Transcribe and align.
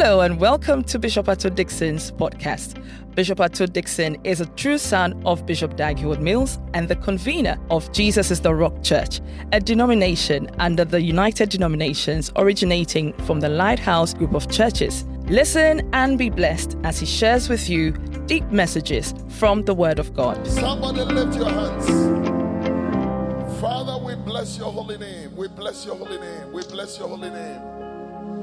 Hello 0.00 0.20
and 0.20 0.38
welcome 0.38 0.84
to 0.84 0.96
Bishop 0.96 1.28
Ato 1.28 1.48
Dickson's 1.48 2.12
podcast. 2.12 2.80
Bishop 3.16 3.40
Ato 3.40 3.66
Dickson 3.66 4.16
is 4.22 4.40
a 4.40 4.46
true 4.46 4.78
son 4.78 5.20
of 5.26 5.44
Bishop 5.44 5.74
Dag 5.74 5.98
Heward-Mills 5.98 6.60
and 6.72 6.86
the 6.86 6.94
convener 6.94 7.58
of 7.72 7.90
Jesus 7.90 8.30
is 8.30 8.40
the 8.40 8.54
Rock 8.54 8.84
Church, 8.84 9.20
a 9.50 9.58
denomination 9.58 10.48
under 10.60 10.84
the 10.84 11.02
United 11.02 11.48
Denominations 11.48 12.30
originating 12.36 13.12
from 13.24 13.40
the 13.40 13.48
Lighthouse 13.48 14.14
Group 14.14 14.34
of 14.34 14.48
Churches. 14.48 15.04
Listen 15.26 15.90
and 15.92 16.16
be 16.16 16.30
blessed 16.30 16.76
as 16.84 17.00
he 17.00 17.04
shares 17.04 17.48
with 17.48 17.68
you 17.68 17.90
deep 18.26 18.48
messages 18.52 19.12
from 19.30 19.64
the 19.64 19.74
Word 19.74 19.98
of 19.98 20.14
God. 20.14 20.46
Somebody 20.46 21.00
lift 21.00 21.36
your 21.36 21.50
hands. 21.50 21.86
Father, 23.60 23.98
we 24.04 24.14
bless 24.14 24.58
your 24.58 24.70
holy 24.70 24.96
name. 24.96 25.34
We 25.34 25.48
bless 25.48 25.84
your 25.84 25.96
holy 25.96 26.20
name. 26.20 26.52
We 26.52 26.62
bless 26.62 27.00
your 27.00 27.08
holy 27.08 27.30
name. 27.30 27.62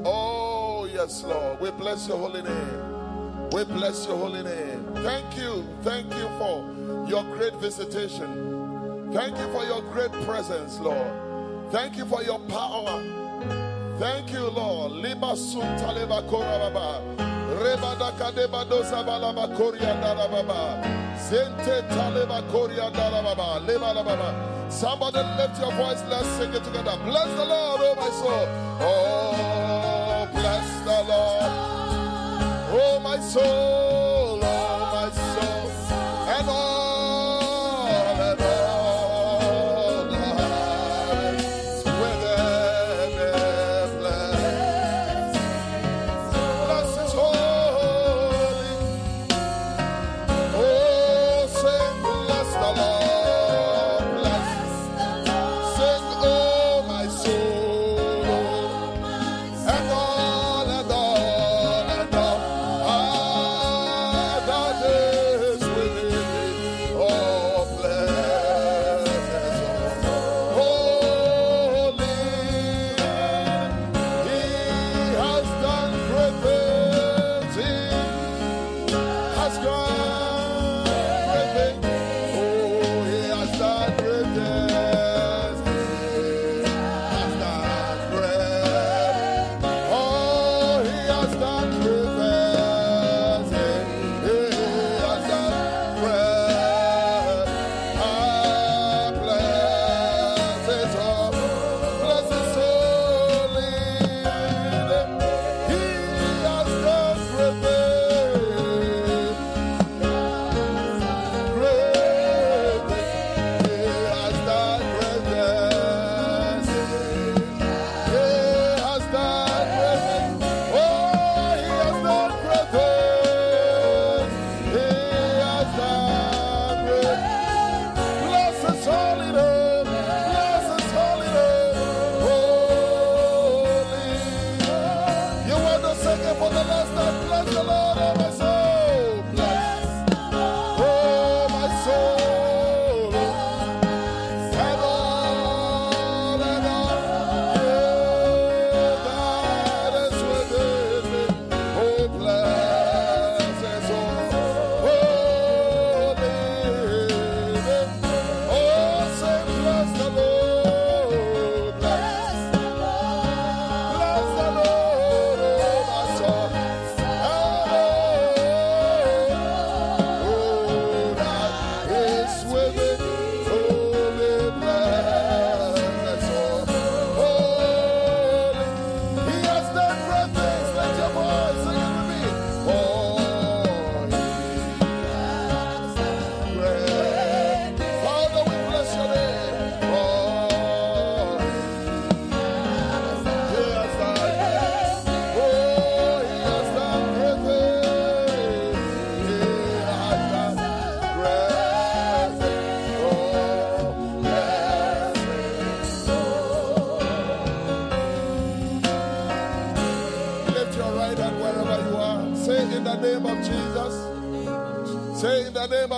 Oh, 0.04 0.75
yes, 0.96 1.22
Lord. 1.24 1.60
We 1.60 1.70
bless 1.72 2.08
your 2.08 2.16
holy 2.16 2.42
name. 2.42 3.50
We 3.50 3.64
bless 3.64 4.06
your 4.06 4.16
holy 4.16 4.42
name. 4.42 4.82
Thank 4.94 5.36
you. 5.36 5.62
Thank 5.82 6.06
you 6.14 6.26
for 6.38 6.56
your 7.06 7.22
great 7.36 7.54
visitation. 7.56 9.10
Thank 9.12 9.36
you 9.38 9.46
for 9.52 9.64
your 9.64 9.82
great 9.92 10.12
presence, 10.24 10.80
Lord. 10.80 11.12
Thank 11.70 11.96
you 11.98 12.06
for 12.06 12.22
your 12.22 12.38
power. 12.48 12.96
Thank 13.98 14.32
you, 14.32 14.48
Lord. 14.48 14.92
Somebody 24.70 25.18
lift 25.38 25.60
your 25.60 25.72
voice. 25.72 26.02
Let's 26.08 26.28
sing 26.36 26.52
it 26.52 26.64
together. 26.64 26.96
Bless 27.04 27.28
the 27.36 27.44
Lord, 27.44 27.80
oh 27.82 27.94
my 28.00 28.10
soul. 28.10 28.46
Oh, 28.80 30.05
bless 30.32 30.80
the 30.80 31.04
Lord. 31.08 31.52
Oh, 32.78 33.00
my 33.02 33.18
soul. 33.20 34.15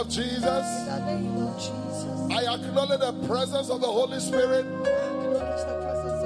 Of 0.09 0.15
Jesus. 0.15 0.89
I 2.31 2.55
acknowledge 2.55 3.01
the 3.01 3.13
presence 3.27 3.69
of 3.69 3.81
the 3.81 3.87
Holy 3.87 4.21
Spirit. 4.21 4.65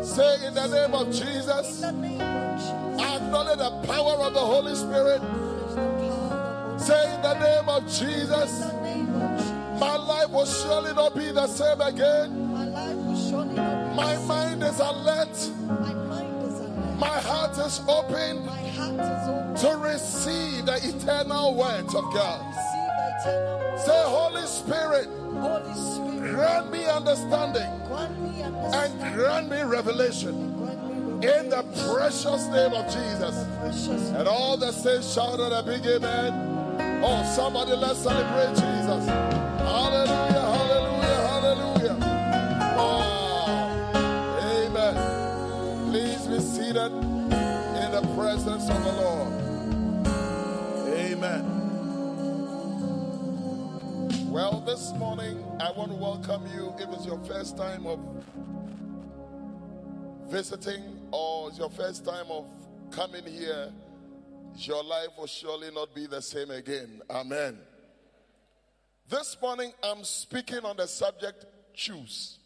Say 0.04 0.46
in 0.46 0.54
the 0.54 0.66
name 0.68 0.94
of 0.94 1.10
Jesus. 1.10 1.82
I 1.82 3.16
acknowledge 3.16 3.58
the 3.58 3.70
power 3.86 4.14
of 4.24 4.34
the 4.34 4.40
Holy 4.40 4.74
Spirit. 4.74 5.20
Say 6.80 7.14
in 7.14 7.22
the 7.22 7.34
name 7.34 7.68
of 7.68 7.86
Jesus. 7.86 8.72
My 9.80 9.96
life 9.96 10.30
will 10.30 10.46
surely 10.46 10.94
not 10.94 11.14
be 11.16 11.32
the 11.32 11.46
same 11.48 11.80
again. 11.80 12.52
My 13.96 14.16
mind 14.26 14.62
is 14.62 14.78
alert. 14.78 15.50
My 16.98 17.18
heart 17.20 17.58
is 17.58 17.80
open 17.88 18.46
to 19.56 19.76
receive 19.78 20.66
the 20.66 20.80
eternal 20.84 21.54
words 21.56 21.94
of 21.94 22.04
God. 22.14 23.61
Say, 23.84 24.02
Holy 24.04 24.46
Spirit, 24.46 25.08
grant 26.30 26.70
me 26.70 26.86
understanding 26.86 27.68
and 28.72 29.14
grant 29.14 29.50
me 29.50 29.62
revelation 29.62 30.34
in 31.22 31.50
the 31.50 31.64
precious 31.90 32.46
name 32.46 32.74
of 32.74 32.86
Jesus. 32.86 33.34
And 34.10 34.28
all 34.28 34.56
the 34.56 34.70
saints 34.70 35.12
shouted 35.12 35.52
a 35.52 35.62
big 35.64 35.84
amen. 35.86 37.02
Oh, 37.04 37.24
somebody, 37.34 37.72
let's 37.72 37.98
celebrate 37.98 38.54
Jesus. 38.54 39.06
Hallelujah, 39.08 40.46
hallelujah, 40.56 41.20
hallelujah. 41.26 41.96
Wow. 42.76 43.92
Amen. 44.42 45.90
Please 45.90 46.26
be 46.26 46.38
seated 46.38 46.92
in 46.92 47.90
the 47.90 48.02
presence 48.16 48.68
of 48.68 48.84
the 48.84 48.92
Lord. 48.92 49.31
Well, 54.32 54.62
this 54.62 54.94
morning 54.94 55.44
I 55.60 55.72
want 55.72 55.90
to 55.90 55.94
welcome 55.94 56.46
you 56.56 56.72
if 56.78 56.88
it's 56.94 57.04
your 57.04 57.22
first 57.22 57.54
time 57.54 57.86
of 57.86 58.00
visiting 60.30 61.06
or 61.10 61.50
it's 61.50 61.58
your 61.58 61.68
first 61.68 62.02
time 62.06 62.24
of 62.30 62.46
coming 62.90 63.26
here. 63.26 63.70
Your 64.56 64.82
life 64.84 65.08
will 65.18 65.26
surely 65.26 65.70
not 65.70 65.94
be 65.94 66.06
the 66.06 66.22
same 66.22 66.50
again. 66.50 67.02
Amen. 67.10 67.58
This 69.06 69.36
morning 69.42 69.70
I'm 69.84 70.02
speaking 70.02 70.64
on 70.64 70.78
the 70.78 70.86
subject 70.86 71.44
choose. 71.74 72.38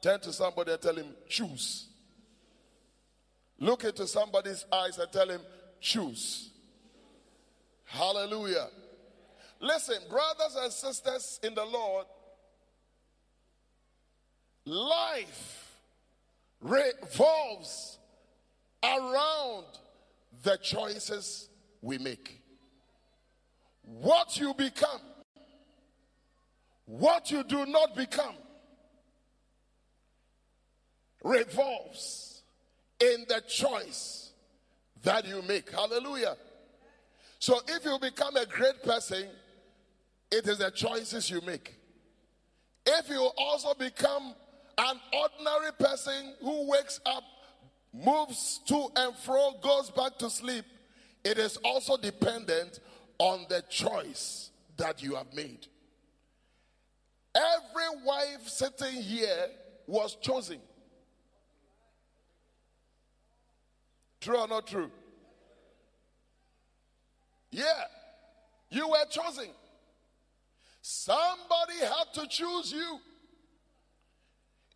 Turn 0.00 0.20
to 0.20 0.32
somebody 0.32 0.72
and 0.72 0.80
tell 0.80 0.96
him, 0.96 1.14
choose. 1.28 1.86
Look 3.60 3.84
into 3.84 4.06
somebody's 4.06 4.64
eyes 4.72 4.96
and 4.96 5.12
tell 5.12 5.28
him, 5.28 5.42
choose. 5.82 6.48
Hallelujah. 7.84 8.68
Listen, 9.60 9.96
brothers 10.08 10.56
and 10.58 10.72
sisters 10.72 11.40
in 11.42 11.54
the 11.54 11.64
Lord, 11.64 12.06
life 14.64 15.76
revolves 16.60 17.98
around 18.82 19.64
the 20.42 20.56
choices 20.58 21.48
we 21.80 21.98
make. 21.98 22.42
What 23.82 24.38
you 24.38 24.52
become, 24.54 25.00
what 26.84 27.30
you 27.30 27.44
do 27.44 27.64
not 27.66 27.94
become, 27.96 28.34
revolves 31.22 32.42
in 33.00 33.24
the 33.28 33.42
choice 33.48 34.32
that 35.02 35.26
you 35.26 35.42
make. 35.42 35.70
Hallelujah. 35.70 36.36
So 37.38 37.60
if 37.68 37.84
you 37.84 37.98
become 38.00 38.36
a 38.36 38.46
great 38.46 38.82
person, 38.82 39.28
it 40.30 40.46
is 40.46 40.58
the 40.58 40.70
choices 40.70 41.30
you 41.30 41.40
make. 41.42 41.74
If 42.84 43.08
you 43.08 43.30
also 43.36 43.74
become 43.74 44.34
an 44.78 45.00
ordinary 45.12 45.72
person 45.78 46.34
who 46.40 46.70
wakes 46.70 47.00
up, 47.06 47.24
moves 47.92 48.60
to 48.66 48.88
and 48.96 49.16
fro, 49.16 49.52
goes 49.62 49.90
back 49.90 50.18
to 50.18 50.30
sleep, 50.30 50.64
it 51.24 51.38
is 51.38 51.56
also 51.58 51.96
dependent 51.96 52.80
on 53.18 53.46
the 53.48 53.62
choice 53.68 54.50
that 54.76 55.02
you 55.02 55.14
have 55.14 55.32
made. 55.34 55.66
Every 57.34 58.04
wife 58.04 58.46
sitting 58.46 59.02
here 59.02 59.48
was 59.86 60.16
chosen. 60.16 60.58
True 64.20 64.38
or 64.38 64.48
not 64.48 64.66
true? 64.66 64.90
Yeah, 67.50 67.64
you 68.70 68.88
were 68.88 69.04
chosen. 69.10 69.48
Somebody 70.88 71.80
had 71.80 72.14
to 72.14 72.28
choose 72.28 72.70
you. 72.70 73.00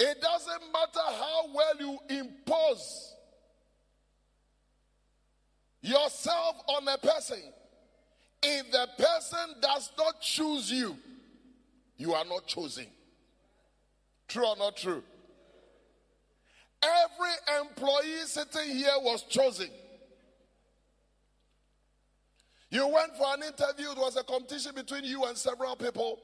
It 0.01 0.21
doesn't 0.21 0.73
matter 0.73 1.07
how 1.07 1.45
well 1.55 1.75
you 1.79 1.99
impose 2.09 3.15
yourself 5.81 6.57
on 6.67 6.89
a 6.89 6.99
person. 6.99 7.39
If 8.43 8.73
the 8.73 8.89
person 8.99 9.61
does 9.63 9.93
not 9.97 10.21
choose 10.21 10.73
you, 10.73 10.97
you 11.97 12.13
are 12.15 12.25
not 12.25 12.45
chosen. 12.49 12.87
True 14.27 14.49
or 14.49 14.57
not 14.57 14.79
true? 14.79 15.05
Every 16.83 17.61
employee 17.61 18.25
sitting 18.25 18.75
here 18.75 18.99
was 18.99 19.23
chosen. 19.23 19.69
You 22.71 22.87
went 22.87 23.17
for 23.17 23.27
an 23.35 23.43
interview, 23.43 23.91
it 23.91 23.99
was 23.99 24.17
a 24.17 24.23
competition 24.23 24.73
between 24.75 25.05
you 25.05 25.25
and 25.25 25.37
several 25.37 25.75
people. 25.75 26.21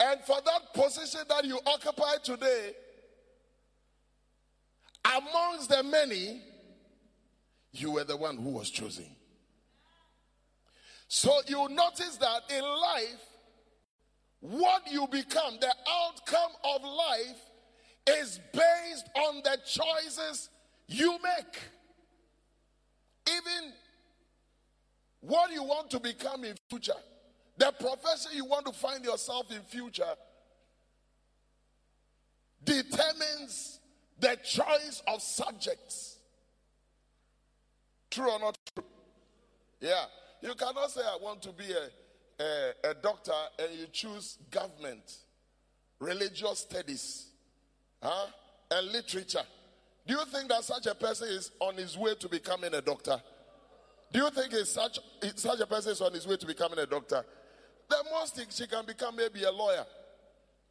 And 0.00 0.20
for 0.22 0.36
that 0.44 0.74
position 0.74 1.20
that 1.28 1.44
you 1.44 1.60
occupy 1.64 2.16
today, 2.24 2.72
amongst 5.04 5.68
the 5.68 5.82
many, 5.84 6.42
you 7.72 7.92
were 7.92 8.04
the 8.04 8.16
one 8.16 8.36
who 8.36 8.50
was 8.50 8.70
chosen. 8.70 9.06
So 11.06 11.32
you 11.46 11.68
notice 11.68 12.16
that 12.16 12.40
in 12.50 12.62
life, 12.62 13.20
what 14.40 14.90
you 14.90 15.06
become, 15.06 15.58
the 15.60 15.72
outcome 15.88 16.52
of 16.64 16.82
life, 16.82 17.40
is 18.06 18.40
based 18.52 19.08
on 19.14 19.40
the 19.44 19.56
choices 19.64 20.50
you 20.88 21.12
make. 21.12 21.60
Even 23.28 23.72
what 25.26 25.50
you 25.52 25.62
want 25.62 25.90
to 25.90 26.00
become 26.00 26.44
in 26.44 26.54
future, 26.68 26.92
the 27.56 27.72
profession 27.78 28.32
you 28.34 28.44
want 28.44 28.66
to 28.66 28.72
find 28.72 29.04
yourself 29.04 29.50
in 29.50 29.62
future 29.62 30.04
determines 32.62 33.80
the 34.18 34.36
choice 34.44 35.02
of 35.06 35.22
subjects. 35.22 36.18
True 38.10 38.30
or 38.30 38.38
not 38.38 38.58
true? 38.74 38.84
Yeah. 39.80 40.04
You 40.42 40.54
cannot 40.54 40.90
say, 40.90 41.00
I 41.00 41.18
want 41.22 41.42
to 41.42 41.52
be 41.52 41.64
a, 41.72 42.42
a, 42.42 42.90
a 42.90 42.94
doctor 42.94 43.32
and 43.58 43.72
you 43.78 43.86
choose 43.92 44.38
government, 44.50 45.18
religious 46.00 46.60
studies, 46.60 47.28
huh? 48.02 48.26
and 48.70 48.92
literature. 48.92 49.42
Do 50.06 50.14
you 50.14 50.24
think 50.26 50.48
that 50.50 50.64
such 50.64 50.86
a 50.86 50.94
person 50.94 51.28
is 51.28 51.50
on 51.60 51.76
his 51.76 51.96
way 51.96 52.14
to 52.16 52.28
becoming 52.28 52.74
a 52.74 52.82
doctor? 52.82 53.22
Do 54.14 54.20
you 54.20 54.30
think 54.30 54.54
such, 54.66 55.00
such 55.34 55.58
a 55.58 55.66
person 55.66 55.90
is 55.90 56.00
on 56.00 56.12
his 56.12 56.24
way 56.24 56.36
to 56.36 56.46
becoming 56.46 56.78
a 56.78 56.86
doctor? 56.86 57.24
The 57.90 57.96
most 58.12 58.36
thing 58.36 58.46
she 58.48 58.68
can 58.68 58.86
become 58.86 59.16
maybe 59.16 59.42
a 59.42 59.50
lawyer. 59.50 59.84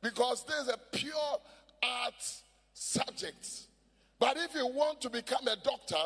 Because 0.01 0.45
there's 0.45 0.69
a 0.69 0.77
pure 0.93 1.13
art 1.83 2.41
subject. 2.73 3.67
But 4.17 4.37
if 4.37 4.55
you 4.55 4.65
want 4.67 5.01
to 5.01 5.09
become 5.09 5.45
a 5.49 5.57
doctor, 5.57 6.05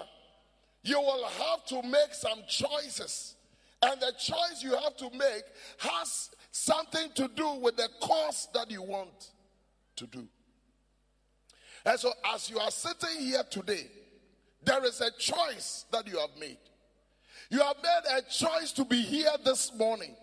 you 0.81 0.99
will 0.99 1.25
have 1.27 1.63
to 1.67 1.83
make 1.83 2.11
some 2.13 2.39
choices. 2.47 3.35
And 3.83 4.01
the 4.01 4.13
choice 4.17 4.63
you 4.63 4.75
have 4.75 4.97
to 4.97 5.11
make 5.11 5.43
has 5.77 6.31
something 6.49 7.11
to 7.13 7.29
do 7.35 7.53
with 7.61 7.77
the 7.77 7.89
course 8.01 8.47
that 8.55 8.71
you 8.71 8.81
want 8.81 9.29
to 9.97 10.07
do. 10.07 10.27
And 11.85 11.99
so, 11.99 12.11
as 12.33 12.49
you 12.49 12.57
are 12.57 12.71
sitting 12.71 13.19
here 13.19 13.43
today, 13.47 13.85
there 14.63 14.83
is 14.85 15.01
a 15.01 15.11
choice 15.19 15.85
that 15.91 16.07
you 16.07 16.17
have 16.17 16.31
made. 16.39 16.57
You 17.49 17.59
have 17.59 17.77
made 17.81 18.17
a 18.17 18.21
choice 18.23 18.71
to 18.73 18.85
be 18.85 19.01
here 19.01 19.31
this 19.43 19.73
morning. 19.75 20.15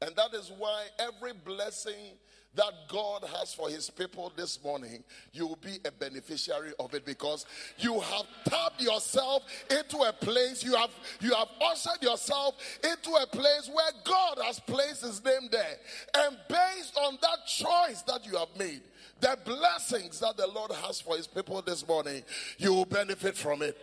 And 0.00 0.14
that 0.16 0.34
is 0.34 0.52
why 0.58 0.86
every 0.98 1.32
blessing 1.32 2.18
that 2.56 2.72
God 2.88 3.24
has 3.40 3.52
for 3.52 3.68
his 3.68 3.90
people 3.90 4.32
this 4.36 4.62
morning, 4.62 5.02
you 5.32 5.46
will 5.46 5.56
be 5.56 5.78
a 5.84 5.90
beneficiary 5.90 6.72
of 6.78 6.94
it 6.94 7.04
because 7.04 7.46
you 7.78 8.00
have 8.00 8.26
tapped 8.44 8.80
yourself 8.80 9.42
into 9.70 9.98
a 9.98 10.12
place, 10.12 10.62
you 10.62 10.74
have 10.76 10.90
you 11.20 11.34
have 11.34 11.48
ushered 11.60 12.02
yourself 12.02 12.54
into 12.84 13.10
a 13.10 13.26
place 13.26 13.70
where 13.72 13.90
God 14.04 14.38
has 14.44 14.60
placed 14.60 15.02
his 15.02 15.24
name 15.24 15.48
there. 15.50 15.76
And 16.14 16.36
based 16.48 16.96
on 16.96 17.18
that 17.22 17.46
choice 17.46 18.02
that 18.02 18.24
you 18.24 18.36
have 18.36 18.56
made, 18.56 18.82
the 19.20 19.36
blessings 19.44 20.20
that 20.20 20.36
the 20.36 20.46
Lord 20.46 20.70
has 20.72 21.00
for 21.00 21.16
his 21.16 21.26
people 21.26 21.60
this 21.62 21.86
morning, 21.86 22.22
you 22.58 22.72
will 22.72 22.84
benefit 22.84 23.36
from 23.36 23.62
it. 23.62 23.76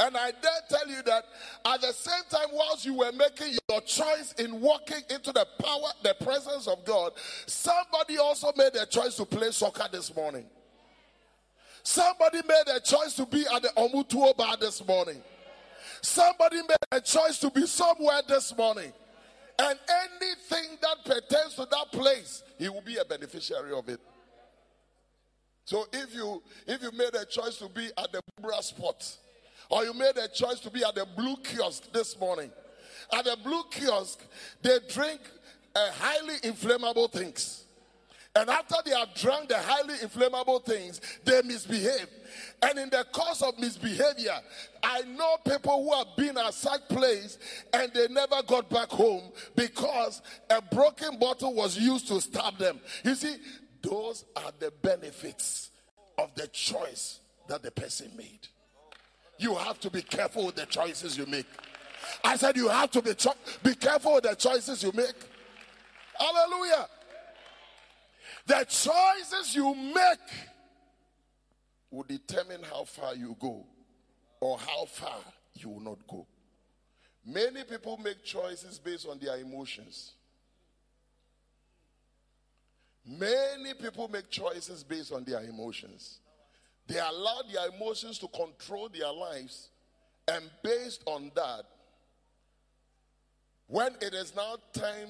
And 0.00 0.16
I 0.16 0.30
dare 0.30 0.50
tell 0.68 0.88
you 0.88 1.02
that 1.02 1.24
at 1.64 1.80
the 1.80 1.92
same 1.92 2.22
time, 2.30 2.48
whilst 2.52 2.84
you 2.84 2.94
were 2.94 3.12
making 3.12 3.56
your 3.68 3.80
choice 3.82 4.32
in 4.38 4.60
walking 4.60 5.02
into 5.10 5.32
the 5.32 5.46
power, 5.62 5.90
the 6.02 6.14
presence 6.24 6.66
of 6.66 6.84
God, 6.84 7.12
somebody 7.46 8.18
also 8.18 8.52
made 8.56 8.74
a 8.74 8.86
choice 8.86 9.16
to 9.16 9.24
play 9.24 9.50
soccer 9.50 9.88
this 9.92 10.14
morning. 10.14 10.46
Somebody 11.82 12.38
made 12.46 12.74
a 12.74 12.80
choice 12.80 13.14
to 13.14 13.26
be 13.26 13.44
at 13.54 13.62
the 13.62 13.68
Omutuo 13.76 14.36
bar 14.36 14.56
this 14.56 14.84
morning. 14.86 15.22
Somebody 16.00 16.56
made 16.56 16.76
a 16.90 17.00
choice 17.00 17.38
to 17.38 17.50
be 17.50 17.66
somewhere 17.66 18.22
this 18.28 18.56
morning. 18.56 18.92
And 19.58 19.78
anything 20.20 20.78
that 20.80 21.04
pertains 21.04 21.54
to 21.56 21.66
that 21.70 21.92
place, 21.92 22.42
he 22.58 22.68
will 22.68 22.80
be 22.80 22.96
a 22.96 23.04
beneficiary 23.04 23.72
of 23.72 23.88
it. 23.88 24.00
So 25.64 25.86
if 25.92 26.14
you 26.14 26.42
if 26.66 26.82
you 26.82 26.90
made 26.92 27.14
a 27.14 27.24
choice 27.24 27.56
to 27.58 27.68
be 27.68 27.88
at 27.96 28.10
the 28.10 28.20
Bubra 28.40 28.60
spot, 28.62 29.16
or 29.72 29.84
you 29.84 29.94
made 29.94 30.18
a 30.18 30.28
choice 30.28 30.60
to 30.60 30.70
be 30.70 30.84
at 30.84 30.94
the 30.94 31.06
blue 31.16 31.34
kiosk 31.36 31.90
this 31.92 32.20
morning. 32.20 32.50
At 33.10 33.24
the 33.24 33.38
blue 33.42 33.62
kiosk, 33.70 34.20
they 34.60 34.78
drink 34.90 35.20
uh, 35.74 35.90
highly 35.92 36.34
inflammable 36.44 37.08
things. 37.08 37.64
And 38.36 38.50
after 38.50 38.76
they 38.84 38.90
have 38.94 39.14
drunk 39.14 39.48
the 39.48 39.56
highly 39.56 39.94
inflammable 40.02 40.58
things, 40.60 41.00
they 41.24 41.40
misbehave. 41.42 42.06
And 42.62 42.78
in 42.80 42.90
the 42.90 43.06
course 43.12 43.40
of 43.40 43.58
misbehavior, 43.58 44.38
I 44.82 45.02
know 45.02 45.36
people 45.46 45.84
who 45.84 45.96
have 45.96 46.16
been 46.18 46.36
at 46.36 46.52
such 46.52 46.86
place 46.90 47.38
and 47.72 47.90
they 47.94 48.08
never 48.08 48.42
got 48.42 48.68
back 48.68 48.90
home 48.90 49.32
because 49.56 50.20
a 50.50 50.60
broken 50.60 51.18
bottle 51.18 51.54
was 51.54 51.78
used 51.78 52.08
to 52.08 52.20
stab 52.20 52.58
them. 52.58 52.78
You 53.04 53.14
see, 53.14 53.36
those 53.80 54.26
are 54.36 54.52
the 54.58 54.70
benefits 54.82 55.70
of 56.18 56.34
the 56.34 56.46
choice 56.48 57.20
that 57.48 57.62
the 57.62 57.70
person 57.70 58.10
made. 58.18 58.48
You 59.42 59.56
have 59.56 59.80
to 59.80 59.90
be 59.90 60.02
careful 60.02 60.46
with 60.46 60.54
the 60.54 60.66
choices 60.66 61.18
you 61.18 61.26
make. 61.26 61.46
I 62.22 62.36
said 62.36 62.56
you 62.56 62.68
have 62.68 62.92
to 62.92 63.02
be 63.02 63.12
cho- 63.14 63.34
be 63.64 63.74
careful 63.74 64.14
with 64.14 64.22
the 64.22 64.36
choices 64.36 64.84
you 64.84 64.92
make. 64.92 65.16
Hallelujah. 66.16 66.86
The 68.46 68.64
choices 68.68 69.56
you 69.56 69.74
make 69.74 70.30
will 71.90 72.04
determine 72.04 72.62
how 72.62 72.84
far 72.84 73.16
you 73.16 73.36
go 73.40 73.66
or 74.40 74.58
how 74.58 74.84
far 74.84 75.18
you 75.54 75.70
will 75.70 75.80
not 75.80 76.06
go. 76.06 76.24
Many 77.26 77.64
people 77.64 77.96
make 77.96 78.22
choices 78.22 78.78
based 78.78 79.08
on 79.08 79.18
their 79.18 79.38
emotions. 79.38 80.12
Many 83.04 83.74
people 83.74 84.06
make 84.06 84.30
choices 84.30 84.84
based 84.84 85.12
on 85.12 85.24
their 85.24 85.42
emotions. 85.42 86.20
They 86.86 86.98
allow 86.98 87.42
their 87.50 87.68
emotions 87.68 88.18
to 88.18 88.28
control 88.28 88.88
their 88.88 89.12
lives, 89.12 89.70
and 90.28 90.44
based 90.62 91.02
on 91.06 91.30
that, 91.34 91.62
when 93.66 93.94
it 94.00 94.12
is 94.14 94.34
now 94.36 94.56
time 94.72 95.08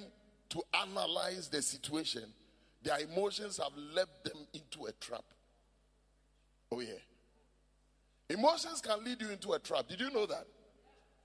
to 0.51 0.63
analyze 0.83 1.49
the 1.49 1.63
situation, 1.63 2.25
their 2.83 2.99
emotions 3.01 3.59
have 3.59 3.73
led 3.95 4.07
them 4.25 4.47
into 4.53 4.87
a 4.87 4.93
trap. 4.93 5.25
Oh, 6.71 6.81
yeah. 6.81 7.01
Emotions 8.29 8.81
can 8.81 9.03
lead 9.05 9.21
you 9.21 9.31
into 9.31 9.53
a 9.53 9.59
trap. 9.59 9.89
Did 9.89 10.01
you 10.01 10.11
know 10.11 10.27
that? 10.27 10.47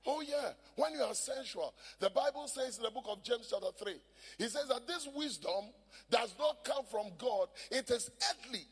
Oh, 0.06 0.22
yeah. 0.22 0.52
When 0.76 0.94
you 0.94 1.02
are 1.02 1.14
sensual, 1.14 1.74
the 2.00 2.10
Bible 2.10 2.48
says 2.48 2.78
in 2.78 2.84
the 2.84 2.92
book 2.92 3.06
of 3.10 3.24
James, 3.24 3.48
chapter 3.50 3.68
3, 3.78 3.94
he 4.38 4.48
says 4.48 4.68
that 4.70 4.88
this 4.88 5.08
wisdom 5.14 5.66
does 6.10 6.34
not 6.40 6.64
come 6.64 6.86
from 6.90 7.08
God, 7.18 7.50
it 7.70 7.90
is 7.92 8.10
earthly, 8.32 8.66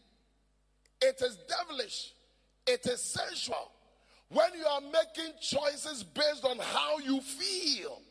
it 1.01 1.21
is 1.21 1.37
devilish, 1.47 2.13
it 2.67 2.85
is 2.85 3.01
sensual. 3.01 3.71
When 4.29 4.53
you 4.57 4.65
are 4.65 4.81
making 4.81 5.33
choices 5.39 6.03
based 6.03 6.45
on 6.45 6.57
how 6.59 6.97
you 6.99 7.21
feel, 7.21 8.01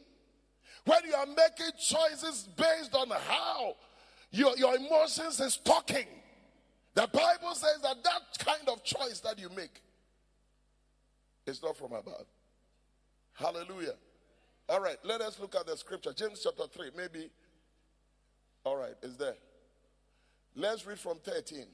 when 0.84 1.00
you 1.06 1.14
are 1.14 1.26
making 1.26 1.72
choices 1.78 2.48
based 2.56 2.94
on 2.94 3.08
how 3.10 3.76
your, 4.30 4.56
your 4.56 4.76
emotions 4.76 5.40
is 5.40 5.56
talking, 5.56 6.06
the 6.94 7.08
Bible 7.12 7.54
says 7.54 7.80
that 7.82 7.96
that 8.04 8.22
kind 8.38 8.68
of 8.68 8.84
choice 8.84 9.20
that 9.20 9.38
you 9.38 9.48
make 9.56 9.82
is 11.46 11.62
not 11.62 11.76
from 11.76 11.92
above. 11.92 12.26
Hallelujah. 13.32 13.94
All 14.68 14.80
right, 14.80 14.96
let 15.02 15.20
us 15.20 15.38
look 15.40 15.54
at 15.56 15.66
the 15.66 15.76
scripture. 15.76 16.12
James 16.12 16.40
chapter 16.42 16.64
3, 16.66 16.90
maybe. 16.96 17.30
All 18.64 18.76
right, 18.76 18.94
is 19.02 19.16
there. 19.16 19.34
Let's 20.54 20.86
read 20.86 20.98
from 20.98 21.18
13. 21.18 21.66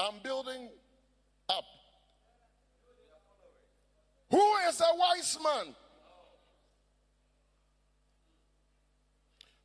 I'm 0.00 0.14
building 0.22 0.70
up. 1.50 1.64
Who 4.30 4.56
is 4.66 4.80
a 4.80 4.96
wise 4.96 5.38
man? 5.42 5.74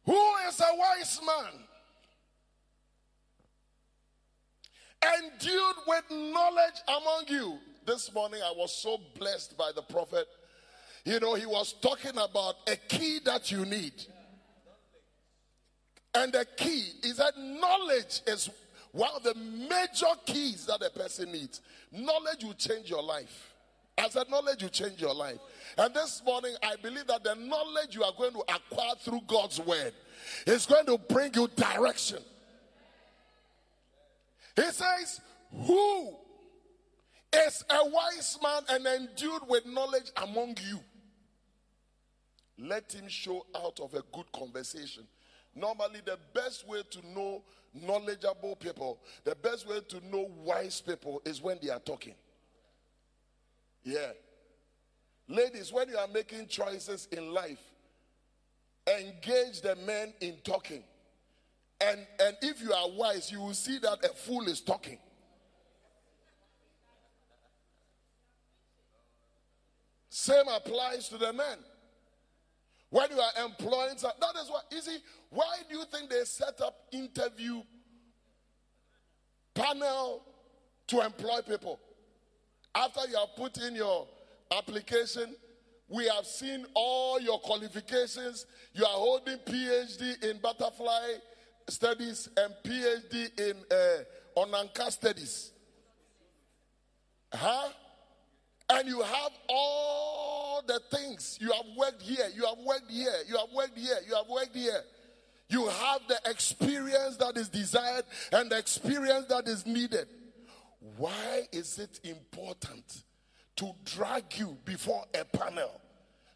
Who 0.05 0.35
is 0.49 0.59
a 0.59 0.75
wise 0.75 1.21
man? 1.25 1.53
Endued 5.23 5.75
with 5.87 6.03
knowledge 6.11 6.81
among 6.85 7.23
you. 7.27 7.57
This 7.85 8.13
morning 8.13 8.41
I 8.43 8.53
was 8.57 8.75
so 8.75 8.99
blessed 9.17 9.57
by 9.57 9.71
the 9.73 9.83
prophet. 9.83 10.27
You 11.05 11.21
know, 11.21 11.35
he 11.35 11.45
was 11.45 11.73
talking 11.81 12.17
about 12.17 12.55
a 12.67 12.75
key 12.75 13.19
that 13.23 13.51
you 13.51 13.63
need. 13.65 13.93
And 16.13 16.33
the 16.33 16.45
key 16.57 16.91
is 17.03 17.17
that 17.17 17.37
knowledge 17.37 18.21
is 18.27 18.49
one 18.95 19.11
of 19.13 19.23
the 19.23 19.35
major 19.35 20.13
keys 20.25 20.67
that 20.67 20.81
a 20.81 20.89
person 20.89 21.29
needs. 21.29 21.59
Knowledge 21.91 22.45
will 22.45 22.53
change 22.53 22.89
your 22.89 23.03
life. 23.03 23.53
I 23.97 24.07
said, 24.07 24.29
knowledge 24.29 24.63
will 24.63 24.69
change 24.69 25.01
your 25.01 25.13
life. 25.13 25.37
And 25.77 25.93
this 25.93 26.21
morning, 26.25 26.55
I 26.63 26.77
believe 26.77 27.05
that 27.07 27.23
the 27.23 27.35
knowledge 27.35 27.93
you 27.93 28.03
are 28.03 28.13
going 28.17 28.31
to 28.31 28.39
acquire 28.39 28.93
through 29.01 29.21
God's 29.27 29.59
word 29.59 29.93
is 30.47 30.65
going 30.65 30.85
to 30.85 30.97
bring 30.97 31.33
you 31.33 31.49
direction. 31.57 32.19
He 34.55 34.63
says, 34.63 35.19
Who 35.65 36.15
is 37.33 37.65
a 37.69 37.89
wise 37.89 38.37
man 38.41 38.61
and 38.69 38.87
endued 38.87 39.41
with 39.49 39.65
knowledge 39.65 40.09
among 40.23 40.55
you? 40.69 40.79
Let 42.57 42.93
him 42.93 43.09
show 43.09 43.45
out 43.53 43.81
of 43.81 43.93
a 43.93 44.03
good 44.13 44.31
conversation. 44.31 45.03
Normally, 45.53 45.99
the 46.05 46.17
best 46.33 46.65
way 46.65 46.81
to 46.91 47.07
know 47.13 47.43
knowledgeable 47.81 48.55
people, 48.55 48.99
the 49.23 49.35
best 49.35 49.67
way 49.67 49.79
to 49.89 50.05
know 50.07 50.29
wise 50.43 50.81
people 50.81 51.21
is 51.25 51.41
when 51.41 51.57
they 51.61 51.69
are 51.69 51.79
talking. 51.79 52.15
Yeah. 53.83 54.11
Ladies, 55.27 55.71
when 55.71 55.89
you 55.89 55.97
are 55.97 56.07
making 56.07 56.47
choices 56.47 57.07
in 57.11 57.33
life, 57.33 57.61
engage 58.87 59.61
the 59.61 59.75
men 59.85 60.13
in 60.21 60.35
talking. 60.43 60.83
And, 61.81 62.05
and 62.19 62.37
if 62.41 62.61
you 62.61 62.71
are 62.73 62.89
wise, 62.89 63.31
you 63.31 63.41
will 63.41 63.53
see 63.53 63.79
that 63.79 64.05
a 64.05 64.09
fool 64.09 64.47
is 64.47 64.61
talking. 64.61 64.99
Same 70.09 70.47
applies 70.47 71.09
to 71.09 71.17
the 71.17 71.33
men. 71.33 71.57
When 72.95 73.11
you 73.11 73.19
are 73.19 73.45
employing, 73.45 73.95
that 74.01 74.41
is 74.41 74.49
what, 74.49 74.63
you 74.71 74.79
see, 74.79 74.99
why 75.29 75.57
do 75.69 75.77
you 75.77 75.83
think 75.83 76.09
they 76.09 76.23
set 76.23 76.61
up 76.61 76.77
interview 76.93 77.61
panel 79.53 80.23
to 80.87 81.01
employ 81.01 81.41
people? 81.45 81.77
After 82.73 83.01
you 83.09 83.17
have 83.17 83.35
put 83.35 83.57
in 83.57 83.75
your 83.75 84.07
application, 84.49 85.35
we 85.89 86.07
have 86.07 86.25
seen 86.25 86.65
all 86.73 87.19
your 87.19 87.37
qualifications. 87.39 88.45
You 88.71 88.85
are 88.85 88.97
holding 88.97 89.39
PhD 89.39 90.23
in 90.23 90.37
butterfly 90.37 91.15
studies 91.67 92.29
and 92.37 92.53
PhD 92.63 93.37
in 93.37 93.57
uh, 93.71 94.89
studies. 94.89 95.51
Huh? 97.33 97.67
And 98.69 98.87
you 98.87 99.01
have 99.01 99.31
all 99.47 100.63
the 100.65 100.81
things. 100.91 101.37
You 101.39 101.51
have 101.51 101.65
worked 101.77 102.01
here, 102.01 102.25
you 102.35 102.45
have 102.45 102.57
worked 102.65 102.89
here, 102.89 103.13
you 103.27 103.37
have 103.37 103.49
worked 103.55 103.77
here, 103.77 103.97
you 104.07 104.15
have 104.15 104.27
worked 104.27 104.55
here. 104.55 104.81
You 105.47 105.67
have 105.67 106.01
the 106.07 106.19
experience 106.25 107.17
that 107.17 107.37
is 107.37 107.49
desired 107.49 108.05
and 108.31 108.49
the 108.49 108.57
experience 108.57 109.27
that 109.27 109.47
is 109.47 109.65
needed. 109.65 110.07
Why 110.97 111.47
is 111.51 111.77
it 111.77 111.99
important 112.03 113.03
to 113.57 113.71
drag 113.85 114.23
you 114.37 114.57
before 114.65 115.03
a 115.13 115.23
panel? 115.25 115.81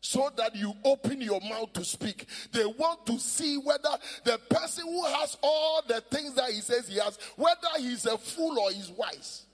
so 0.02 0.30
that 0.38 0.56
you 0.56 0.74
open 0.86 1.22
your 1.22 1.42
mouth 1.42 1.74
to 1.74 1.84
speak. 1.84 2.26
They 2.54 2.66
want 2.66 3.06
to 3.08 3.20
see 3.20 3.58
whether 3.58 3.90
the 4.24 4.40
person 4.50 4.86
who 4.88 5.04
has 5.06 5.38
all 5.42 5.82
the 5.88 6.02
things 6.10 6.36
that 6.36 6.52
he 6.52 6.62
says 6.62 6.88
he 6.88 7.00
has, 7.00 7.20
whether 7.36 7.68
he's 7.80 8.06
a 8.06 8.18
fool 8.18 8.58
or 8.60 8.72
he's 8.72 8.90
wise. 8.92 9.46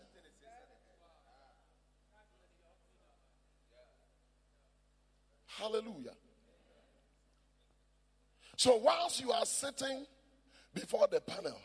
Hallelujah. 5.59 6.15
So, 8.57 8.77
whilst 8.77 9.21
you 9.21 9.31
are 9.31 9.45
sitting 9.45 10.05
before 10.73 11.07
the 11.11 11.19
panel, 11.21 11.59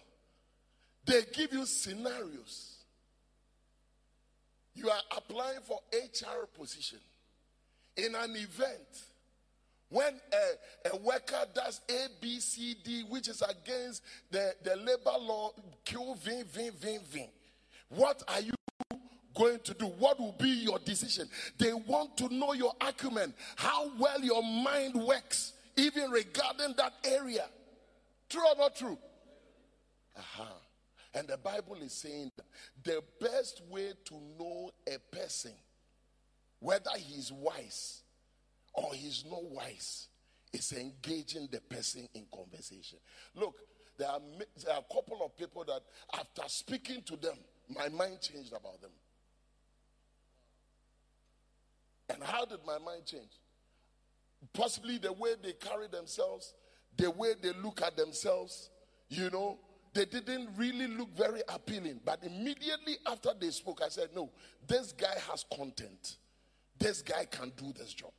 they 1.05 1.23
give 1.33 1.53
you 1.53 1.67
scenarios. 1.67 2.77
You 4.75 4.89
are 4.91 5.01
applying 5.17 5.61
for 5.61 5.81
HR 5.93 6.47
position 6.59 6.99
in 7.97 8.15
an 8.15 8.31
event 8.37 9.05
when 9.89 10.21
a, 10.33 10.95
a 10.95 10.97
worker 10.99 11.45
does 11.53 11.81
A, 11.89 12.07
B, 12.21 12.39
C, 12.39 12.77
D, 12.83 13.05
which 13.09 13.29
is 13.29 13.43
against 13.43 14.03
the, 14.31 14.55
the 14.63 14.77
labor 14.77 15.19
law, 15.21 15.51
Q, 15.85 16.15
V, 16.23 16.43
V, 16.47 16.71
V, 16.71 16.99
V. 17.11 17.27
What 17.89 18.23
are 18.29 18.41
you 18.41 18.53
going 19.41 19.61
to 19.61 19.75
do? 19.75 19.87
What 19.87 20.21
will 20.21 20.37
be 20.39 20.49
your 20.49 20.79
decision? 20.79 21.29
They 21.59 21.73
want 21.73 22.17
to 22.19 22.33
know 22.33 22.53
your 22.53 22.75
acumen, 22.81 23.35
how 23.57 23.91
well 23.99 24.21
your 24.21 24.43
mind 24.43 24.95
works, 24.95 25.55
even 25.77 26.11
regarding 26.11 26.75
that 26.77 26.93
area. 27.05 27.47
True 28.29 28.43
or 28.47 28.57
not 28.57 28.77
true? 28.77 28.99
Uh-huh. 30.17 30.45
And 31.15 31.27
the 31.27 31.39
Bible 31.39 31.77
is 31.83 31.93
saying 31.93 32.31
the 32.85 33.03
best 33.21 33.63
way 33.69 33.93
to 34.05 34.15
know 34.39 34.71
a 34.87 34.99
person 35.17 35.53
whether 36.61 36.91
he's 36.99 37.33
wise 37.33 38.03
or 38.75 38.95
he's 38.95 39.25
not 39.29 39.43
wise, 39.45 40.09
is 40.53 40.73
engaging 40.73 41.49
the 41.51 41.61
person 41.61 42.09
in 42.15 42.25
conversation. 42.35 42.99
Look, 43.35 43.55
there 43.99 44.09
are, 44.09 44.21
there 44.65 44.75
are 44.75 44.81
a 44.81 44.95
couple 44.95 45.21
of 45.25 45.37
people 45.37 45.65
that 45.65 45.81
after 46.15 46.43
speaking 46.47 47.03
to 47.07 47.17
them, 47.17 47.37
my 47.69 47.89
mind 47.89 48.21
changed 48.21 48.53
about 48.53 48.81
them. 48.81 48.91
And 52.13 52.23
how 52.23 52.45
did 52.45 52.61
my 52.67 52.79
mind 52.79 53.07
change? 53.07 53.39
Possibly 54.53 54.99
the 54.99 55.13
way 55.13 55.35
they 55.43 55.53
carry 55.53 55.87
themselves, 55.89 56.55
the 56.97 57.11
way 57.11 57.35
they 57.41 57.53
look 57.63 57.83
at 57.83 57.97
themselves, 57.97 58.71
you 59.09 59.31
know, 59.31 59.59
they 59.93 60.05
didn't 60.05 60.51
really 60.57 60.87
look 60.87 61.15
very 61.17 61.43
appealing. 61.49 62.01
But 62.05 62.23
immediately 62.25 62.99
after 63.07 63.31
they 63.39 63.51
spoke, 63.51 63.81
I 63.85 63.89
said, 63.89 64.11
No, 64.15 64.31
this 64.67 64.93
guy 64.93 65.15
has 65.31 65.45
content. 65.55 66.17
This 66.79 67.03
guy 67.03 67.27
can 67.27 67.53
do 67.57 67.73
this 67.77 67.93
job. 67.93 68.13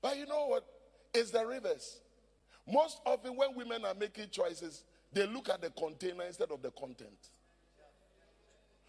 But 0.00 0.16
you 0.16 0.26
know 0.26 0.46
what? 0.46 0.64
It's 1.14 1.30
the 1.30 1.44
reverse. 1.44 2.00
Most 2.66 3.00
often, 3.06 3.36
when 3.36 3.54
women 3.54 3.84
are 3.84 3.94
making 3.94 4.30
choices, 4.30 4.84
they 5.12 5.26
look 5.26 5.48
at 5.48 5.62
the 5.62 5.70
container 5.70 6.24
instead 6.24 6.50
of 6.50 6.62
the 6.62 6.70
content. 6.72 7.30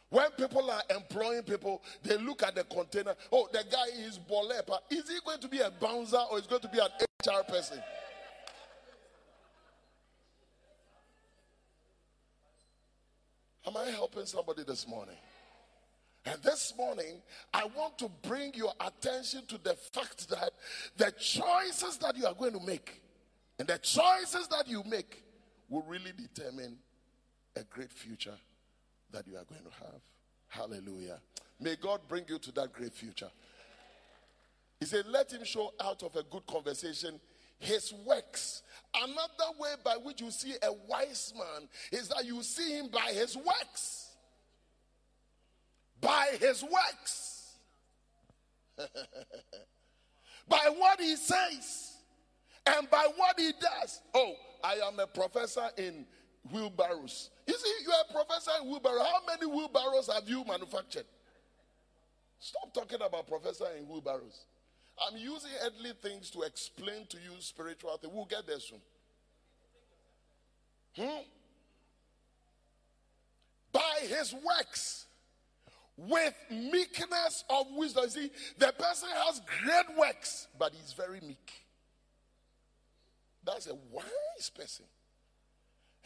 When 0.10 0.32
people 0.32 0.70
are 0.72 0.82
employing 0.90 1.44
people, 1.44 1.84
they 2.04 2.18
look 2.18 2.42
at 2.42 2.56
the 2.56 2.64
container. 2.64 3.16
Oh, 3.32 3.48
the 3.52 3.64
guy 3.72 3.86
is 4.08 4.20
bolepa. 4.20 4.80
Is 4.90 5.08
he 5.08 5.20
going 5.24 5.40
to 5.40 5.48
be 5.48 5.60
a 5.60 5.70
bouncer 5.70 6.18
or 6.32 6.40
is 6.40 6.46
he 6.46 6.50
going 6.50 6.64
to 6.64 6.68
be 6.68 6.80
an 6.80 6.88
HR 7.24 7.44
person? 7.44 7.80
Am 13.68 13.78
I 13.78 13.92
helping 13.92 14.26
somebody 14.26 14.64
this 14.64 14.88
morning? 14.88 15.18
And 16.26 16.42
this 16.42 16.74
morning, 16.76 17.22
I 17.54 17.66
want 17.66 18.00
to 18.00 18.10
bring 18.24 18.54
your 18.56 18.74
attention 18.80 19.46
to 19.48 19.60
the 19.60 19.76
fact 19.76 20.28
that 20.30 20.52
the 20.98 21.12
choices 21.12 21.98
that 21.98 22.18
you 22.18 22.26
are 22.26 22.34
going 22.34 22.54
to 22.54 22.66
make 22.66 23.02
and 23.60 23.68
the 23.68 23.78
choices 23.78 24.48
that 24.48 24.68
you 24.68 24.84
make 24.86 25.24
will 25.70 25.84
really 25.84 26.12
determine 26.18 26.78
a 27.56 27.64
great 27.64 27.92
future 27.92 28.36
that 29.12 29.28
you 29.28 29.36
are 29.38 29.46
going 29.46 29.64
to 29.64 29.86
have. 29.86 30.02
Hallelujah. 30.48 31.20
May 31.60 31.76
God 31.76 32.02
bring 32.08 32.26
you 32.28 32.40
to 32.40 32.52
that 32.54 32.74
great 32.74 32.94
future. 32.94 33.30
He 34.80 34.86
said, 34.86 35.06
Let 35.08 35.32
him 35.32 35.44
show 35.44 35.74
out 35.82 36.04
of 36.04 36.16
a 36.16 36.24
good 36.24 36.46
conversation 36.48 37.20
his 37.60 37.94
works. 38.06 38.64
Another 38.96 39.60
way 39.60 39.74
by 39.84 39.98
which 39.98 40.22
you 40.22 40.32
see 40.32 40.54
a 40.64 40.72
wise 40.88 41.34
man 41.38 41.68
is 41.92 42.08
that 42.08 42.26
you 42.26 42.42
see 42.42 42.78
him 42.78 42.88
by 42.88 43.12
his 43.14 43.36
works. 43.36 44.16
By 46.02 46.38
his 46.40 46.64
works. 46.64 47.58
by 50.48 50.72
what 50.78 51.02
he 51.02 51.18
says 51.18 51.98
and 52.66 52.90
by 52.90 53.08
what 53.18 53.38
he 53.38 53.52
does. 53.60 54.02
Oh, 54.14 54.34
I 54.64 54.76
am 54.86 55.00
a 55.00 55.08
professor 55.08 55.70
in 55.78 56.06
wheelbarrows. 56.52 57.30
You 57.50 57.58
see, 57.58 57.74
you 57.84 57.92
are 57.92 58.04
a 58.08 58.14
professor 58.14 58.52
in 58.62 58.70
wheelbarrows. 58.70 59.02
How 59.02 59.22
many 59.26 59.48
wheelbarrows 59.52 60.08
have 60.14 60.30
you 60.30 60.46
manufactured? 60.46 61.06
Stop 62.40 62.72
talking 62.76 63.02
about 63.04 63.28
professor 63.28 63.66
in 63.76 63.88
wheelbarrows. 63.88 64.46
I'm 65.04 65.18
using 65.18 65.50
earthly 65.64 65.94
things 66.00 66.30
to 66.30 66.44
explain 66.44 67.08
to 67.10 67.18
you 67.18 67.32
spiritual 67.40 67.98
things. 67.98 68.14
We'll 68.14 68.26
get 68.26 68.46
there 68.46 68.60
soon. 68.60 68.78
Hmm? 70.96 71.24
By 73.72 73.98
his 74.02 74.32
works, 74.34 75.08
with 75.98 76.36
meekness 76.52 77.46
of 77.50 77.66
wisdom. 77.72 78.08
See, 78.12 78.30
the 78.60 78.72
person 78.78 79.10
has 79.26 79.42
great 79.64 79.98
works, 79.98 80.48
but 80.60 80.72
he's 80.74 80.94
very 80.94 81.20
meek. 81.22 81.52
That's 83.44 83.66
a 83.66 83.76
wise 83.92 84.52
person. 84.56 84.86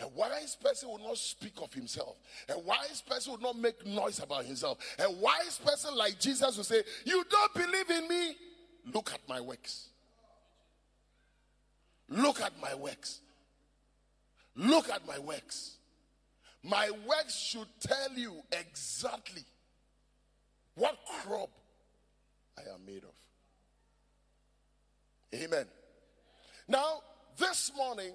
A 0.04 0.08
wise 0.10 0.58
person 0.62 0.90
will 0.90 1.00
not 1.00 1.18
speak 1.18 1.54
of 1.62 1.74
himself. 1.74 2.18
A 2.50 2.60
wise 2.60 3.02
person 3.08 3.34
will 3.34 3.40
not 3.40 3.58
make 3.58 3.86
noise 3.86 4.20
about 4.20 4.44
himself. 4.44 4.78
A 5.00 5.10
wise 5.10 5.60
person 5.64 5.96
like 5.96 6.20
Jesus 6.20 6.58
will 6.58 6.64
say, 6.66 6.84
You 7.06 7.24
don't 7.30 7.54
believe 7.54 7.90
in 7.90 8.08
me? 8.10 8.36
Look 8.94 9.14
at 9.14 9.22
my 9.30 9.40
works. 9.40 9.88
Look 12.10 12.42
at 12.42 12.52
my 12.62 12.76
works. 12.76 13.22
Look 14.58 14.90
at 14.90 15.08
my 15.08 15.20
works. 15.20 15.78
My 16.64 16.90
works 17.08 17.36
should 17.38 17.68
tell 17.80 18.12
you 18.14 18.36
exactly 18.52 19.44
what 20.76 20.98
crop 21.22 21.50
I 22.58 22.74
am 22.74 22.86
made 22.86 23.04
of. 23.04 23.14
Amen. 25.40 25.66
Now, 26.68 27.00
this 27.38 27.72
morning, 27.76 28.12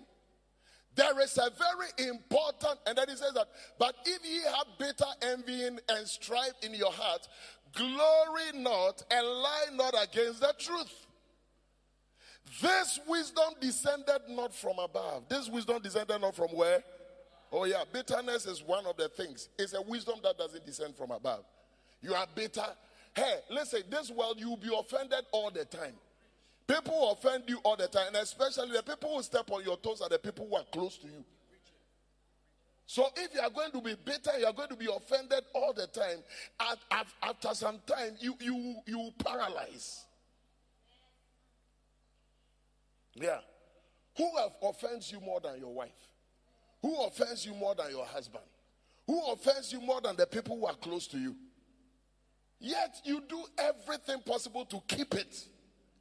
there 0.99 1.21
is 1.21 1.39
a 1.39 1.49
very 1.57 2.09
important, 2.09 2.81
and 2.85 2.99
then 2.99 3.09
he 3.09 3.15
says 3.15 3.33
that, 3.35 3.47
but 3.79 3.95
if 4.05 4.21
ye 4.25 4.41
have 4.43 4.67
bitter 4.81 5.05
envying 5.23 5.79
and 5.89 6.09
strife 6.09 6.55
in 6.63 6.75
your 6.75 6.91
heart, 6.91 7.29
glory 7.73 8.51
not 8.61 9.05
and 9.09 9.25
lie 9.25 9.67
not 9.75 9.95
against 10.03 10.41
the 10.41 10.53
truth. 10.59 11.07
This 12.61 12.99
wisdom 13.07 13.55
descended 13.61 14.23
not 14.31 14.53
from 14.53 14.81
above. 14.81 15.29
This 15.29 15.49
wisdom 15.49 15.81
descended 15.81 16.21
not 16.21 16.35
from 16.35 16.49
where? 16.49 16.83
Oh, 17.53 17.65
yeah. 17.65 17.85
Bitterness 17.93 18.47
is 18.47 18.65
one 18.65 18.85
of 18.85 18.97
the 18.97 19.09
things. 19.09 19.51
It's 19.57 19.75
a 19.75 19.83
wisdom 19.83 20.17
that 20.25 20.37
doesn't 20.37 20.67
descend 20.67 20.97
from 20.97 21.13
above. 21.13 21.45
You 22.03 22.15
are 22.15 22.27
bitter. 22.35 22.67
Hey, 23.15 23.37
listen, 23.51 23.83
this 23.89 24.11
world, 24.11 24.39
you'll 24.39 24.57
be 24.57 24.77
offended 24.77 25.25
all 25.31 25.53
the 25.53 25.65
time. 25.65 25.95
People 26.69 27.13
offend 27.13 27.45
you 27.49 27.59
all 27.65 27.77
the 27.77 27.89
time, 27.89 28.09
and 28.09 28.17
especially 28.17 28.73
the 28.73 28.83
people 28.83 29.17
who 29.17 29.23
step 29.23 29.51
on 29.51 29.65
your 29.65 29.79
toes 29.79 30.03
are 30.03 30.09
the 30.11 30.19
people 30.19 30.47
who 30.49 30.57
are 30.57 30.67
close 30.71 30.99
to 30.99 31.07
you. 31.07 31.25
So 32.85 33.07
if 33.17 33.35
you 33.35 33.41
are 33.41 33.51
going 33.51 33.71
to 33.73 33.81
be 33.81 33.95
bitter, 34.05 34.39
you 34.39 34.47
are 34.47 34.53
going 34.53 34.69
to 34.69 34.77
be 34.77 34.87
offended 34.95 35.45
all 35.55 35.73
the 35.73 35.87
time. 35.87 36.19
At, 36.61 36.79
at, 36.91 37.07
after 37.23 37.55
some 37.55 37.81
time, 37.87 38.17
you 38.21 38.35
you 38.41 38.77
you 38.87 39.11
paralyze. 39.25 40.05
Yeah. 43.15 43.39
Who 44.17 44.31
have 44.37 44.53
offends 44.63 45.11
you 45.11 45.21
more 45.21 45.41
than 45.41 45.59
your 45.59 45.73
wife? 45.73 45.91
Who 46.83 47.03
offends 47.03 47.47
you 47.47 47.55
more 47.55 47.75
than 47.75 47.91
your 47.91 48.07
husband? 48.07 48.45
Who 49.07 49.33
offends 49.33 49.73
you 49.73 49.81
more 49.81 50.01
than 50.01 50.17
the 50.17 50.27
people 50.27 50.59
who 50.59 50.67
are 50.67 50.75
close 50.75 51.07
to 51.09 51.19
you? 51.19 51.35
Yet 52.61 53.01
you 53.05 53.23
do 53.29 53.43
everything 53.59 54.21
possible 54.21 54.65
to 54.67 54.81
keep 54.87 55.15
it 55.15 55.45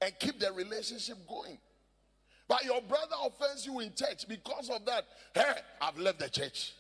and 0.01 0.13
keep 0.19 0.39
the 0.39 0.51
relationship 0.51 1.17
going. 1.27 1.57
But 2.47 2.63
your 2.63 2.81
brother 2.81 3.15
offends 3.25 3.65
you 3.65 3.79
in 3.79 3.93
church 3.93 4.27
because 4.27 4.69
of 4.69 4.86
that. 4.86 5.05
Hey, 5.33 5.60
I've 5.81 5.97
left 5.97 6.19
the 6.19 6.29
church. 6.29 6.73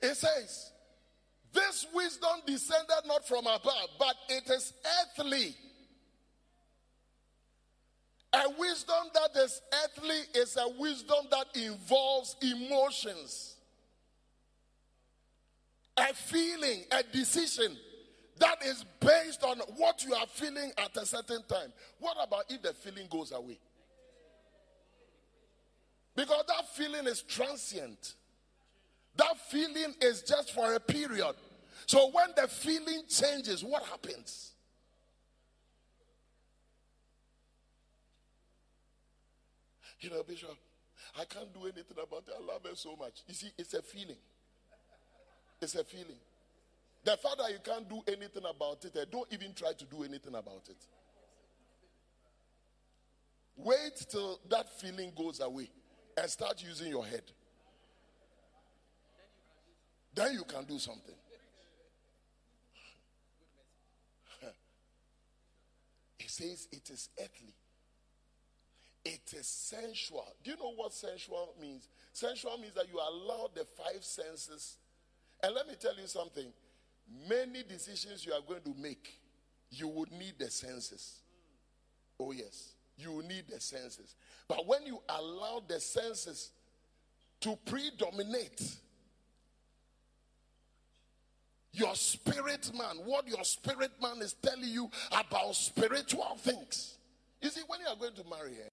It 0.00 0.14
says, 0.16 0.72
This 1.52 1.86
wisdom 1.92 2.40
descended 2.46 3.04
not 3.06 3.28
from 3.28 3.46
above, 3.46 3.88
but 3.98 4.14
it 4.30 4.48
is 4.48 4.72
earthly. 5.02 5.54
A 8.32 8.48
wisdom 8.58 9.10
that 9.12 9.42
is 9.42 9.60
earthly 9.84 10.20
is 10.34 10.56
a 10.56 10.68
wisdom 10.78 11.26
that 11.30 11.46
involves 11.54 12.36
emotions, 12.40 13.56
a 15.96 16.14
feeling, 16.14 16.84
a 16.92 17.02
decision 17.02 17.76
that 18.40 18.64
is 18.64 18.84
based 18.98 19.44
on 19.44 19.58
what 19.76 20.04
you 20.04 20.14
are 20.14 20.26
feeling 20.26 20.72
at 20.78 20.96
a 20.96 21.06
certain 21.06 21.42
time. 21.46 21.72
What 21.98 22.16
about 22.22 22.44
if 22.48 22.62
the 22.62 22.72
feeling 22.72 23.06
goes 23.08 23.32
away? 23.32 23.58
Because 26.16 26.44
that 26.48 26.68
feeling 26.74 27.06
is 27.06 27.22
transient. 27.22 28.14
That 29.16 29.36
feeling 29.48 29.94
is 30.00 30.22
just 30.22 30.52
for 30.52 30.74
a 30.74 30.80
period. 30.80 31.34
So 31.86 32.10
when 32.10 32.28
the 32.36 32.48
feeling 32.48 33.02
changes, 33.08 33.62
what 33.62 33.84
happens? 33.84 34.52
You 40.00 40.10
know, 40.10 40.22
Bishop, 40.22 40.56
I 41.18 41.24
can't 41.24 41.52
do 41.52 41.60
anything 41.64 41.84
about 41.92 42.24
it. 42.26 42.34
I 42.38 42.40
love 42.40 42.62
her 42.64 42.74
so 42.74 42.96
much. 42.96 43.22
You 43.28 43.34
see, 43.34 43.50
it's 43.58 43.74
a 43.74 43.82
feeling. 43.82 44.16
It's 45.60 45.74
a 45.74 45.84
feeling. 45.84 46.16
The 47.02 47.16
fact 47.16 47.38
that 47.38 47.50
you 47.50 47.58
can't 47.64 47.88
do 47.88 48.02
anything 48.06 48.42
about 48.48 48.84
it, 48.84 48.94
eh, 48.96 49.04
don't 49.10 49.32
even 49.32 49.54
try 49.54 49.72
to 49.72 49.84
do 49.84 50.02
anything 50.02 50.34
about 50.34 50.68
it. 50.68 50.76
Wait 53.56 54.06
till 54.10 54.40
that 54.48 54.68
feeling 54.80 55.12
goes 55.16 55.40
away 55.40 55.70
and 56.16 56.30
start 56.30 56.62
using 56.62 56.88
your 56.88 57.04
head. 57.04 57.22
Then 60.14 60.34
you 60.34 60.44
can 60.44 60.64
do 60.64 60.78
something. 60.78 61.14
He 66.18 66.28
says 66.28 66.68
it 66.72 66.90
is 66.90 67.08
earthly. 67.18 67.54
It 69.04 69.32
is 69.32 69.46
sensual. 69.46 70.34
Do 70.44 70.50
you 70.50 70.56
know 70.58 70.72
what 70.74 70.92
sensual 70.92 71.54
means? 71.60 71.88
Sensual 72.12 72.58
means 72.58 72.74
that 72.74 72.88
you 72.92 72.98
allow 72.98 73.48
the 73.54 73.64
five 73.64 74.04
senses. 74.04 74.76
And 75.42 75.54
let 75.54 75.66
me 75.66 75.74
tell 75.80 75.96
you 75.96 76.06
something 76.06 76.52
Many 77.28 77.62
decisions 77.62 78.24
you 78.24 78.32
are 78.32 78.42
going 78.46 78.62
to 78.62 78.74
make, 78.80 79.18
you 79.70 79.88
would 79.88 80.12
need 80.12 80.34
the 80.38 80.50
senses. 80.50 81.20
Oh, 82.18 82.32
yes, 82.32 82.74
you 82.96 83.22
need 83.26 83.44
the 83.48 83.60
senses. 83.60 84.14
But 84.46 84.66
when 84.66 84.86
you 84.86 85.00
allow 85.08 85.62
the 85.66 85.80
senses 85.80 86.50
to 87.40 87.56
predominate, 87.64 88.76
your 91.72 91.94
spirit 91.94 92.70
man, 92.76 92.96
what 93.04 93.26
your 93.28 93.44
spirit 93.44 93.92
man 94.02 94.20
is 94.22 94.34
telling 94.34 94.68
you 94.68 94.90
about 95.12 95.54
spiritual 95.54 96.36
things. 96.38 96.96
You 97.40 97.48
see, 97.48 97.62
when 97.66 97.80
you 97.80 97.86
are 97.86 97.96
going 97.96 98.14
to 98.14 98.24
marry 98.28 98.54
her, 98.54 98.70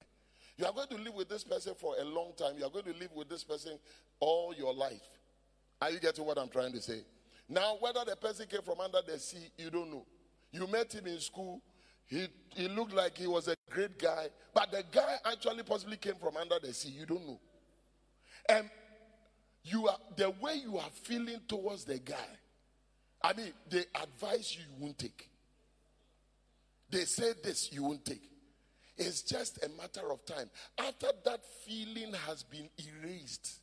You 0.58 0.66
are 0.66 0.74
going 0.74 0.88
to 0.88 0.98
live 0.98 1.14
with 1.14 1.30
this 1.30 1.44
person 1.44 1.76
for 1.76 1.96
a 2.00 2.04
long 2.04 2.34
time. 2.36 2.54
You 2.58 2.66
are 2.66 2.70
going 2.70 2.86
to 2.86 3.00
live 3.00 3.12
with 3.14 3.30
this 3.30 3.44
person 3.44 3.74
all 4.20 4.54
your 4.58 4.74
life. 4.74 5.02
Are 5.80 5.92
you 5.92 6.00
getting 6.00 6.26
what 6.26 6.40
I'm 6.40 6.50
trying 6.50 6.72
to 6.72 6.82
say? 6.82 7.02
Now, 7.50 7.78
whether 7.80 8.04
the 8.06 8.16
person 8.16 8.46
came 8.48 8.62
from 8.62 8.80
under 8.80 9.00
the 9.06 9.18
sea, 9.20 9.50
you 9.58 9.70
don't 9.70 9.90
know. 9.90 10.06
You 10.52 10.68
met 10.68 10.94
him 10.94 11.08
in 11.08 11.20
school. 11.20 11.62
He, 12.06 12.28
he 12.56 12.68
looked 12.68 12.94
like 12.94 13.18
he 13.18 13.28
was 13.28 13.48
a 13.48 13.56
great 13.70 14.00
guy, 14.00 14.28
but 14.54 14.72
the 14.72 14.84
guy 14.92 15.16
actually 15.26 15.64
possibly 15.64 15.98
came 15.98 16.16
from 16.16 16.38
under 16.38 16.58
the 16.62 16.74
sea. 16.74 16.90
You 16.90 17.06
don't 17.06 17.26
know. 17.26 17.40
And 18.50 18.70
you 19.64 19.88
are 19.88 19.98
the 20.16 20.30
way 20.42 20.56
you 20.56 20.78
are 20.78 20.90
feeling 21.04 21.42
towards 21.48 21.84
the 21.84 22.00
guy. 22.00 22.16
I 23.22 23.34
mean, 23.34 23.52
they 23.70 23.84
advise 24.02 24.56
you, 24.56 24.64
you 24.64 24.86
won't 24.86 24.98
take. 24.98 25.30
They 26.90 27.04
say 27.04 27.34
this, 27.44 27.72
you 27.74 27.84
won't 27.84 28.06
take. 28.06 28.22
It's 28.98 29.22
just 29.22 29.64
a 29.64 29.70
matter 29.70 30.12
of 30.12 30.26
time. 30.26 30.50
After 30.80 31.08
that 31.26 31.42
feeling 31.66 32.14
has 32.26 32.44
been 32.44 32.70
erased 32.78 33.60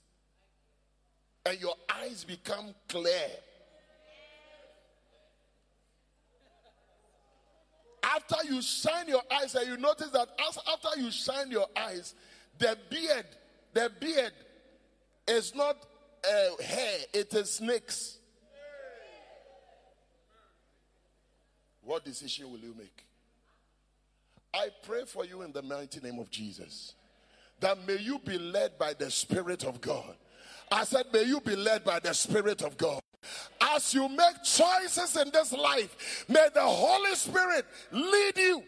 and 1.46 1.60
your 1.60 1.74
eyes 1.92 2.24
become 2.24 2.74
clear. 2.88 3.30
After 8.04 8.36
you 8.52 8.60
shine 8.60 9.08
your 9.08 9.22
eyes 9.32 9.54
and 9.54 9.66
you 9.66 9.76
notice 9.78 10.10
that 10.10 10.28
after 10.68 11.00
you 11.00 11.10
shine 11.10 11.50
your 11.50 11.66
eyes, 11.76 12.14
the 12.58 12.76
beard, 12.90 13.26
the 13.72 13.90
beard 13.98 14.32
is 15.26 15.54
not 15.54 15.76
uh, 16.24 16.62
hair, 16.62 16.98
it 17.14 17.32
is 17.32 17.50
snakes. 17.50 18.18
What 21.82 22.04
decision 22.04 22.50
will 22.50 22.58
you 22.58 22.74
make? 22.76 23.04
I 24.54 24.68
pray 24.86 25.04
for 25.06 25.24
you 25.24 25.42
in 25.42 25.52
the 25.52 25.62
mighty 25.62 26.00
name 26.00 26.18
of 26.18 26.30
Jesus 26.30 26.94
that 27.60 27.86
may 27.86 27.96
you 27.96 28.18
be 28.18 28.38
led 28.38 28.78
by 28.78 28.92
the 28.92 29.10
Spirit 29.10 29.64
of 29.64 29.80
God. 29.80 30.16
I 30.70 30.84
said, 30.84 31.06
may 31.12 31.22
you 31.22 31.40
be 31.40 31.56
led 31.56 31.84
by 31.84 31.98
the 31.98 32.12
Spirit 32.12 32.62
of 32.62 32.76
God. 32.76 33.00
As 33.60 33.94
you 33.94 34.08
make 34.08 34.42
choices 34.42 35.16
in 35.16 35.30
this 35.30 35.52
life, 35.52 36.24
may 36.28 36.48
the 36.52 36.62
Holy 36.62 37.14
Spirit 37.14 37.64
lead 37.92 38.37
you. 38.37 38.62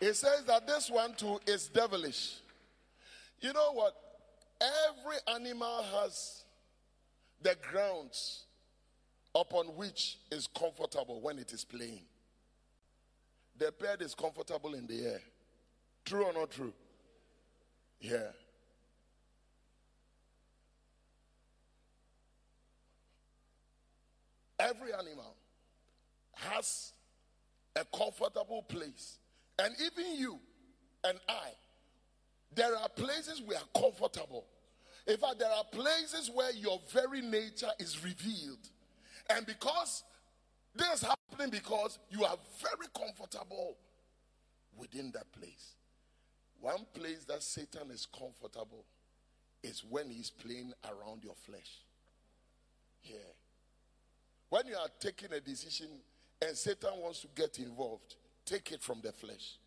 It 0.00 0.14
says 0.16 0.44
that 0.46 0.66
this 0.66 0.90
one 0.90 1.14
too 1.14 1.40
is 1.46 1.68
devilish. 1.68 2.40
You 3.40 3.54
know 3.54 3.72
what? 3.72 3.94
Every 4.60 5.16
animal 5.34 5.82
has 5.82 6.44
the 7.40 7.56
grounds 7.70 8.44
upon 9.34 9.66
which 9.76 10.18
is 10.30 10.46
comfortable 10.46 11.20
when 11.22 11.38
it 11.38 11.52
is 11.52 11.64
playing. 11.64 12.02
The 13.56 13.72
bird 13.72 14.02
is 14.02 14.14
comfortable 14.14 14.74
in 14.74 14.86
the 14.86 15.06
air. 15.06 15.20
True 16.04 16.24
or 16.24 16.32
not 16.32 16.50
true? 16.50 16.72
Yeah. 18.00 18.30
Every 24.58 24.92
animal 24.92 25.34
has 26.34 26.92
a 27.76 27.84
comfortable 27.96 28.62
place. 28.62 29.18
And 29.58 29.74
even 29.80 30.16
you 30.16 30.38
and 31.04 31.18
I, 31.28 31.50
there 32.54 32.76
are 32.76 32.88
places 32.88 33.42
we 33.46 33.54
are 33.54 33.80
comfortable. 33.80 34.46
In 35.06 35.16
fact, 35.16 35.38
there 35.38 35.50
are 35.50 35.64
places 35.64 36.30
where 36.32 36.52
your 36.52 36.80
very 36.92 37.20
nature 37.20 37.70
is 37.78 38.02
revealed. 38.02 38.68
And 39.30 39.46
because 39.46 40.02
this 40.74 40.88
is 40.94 41.02
happening 41.02 41.50
because 41.50 41.98
you 42.10 42.24
are 42.24 42.36
very 42.60 42.88
comfortable 42.96 43.76
within 44.76 45.10
that 45.12 45.30
place. 45.32 45.74
One 46.60 46.86
place 46.94 47.24
that 47.28 47.42
Satan 47.42 47.90
is 47.90 48.06
comfortable 48.06 48.84
is 49.62 49.84
when 49.88 50.10
he's 50.10 50.30
playing 50.30 50.72
around 50.84 51.22
your 51.22 51.34
flesh. 51.34 51.82
Here. 53.00 53.18
When 54.48 54.66
you 54.66 54.76
are 54.76 54.88
taking 54.98 55.32
a 55.32 55.40
decision 55.40 55.88
and 56.40 56.56
Satan 56.56 56.90
wants 56.96 57.20
to 57.20 57.28
get 57.34 57.58
involved, 57.58 58.16
take 58.44 58.72
it 58.72 58.82
from 58.82 59.00
the 59.02 59.12
flesh. 59.12 59.58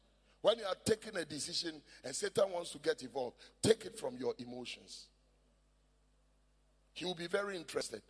When 0.41 0.59
you 0.59 0.65
are 0.65 0.75
taking 0.85 1.15
a 1.17 1.25
decision 1.25 1.81
and 2.03 2.15
Satan 2.15 2.51
wants 2.51 2.71
to 2.71 2.79
get 2.79 3.01
involved, 3.01 3.37
take 3.61 3.85
it 3.85 3.97
from 3.97 4.17
your 4.17 4.33
emotions. 4.39 5.07
He 6.93 7.05
will 7.05 7.15
be 7.15 7.27
very 7.27 7.55
interested 7.55 8.01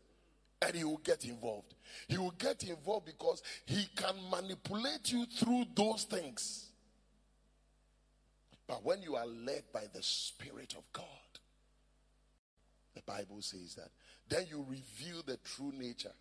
and 0.62 0.76
he 0.76 0.84
will 0.84 1.02
get 1.04 1.26
involved. 1.26 1.74
He 2.08 2.18
will 2.18 2.32
get 2.32 2.64
involved 2.64 3.06
because 3.06 3.42
he 3.66 3.88
can 3.96 4.16
manipulate 4.30 5.12
you 5.12 5.26
through 5.26 5.66
those 5.76 6.04
things. 6.04 6.70
But 8.68 8.84
when 8.84 9.02
you 9.02 9.16
are 9.16 9.26
led 9.26 9.64
by 9.72 9.86
the 9.94 10.04
Spirit 10.04 10.76
of 10.78 10.84
God, 10.92 11.06
the 12.96 13.02
Bible 13.04 13.42
says 13.42 13.76
that, 13.76 13.90
then 14.28 14.46
you 14.50 14.66
reveal 14.68 15.22
the 15.26 15.38
true 15.38 15.72
nature 15.78 16.12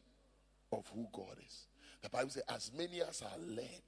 of 0.71 0.87
who 0.95 1.09
God 1.13 1.37
is. 1.45 1.67
The 2.03 2.11
Bible 2.11 2.31
says, 2.31 2.45
as 2.49 2.71
many 2.77 3.01
as 3.01 3.23
are 3.23 3.39
led 3.39 3.83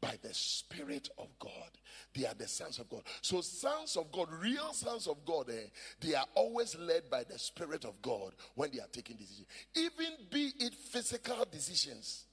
by 0.00 0.14
the 0.22 0.32
Spirit 0.32 1.08
of 1.18 1.26
God. 1.38 1.70
They 2.14 2.26
are 2.26 2.34
the 2.34 2.48
sons 2.48 2.78
of 2.78 2.88
God. 2.88 3.02
So, 3.20 3.40
sons 3.40 3.96
of 3.96 4.10
God, 4.12 4.28
real 4.40 4.72
sons 4.72 5.06
of 5.06 5.24
God, 5.24 5.50
eh, 5.50 5.68
they 6.00 6.14
are 6.14 6.26
always 6.34 6.76
led 6.76 7.10
by 7.10 7.24
the 7.24 7.38
Spirit 7.38 7.84
of 7.84 8.00
God 8.02 8.32
when 8.54 8.70
they 8.72 8.80
are 8.80 8.88
taking 8.92 9.16
decisions. 9.16 9.46
Even 9.74 10.12
be 10.30 10.52
it 10.58 10.74
physical 10.74 11.46
decisions, 11.50 12.24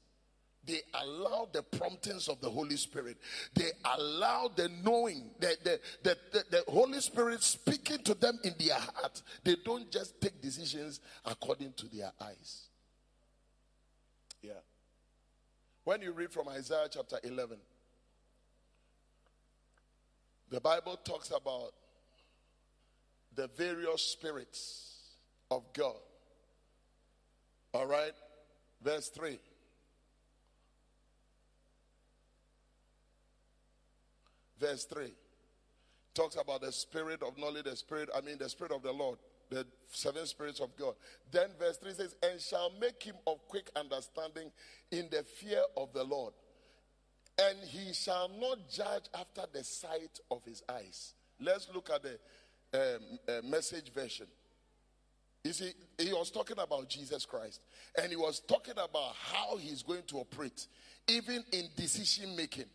they 0.65 0.81
allow 0.93 1.47
the 1.51 1.61
promptings 1.61 2.27
of 2.27 2.41
the 2.41 2.49
Holy 2.49 2.77
Spirit. 2.77 3.17
They 3.53 3.69
allow 3.97 4.49
the 4.55 4.69
knowing, 4.83 5.29
the, 5.39 5.55
the, 5.63 5.79
the, 6.03 6.17
the, 6.31 6.43
the 6.49 6.71
Holy 6.71 6.99
Spirit 7.01 7.43
speaking 7.43 7.99
to 7.99 8.15
them 8.15 8.39
in 8.43 8.55
their 8.57 8.75
heart. 8.75 9.21
They 9.43 9.55
don't 9.63 9.91
just 9.91 10.19
take 10.19 10.41
decisions 10.41 11.01
according 11.23 11.73
to 11.73 11.87
their 11.87 12.11
eyes. 12.19 12.69
Yeah. 14.41 14.53
When 15.85 16.01
you 16.01 16.11
read 16.11 16.31
from 16.31 16.49
Isaiah 16.49 16.87
chapter 16.89 17.17
11, 17.23 17.57
the 20.49 20.59
Bible 20.59 20.97
talks 21.03 21.29
about 21.29 21.73
the 23.35 23.47
various 23.55 24.01
spirits 24.01 25.15
of 25.51 25.61
God. 25.73 25.95
All 27.73 27.85
right? 27.85 28.13
Verse 28.81 29.09
3. 29.09 29.39
Verse 34.59 34.85
3 34.85 35.11
talks 36.15 36.37
about 36.37 36.61
the 36.61 36.71
spirit 36.71 37.21
of 37.21 37.37
knowledge, 37.37 37.65
the 37.65 37.75
spirit, 37.75 38.09
I 38.15 38.21
mean, 38.21 38.37
the 38.37 38.49
spirit 38.49 38.71
of 38.71 38.81
the 38.81 38.93
Lord 38.93 39.19
the 39.49 39.65
seven 39.89 40.25
spirits 40.25 40.59
of 40.59 40.75
God. 40.75 40.95
Then 41.31 41.49
verse 41.59 41.77
3 41.77 41.93
says, 41.93 42.15
And 42.21 42.39
shall 42.39 42.71
make 42.79 43.01
him 43.03 43.15
of 43.27 43.47
quick 43.47 43.69
understanding 43.75 44.51
in 44.91 45.07
the 45.11 45.23
fear 45.23 45.61
of 45.77 45.93
the 45.93 46.03
Lord. 46.03 46.33
And 47.37 47.57
he 47.67 47.93
shall 47.93 48.29
not 48.29 48.69
judge 48.69 49.03
after 49.13 49.43
the 49.51 49.63
sight 49.63 50.19
of 50.31 50.43
his 50.45 50.63
eyes. 50.69 51.13
Let's 51.39 51.67
look 51.73 51.89
at 51.89 52.01
the 52.03 52.17
um, 52.73 53.19
uh, 53.27 53.41
message 53.47 53.91
version. 53.93 54.27
You 55.43 55.53
see, 55.53 55.73
he 55.99 56.11
was 56.11 56.31
talking 56.31 56.57
about 56.57 56.89
Jesus 56.89 57.25
Christ, 57.25 57.61
and 58.01 58.09
he 58.09 58.15
was 58.15 58.39
talking 58.39 58.73
about 58.73 59.13
how 59.15 59.57
he's 59.57 59.83
going 59.83 60.01
to 60.07 60.17
operate, 60.17 60.65
even 61.07 61.43
in 61.51 61.67
decision 61.75 62.35
making. 62.35 62.65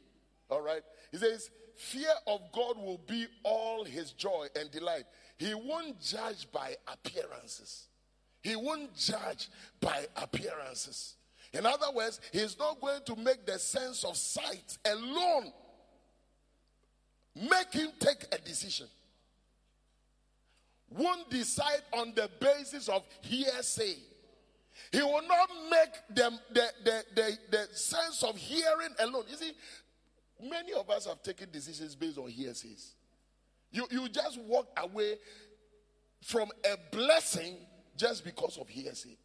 All 0.48 0.60
right? 0.60 0.82
He 1.10 1.18
says, 1.18 1.50
Fear 1.76 2.12
of 2.26 2.40
God 2.52 2.76
will 2.76 3.00
be 3.08 3.26
all 3.42 3.84
his 3.84 4.12
joy 4.12 4.48
and 4.54 4.70
delight. 4.70 5.04
He 5.40 5.54
won't 5.54 5.98
judge 6.02 6.46
by 6.52 6.76
appearances. 6.86 7.86
He 8.42 8.54
won't 8.54 8.94
judge 8.94 9.48
by 9.80 10.06
appearances. 10.14 11.14
In 11.54 11.64
other 11.64 11.90
words, 11.94 12.20
he's 12.30 12.58
not 12.58 12.78
going 12.78 13.00
to 13.06 13.16
make 13.16 13.46
the 13.46 13.58
sense 13.58 14.04
of 14.04 14.18
sight 14.18 14.76
alone 14.84 15.50
make 17.34 17.72
him 17.72 17.88
take 17.98 18.26
a 18.32 18.38
decision. 18.38 18.86
Won't 20.90 21.30
decide 21.30 21.84
on 21.94 22.12
the 22.14 22.28
basis 22.38 22.90
of 22.90 23.02
hearsay. 23.22 23.94
He 24.92 25.02
will 25.02 25.26
not 25.26 25.48
make 25.70 26.16
them 26.16 26.38
the, 26.52 26.66
the, 26.84 27.04
the, 27.14 27.38
the 27.50 27.68
sense 27.72 28.22
of 28.24 28.36
hearing 28.36 28.94
alone. 28.98 29.24
You 29.30 29.36
see, 29.36 29.52
many 30.42 30.74
of 30.74 30.90
us 30.90 31.06
have 31.06 31.22
taken 31.22 31.50
decisions 31.50 31.94
based 31.94 32.18
on 32.18 32.30
hearsays. 32.30 32.94
You, 33.72 33.86
you 33.90 34.08
just 34.08 34.40
walk 34.42 34.68
away 34.76 35.16
from 36.22 36.50
a 36.64 36.76
blessing 36.94 37.56
just 37.96 38.24
because 38.24 38.58
of 38.58 38.68
hearsay. 38.68 39.16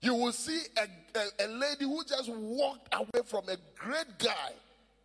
You 0.00 0.14
will 0.14 0.32
see 0.32 0.60
a, 0.76 1.18
a, 1.18 1.46
a, 1.46 1.48
lady 1.48 1.84
who 1.84 2.04
just 2.04 2.30
walked 2.30 2.94
away 2.94 3.24
from 3.26 3.48
a 3.48 3.56
great 3.76 4.18
guy 4.18 4.52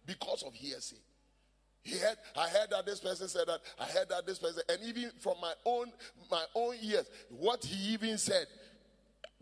because 0.05 0.43
of 0.43 0.53
hearsay. 0.53 0.97
He 1.83 1.97
had, 1.97 2.17
I 2.37 2.47
heard 2.47 2.69
that 2.69 2.85
this 2.85 2.99
person 2.99 3.27
said 3.27 3.47
that, 3.47 3.59
I 3.79 3.85
heard 3.85 4.07
that 4.09 4.25
this 4.25 4.39
person, 4.39 4.61
and 4.69 4.79
even 4.83 5.11
from 5.19 5.35
my 5.41 5.53
own 5.65 5.91
my 6.31 6.45
own 6.55 6.75
ears, 6.81 7.05
what 7.29 7.63
he 7.65 7.93
even 7.93 8.17
said 8.17 8.45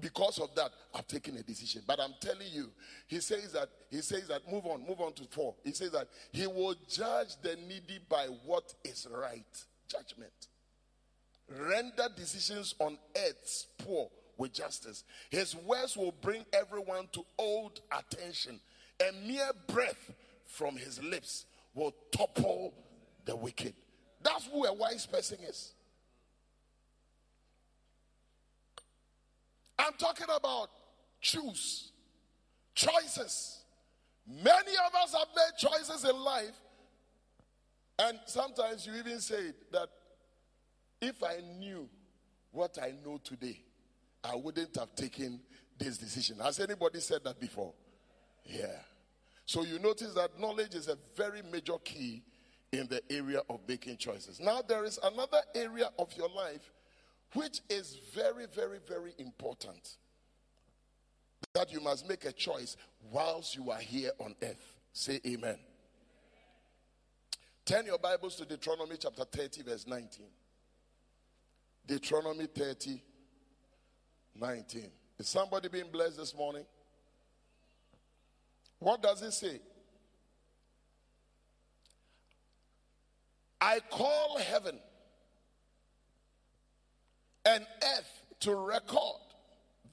because 0.01 0.39
of 0.39 0.53
that, 0.55 0.71
I've 0.93 1.07
taken 1.07 1.37
a 1.37 1.43
decision. 1.43 1.83
But 1.85 1.99
I'm 1.99 2.13
telling 2.19 2.47
you, 2.51 2.71
he 3.07 3.19
says 3.19 3.53
that, 3.53 3.69
he 3.89 4.01
says 4.01 4.27
that, 4.27 4.51
move 4.51 4.65
on, 4.65 4.85
move 4.87 4.99
on 4.99 5.13
to 5.13 5.23
four. 5.29 5.55
He 5.63 5.73
says 5.73 5.91
that 5.91 6.07
he 6.31 6.47
will 6.47 6.75
judge 6.89 7.35
the 7.41 7.55
needy 7.67 7.99
by 8.09 8.27
what 8.45 8.73
is 8.83 9.07
right. 9.11 9.45
Judgment. 9.87 10.31
Render 11.49 12.07
decisions 12.15 12.75
on 12.79 12.97
earth's 13.15 13.67
poor 13.77 14.09
with 14.37 14.53
justice. 14.53 15.03
His 15.29 15.55
words 15.55 15.97
will 15.97 16.13
bring 16.21 16.45
everyone 16.53 17.07
to 17.13 17.23
old 17.37 17.81
attention. 17.91 18.59
A 19.01 19.11
mere 19.27 19.51
breath 19.67 20.11
from 20.45 20.75
his 20.75 21.01
lips 21.03 21.45
will 21.73 21.93
topple 22.11 22.73
the 23.25 23.35
wicked. 23.35 23.73
That's 24.23 24.45
who 24.45 24.65
a 24.65 24.73
wise 24.73 25.05
person 25.05 25.39
is. 25.47 25.73
I'm 29.91 29.97
talking 29.97 30.27
about 30.33 30.69
choose, 31.19 31.91
choices. 32.73 33.63
Many 34.25 34.71
of 34.87 34.95
us 35.03 35.13
have 35.13 35.27
made 35.35 35.57
choices 35.57 36.05
in 36.09 36.15
life, 36.15 36.55
and 37.99 38.17
sometimes 38.25 38.85
you 38.85 38.93
even 38.95 39.19
say 39.19 39.51
that 39.71 39.89
if 41.01 41.21
I 41.23 41.41
knew 41.59 41.89
what 42.51 42.77
I 42.81 42.93
know 43.03 43.19
today, 43.21 43.59
I 44.23 44.35
wouldn't 44.35 44.75
have 44.77 44.95
taken 44.95 45.41
this 45.77 45.97
decision. 45.97 46.37
Has 46.39 46.59
anybody 46.59 46.99
said 46.99 47.23
that 47.25 47.39
before? 47.39 47.73
Yeah. 48.45 48.77
So 49.45 49.63
you 49.63 49.79
notice 49.79 50.13
that 50.13 50.39
knowledge 50.39 50.75
is 50.75 50.87
a 50.87 50.97
very 51.17 51.41
major 51.51 51.77
key 51.83 52.23
in 52.71 52.87
the 52.87 53.01
area 53.11 53.41
of 53.49 53.59
making 53.67 53.97
choices. 53.97 54.39
Now, 54.39 54.61
there 54.61 54.85
is 54.85 54.99
another 55.03 55.41
area 55.53 55.89
of 55.99 56.13
your 56.15 56.29
life 56.29 56.71
which 57.33 57.61
is 57.69 57.97
very, 58.13 58.45
very, 58.53 58.79
very 58.87 59.13
important. 59.17 59.97
That 61.53 61.71
you 61.71 61.81
must 61.81 62.07
make 62.07 62.25
a 62.25 62.31
choice 62.31 62.77
whilst 63.11 63.55
you 63.55 63.71
are 63.71 63.79
here 63.79 64.11
on 64.19 64.35
earth. 64.41 64.77
Say 64.93 65.19
amen. 65.25 65.57
Turn 67.65 67.85
your 67.85 67.99
Bibles 67.99 68.35
to 68.37 68.45
Deuteronomy 68.45 68.95
chapter 68.99 69.23
30, 69.23 69.63
verse 69.63 69.87
19. 69.87 70.25
Deuteronomy 71.87 72.47
30, 72.47 73.01
19. 74.39 74.91
Is 75.19 75.27
somebody 75.29 75.69
being 75.69 75.91
blessed 75.91 76.17
this 76.17 76.35
morning? 76.35 76.65
What 78.79 79.01
does 79.01 79.21
it 79.21 79.31
say? 79.31 79.59
I 83.59 83.79
call 83.91 84.39
heaven 84.39 84.79
and 87.45 87.65
earth 87.97 88.25
to 88.41 88.55
record 88.55 89.19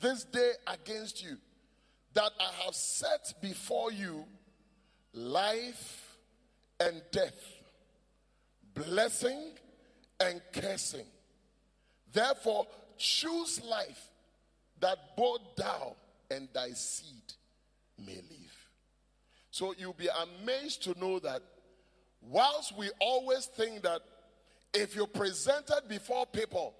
this 0.01 0.25
day 0.25 0.53
against 0.67 1.23
you 1.23 1.37
that 2.15 2.31
I 2.41 2.65
have 2.65 2.75
set 2.75 3.35
before 3.41 3.93
you 3.93 4.25
life 5.13 6.17
and 6.81 7.03
death, 7.13 7.41
blessing 8.75 9.53
and 10.21 10.41
cursing. 10.53 11.07
Therefore, 12.13 12.67
choose 12.97 13.63
life 13.65 14.09
that 14.81 14.99
both 15.17 15.41
thou 15.57 15.95
and 16.31 16.49
thy 16.53 16.71
seed 16.71 17.35
may 17.99 18.15
live. 18.15 18.69
So 19.51 19.75
you'll 19.77 19.93
be 19.93 20.09
amazed 20.41 20.85
to 20.85 20.99
know 20.99 21.19
that 21.21 21.43
whilst 22.21 22.77
we 22.77 22.91
always 23.01 23.47
think 23.47 23.83
that 23.83 24.01
if 24.75 24.95
you're 24.95 25.07
presented 25.07 25.83
before 25.89 26.27
people, 26.27 26.75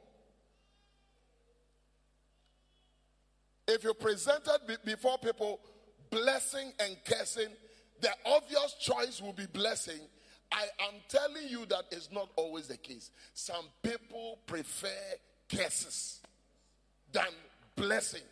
if 3.69 3.85
you're 3.85 3.95
presented 3.95 4.59
before 4.85 5.19
people 5.19 5.61
blessing 6.11 6.73
and 6.81 6.97
cursing, 7.05 7.49
the 8.01 8.11
obvious 8.25 8.75
choice 8.81 9.21
will 9.21 9.35
be 9.35 9.47
blessing. 9.47 10.01
I 10.51 10.65
am 10.81 10.95
telling 11.09 11.49
you 11.49 11.67
that 11.67 11.85
is 11.91 12.09
not 12.11 12.31
always 12.37 12.69
the 12.69 12.79
case. 12.79 13.11
Some 13.35 13.67
people 13.83 14.39
prefer 14.47 14.89
curses 15.55 16.21
than 17.13 17.29
blessing. 17.77 18.23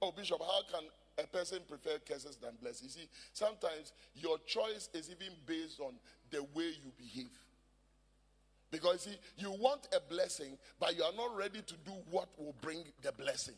Oh, 0.00 0.10
Bishop, 0.10 0.40
how 0.40 0.62
can 0.72 0.88
a 1.22 1.26
person 1.28 1.60
prefer 1.68 1.98
curses 2.04 2.36
than 2.36 2.50
blessing? 2.60 2.88
You 2.88 3.02
see, 3.02 3.08
sometimes 3.32 3.92
your 4.16 4.38
choice 4.46 4.88
is 4.92 5.10
even 5.10 5.34
based 5.46 5.78
on 5.78 5.94
the 6.30 6.42
way 6.54 6.72
you 6.82 6.90
behave. 6.98 7.30
Because 8.72 9.02
see, 9.02 9.16
you 9.36 9.52
want 9.52 9.86
a 9.94 10.00
blessing, 10.12 10.58
but 10.80 10.96
you 10.96 11.04
are 11.04 11.12
not 11.14 11.36
ready 11.36 11.60
to 11.60 11.74
do 11.84 11.92
what 12.10 12.28
will 12.38 12.54
bring 12.60 12.82
the 13.02 13.12
blessing. 13.12 13.54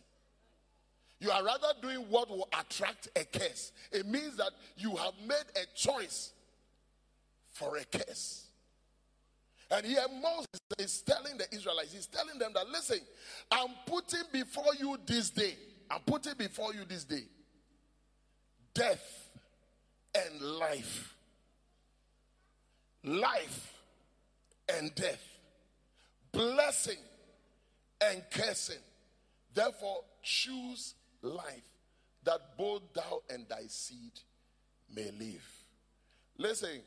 You 1.25 1.31
are 1.31 1.43
rather 1.43 1.69
doing 1.81 2.05
what 2.11 2.29
will 2.29 2.47
attract 2.61 3.09
a 3.17 3.25
curse. 3.25 3.73
It 3.91 4.05
means 4.05 4.37
that 4.37 4.51
you 4.77 4.95
have 4.97 5.15
made 5.27 5.47
a 5.57 5.65
choice 5.75 6.33
for 7.51 7.79
a 7.79 7.85
curse. 7.87 8.45
And 9.71 9.87
here 9.87 10.05
Moses 10.23 10.61
is 10.79 11.01
telling 11.01 11.39
the 11.39 11.47
Israelites, 11.51 11.95
he's 11.95 12.09
telling 12.09 12.39
them 12.39 12.51
that, 12.53 12.69
listen, 12.69 12.99
I'm 13.51 13.71
putting 13.87 14.21
before 14.33 14.75
you 14.79 14.99
this 15.07 15.31
day, 15.31 15.55
I'm 15.91 16.01
putting 16.01 16.35
before 16.35 16.75
you 16.75 16.85
this 16.87 17.05
day 17.05 17.23
death 18.75 19.31
and 20.15 20.43
life. 20.43 21.15
Life 23.03 23.73
and 24.69 24.95
death. 24.95 25.27
Blessing 26.33 26.99
and 28.03 28.23
cursing. 28.31 28.83
Therefore, 29.55 30.01
choose 30.23 30.95
life 31.25 31.63
that 32.25 32.57
both 32.57 32.83
thou 32.95 33.23
and 33.31 33.47
thy 33.49 33.67
seed 33.69 34.13
may 34.95 35.11
live. 35.19 35.47
Listen, 36.39 36.81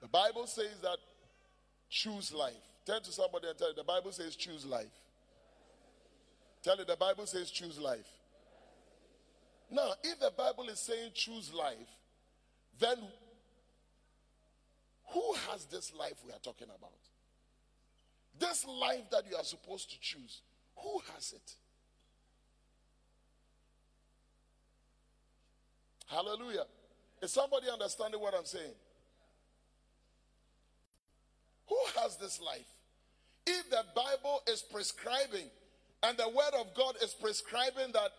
the 0.00 0.08
Bible 0.08 0.46
says 0.46 0.78
that 0.82 0.98
choose 1.88 2.32
life. 2.32 2.54
Turn 2.86 3.02
to 3.02 3.12
somebody 3.12 3.48
and 3.48 3.58
tell 3.58 3.68
you 3.68 3.74
the 3.74 3.84
Bible 3.84 4.12
says 4.12 4.36
choose 4.36 4.64
life. 4.64 4.86
Tell 6.62 6.76
you 6.76 6.84
the 6.84 6.96
Bible 6.96 7.26
says 7.26 7.50
choose 7.50 7.78
life. 7.78 8.08
Now, 9.70 9.92
if 10.02 10.18
the 10.18 10.32
Bible 10.36 10.68
is 10.68 10.80
saying 10.80 11.12
choose 11.14 11.52
life, 11.54 11.76
then 12.78 12.96
who 15.12 15.34
has 15.50 15.66
this 15.66 15.92
life 15.94 16.14
we 16.26 16.32
are 16.32 16.40
talking 16.42 16.68
about? 16.68 16.90
This 18.38 18.64
life 18.66 19.10
that 19.10 19.24
you 19.30 19.36
are 19.36 19.44
supposed 19.44 19.90
to 19.90 20.00
choose, 20.00 20.40
who 20.76 21.00
has 21.14 21.32
it? 21.32 21.54
Hallelujah. 26.10 26.64
Is 27.22 27.32
somebody 27.32 27.68
understanding 27.70 28.20
what 28.20 28.34
I'm 28.34 28.44
saying? 28.44 28.74
Who 31.68 31.78
has 32.00 32.16
this 32.16 32.40
life? 32.40 32.66
If 33.46 33.70
the 33.70 33.84
Bible 33.94 34.42
is 34.48 34.62
prescribing 34.62 35.48
and 36.02 36.18
the 36.18 36.28
Word 36.28 36.58
of 36.58 36.74
God 36.74 36.96
is 37.02 37.14
prescribing 37.14 37.92
that 37.92 38.10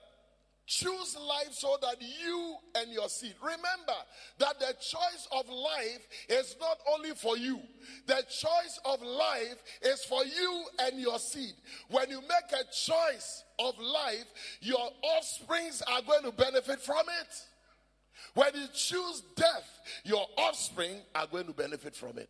choose 0.67 1.17
life 1.17 1.51
so 1.51 1.75
that 1.81 1.97
you 2.01 2.55
and 2.75 2.93
your 2.93 3.09
seed. 3.09 3.33
Remember 3.41 3.99
that 4.37 4.57
the 4.59 4.73
choice 4.79 5.27
of 5.31 5.49
life 5.49 6.07
is 6.29 6.55
not 6.61 6.77
only 6.93 7.11
for 7.11 7.37
you, 7.37 7.59
the 8.07 8.23
choice 8.29 8.79
of 8.85 9.01
life 9.01 9.61
is 9.81 10.05
for 10.05 10.23
you 10.23 10.63
and 10.79 11.01
your 11.01 11.19
seed. 11.19 11.53
When 11.89 12.09
you 12.09 12.21
make 12.21 12.53
a 12.53 12.63
choice 12.63 13.43
of 13.59 13.77
life, 13.79 14.25
your 14.61 14.89
offsprings 15.01 15.81
are 15.81 16.01
going 16.03 16.23
to 16.23 16.31
benefit 16.31 16.79
from 16.79 17.03
it. 17.21 17.50
When 18.33 18.53
you 18.53 18.67
choose 18.73 19.23
death, 19.35 19.81
your 20.03 20.25
offspring 20.37 20.97
are 21.15 21.27
going 21.27 21.47
to 21.47 21.53
benefit 21.53 21.95
from 21.95 22.17
it. 22.17 22.29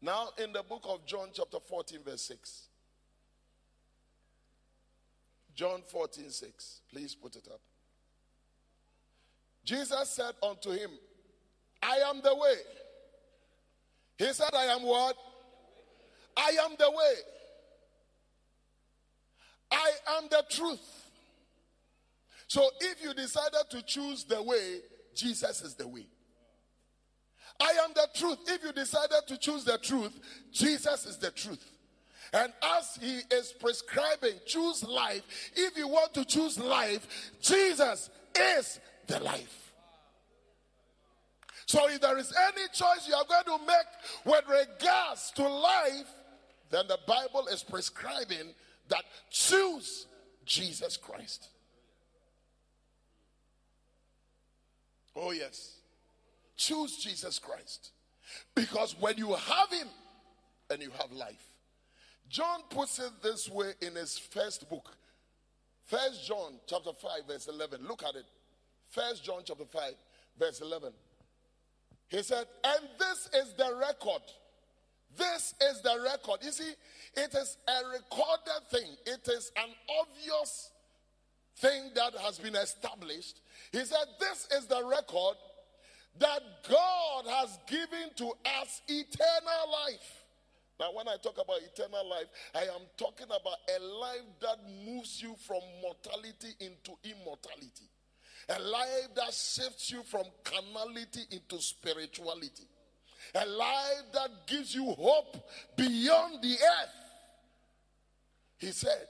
Now, 0.00 0.28
in 0.42 0.52
the 0.52 0.62
book 0.62 0.84
of 0.88 1.04
John, 1.06 1.28
chapter 1.32 1.58
14, 1.58 2.00
verse 2.04 2.22
6. 2.22 2.68
John 5.54 5.80
14, 5.86 6.30
6. 6.30 6.80
Please 6.90 7.14
put 7.14 7.36
it 7.36 7.48
up. 7.50 7.60
Jesus 9.64 10.10
said 10.10 10.32
unto 10.42 10.70
him, 10.70 10.90
I 11.82 11.96
am 12.08 12.20
the 12.22 12.34
way. 12.34 12.54
He 14.18 14.32
said, 14.32 14.50
I 14.54 14.66
am 14.66 14.82
what? 14.82 15.16
I 16.36 16.56
am 16.64 16.76
the 16.78 16.90
way. 16.90 17.14
I 19.70 19.90
am 20.16 20.28
the 20.30 20.44
truth. 20.48 21.05
So 22.48 22.68
if 22.80 23.02
you 23.02 23.14
decided 23.14 23.70
to 23.70 23.82
choose 23.82 24.24
the 24.24 24.42
way, 24.42 24.80
Jesus 25.14 25.62
is 25.62 25.74
the 25.74 25.88
way. 25.88 26.06
I 27.60 27.72
am 27.84 27.92
the 27.94 28.06
truth. 28.14 28.38
If 28.46 28.62
you 28.64 28.72
decided 28.72 29.26
to 29.28 29.38
choose 29.38 29.64
the 29.64 29.78
truth, 29.78 30.12
Jesus 30.52 31.06
is 31.06 31.16
the 31.16 31.30
truth. 31.30 31.64
And 32.32 32.52
as 32.62 32.98
he 33.00 33.20
is 33.34 33.54
prescribing, 33.58 34.34
choose 34.46 34.84
life. 34.84 35.22
If 35.54 35.76
you 35.76 35.88
want 35.88 36.12
to 36.14 36.24
choose 36.24 36.58
life, 36.58 37.06
Jesus 37.40 38.10
is 38.38 38.80
the 39.06 39.20
life. 39.20 39.72
So 41.66 41.88
if 41.88 42.00
there 42.00 42.18
is 42.18 42.32
any 42.48 42.68
choice 42.72 43.08
you 43.08 43.14
are 43.14 43.24
going 43.24 43.58
to 43.58 43.66
make 43.66 43.86
with 44.24 44.44
regards 44.48 45.32
to 45.32 45.48
life, 45.48 46.08
then 46.70 46.86
the 46.88 46.98
Bible 47.06 47.48
is 47.50 47.62
prescribing 47.62 48.54
that 48.88 49.02
choose 49.30 50.06
Jesus 50.44 50.96
Christ. 50.96 51.48
Oh, 55.16 55.32
yes. 55.32 55.78
Choose 56.56 56.96
Jesus 56.98 57.38
Christ. 57.38 57.90
Because 58.54 58.94
when 59.00 59.16
you 59.16 59.32
have 59.32 59.70
Him 59.70 59.88
and 60.70 60.82
you 60.82 60.90
have 60.98 61.10
life, 61.12 61.42
John 62.28 62.60
puts 62.70 62.98
it 62.98 63.10
this 63.22 63.48
way 63.48 63.72
in 63.80 63.94
his 63.94 64.18
first 64.18 64.68
book. 64.68 64.96
First 65.84 66.26
John 66.26 66.54
chapter 66.66 66.92
5, 66.92 67.10
verse 67.28 67.48
11. 67.48 67.86
Look 67.86 68.02
at 68.02 68.16
it. 68.16 68.26
First 68.88 69.24
John 69.24 69.42
chapter 69.44 69.64
5, 69.64 69.92
verse 70.38 70.60
11. 70.60 70.92
He 72.08 72.22
said, 72.22 72.44
And 72.64 72.88
this 72.98 73.28
is 73.34 73.52
the 73.54 73.76
record. 73.78 74.22
This 75.16 75.54
is 75.70 75.82
the 75.82 75.98
record. 76.04 76.40
You 76.42 76.50
see, 76.50 76.72
it 77.16 77.34
is 77.34 77.56
a 77.68 77.88
recorded 77.88 78.68
thing, 78.70 78.96
it 79.06 79.28
is 79.28 79.52
an 79.56 79.70
obvious 80.00 80.70
thing 81.58 81.90
that 81.94 82.14
has 82.20 82.38
been 82.38 82.56
established. 82.56 83.40
He 83.72 83.84
said, 83.84 84.04
This 84.20 84.48
is 84.56 84.66
the 84.66 84.84
record 84.84 85.36
that 86.18 86.40
God 86.68 87.26
has 87.28 87.58
given 87.66 88.10
to 88.16 88.32
us 88.60 88.82
eternal 88.88 89.72
life. 89.86 90.24
Now, 90.78 90.92
when 90.92 91.08
I 91.08 91.16
talk 91.22 91.34
about 91.34 91.60
eternal 91.62 92.08
life, 92.08 92.26
I 92.54 92.62
am 92.62 92.82
talking 92.98 93.26
about 93.26 93.58
a 93.74 93.82
life 93.82 94.26
that 94.42 94.58
moves 94.84 95.22
you 95.22 95.34
from 95.46 95.60
mortality 95.82 96.54
into 96.60 96.92
immortality, 97.02 97.88
a 98.48 98.60
life 98.60 99.14
that 99.14 99.32
shifts 99.32 99.90
you 99.90 100.02
from 100.02 100.24
carnality 100.44 101.22
into 101.30 101.60
spirituality, 101.62 102.68
a 103.34 103.46
life 103.46 104.12
that 104.12 104.30
gives 104.46 104.74
you 104.74 104.84
hope 104.92 105.48
beyond 105.76 106.42
the 106.42 106.52
earth. 106.52 106.94
He 108.58 108.72
said, 108.72 109.06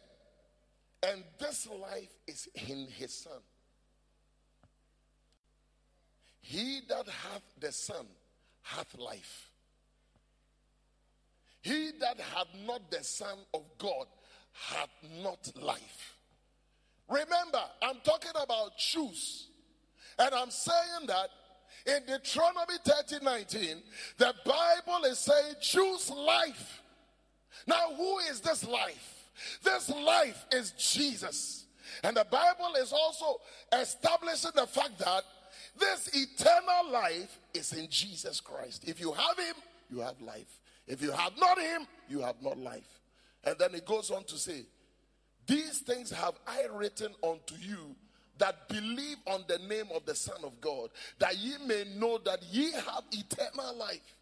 and 1.02 1.22
this 1.38 1.68
life 1.68 2.16
is 2.26 2.48
in 2.68 2.86
his 2.96 3.12
Son. 3.12 3.40
He 6.48 6.80
that 6.88 7.08
hath 7.08 7.42
the 7.58 7.72
Son 7.72 8.06
hath 8.62 8.96
life. 8.96 9.50
He 11.60 11.90
that 11.98 12.20
hath 12.20 12.46
not 12.64 12.88
the 12.88 13.02
Son 13.02 13.36
of 13.52 13.62
God 13.78 14.06
hath 14.52 14.90
not 15.24 15.50
life. 15.60 16.14
Remember, 17.08 17.62
I'm 17.82 17.96
talking 18.04 18.30
about 18.40 18.76
choose. 18.78 19.48
And 20.20 20.32
I'm 20.32 20.52
saying 20.52 21.08
that 21.08 21.30
in 21.84 22.04
Deuteronomy 22.06 22.74
30 22.84 23.24
19, 23.24 23.82
the 24.18 24.32
Bible 24.44 25.04
is 25.06 25.18
saying, 25.18 25.54
choose 25.60 26.10
life. 26.10 26.80
Now, 27.66 27.92
who 27.96 28.18
is 28.30 28.40
this 28.40 28.64
life? 28.64 29.30
This 29.64 29.90
life 29.90 30.46
is 30.52 30.70
Jesus. 30.78 31.66
And 32.04 32.16
the 32.16 32.26
Bible 32.30 32.74
is 32.78 32.92
also 32.92 33.40
establishing 33.72 34.52
the 34.54 34.68
fact 34.68 34.96
that 35.00 35.24
this 35.78 36.08
eternal 36.14 36.90
life 36.92 37.38
is 37.54 37.72
in 37.72 37.88
Jesus 37.88 38.40
Christ. 38.40 38.88
If 38.88 39.00
you 39.00 39.12
have 39.12 39.38
Him, 39.38 39.54
you 39.90 40.00
have 40.00 40.20
life. 40.20 40.60
If 40.86 41.02
you 41.02 41.10
have 41.12 41.32
not 41.38 41.60
Him, 41.60 41.86
you 42.08 42.20
have 42.20 42.40
not 42.42 42.58
life. 42.58 43.00
And 43.44 43.56
then 43.58 43.74
it 43.74 43.86
goes 43.86 44.10
on 44.10 44.24
to 44.24 44.36
say, 44.36 44.62
These 45.46 45.80
things 45.80 46.10
have 46.10 46.34
I 46.46 46.64
written 46.72 47.12
unto 47.22 47.54
you 47.60 47.94
that 48.38 48.68
believe 48.68 49.16
on 49.26 49.44
the 49.48 49.58
name 49.58 49.86
of 49.94 50.04
the 50.04 50.14
Son 50.14 50.38
of 50.44 50.60
God, 50.60 50.90
that 51.18 51.38
ye 51.38 51.54
may 51.66 51.84
know 51.96 52.18
that 52.18 52.42
ye 52.50 52.72
have 52.72 53.04
eternal 53.12 53.76
life, 53.76 54.16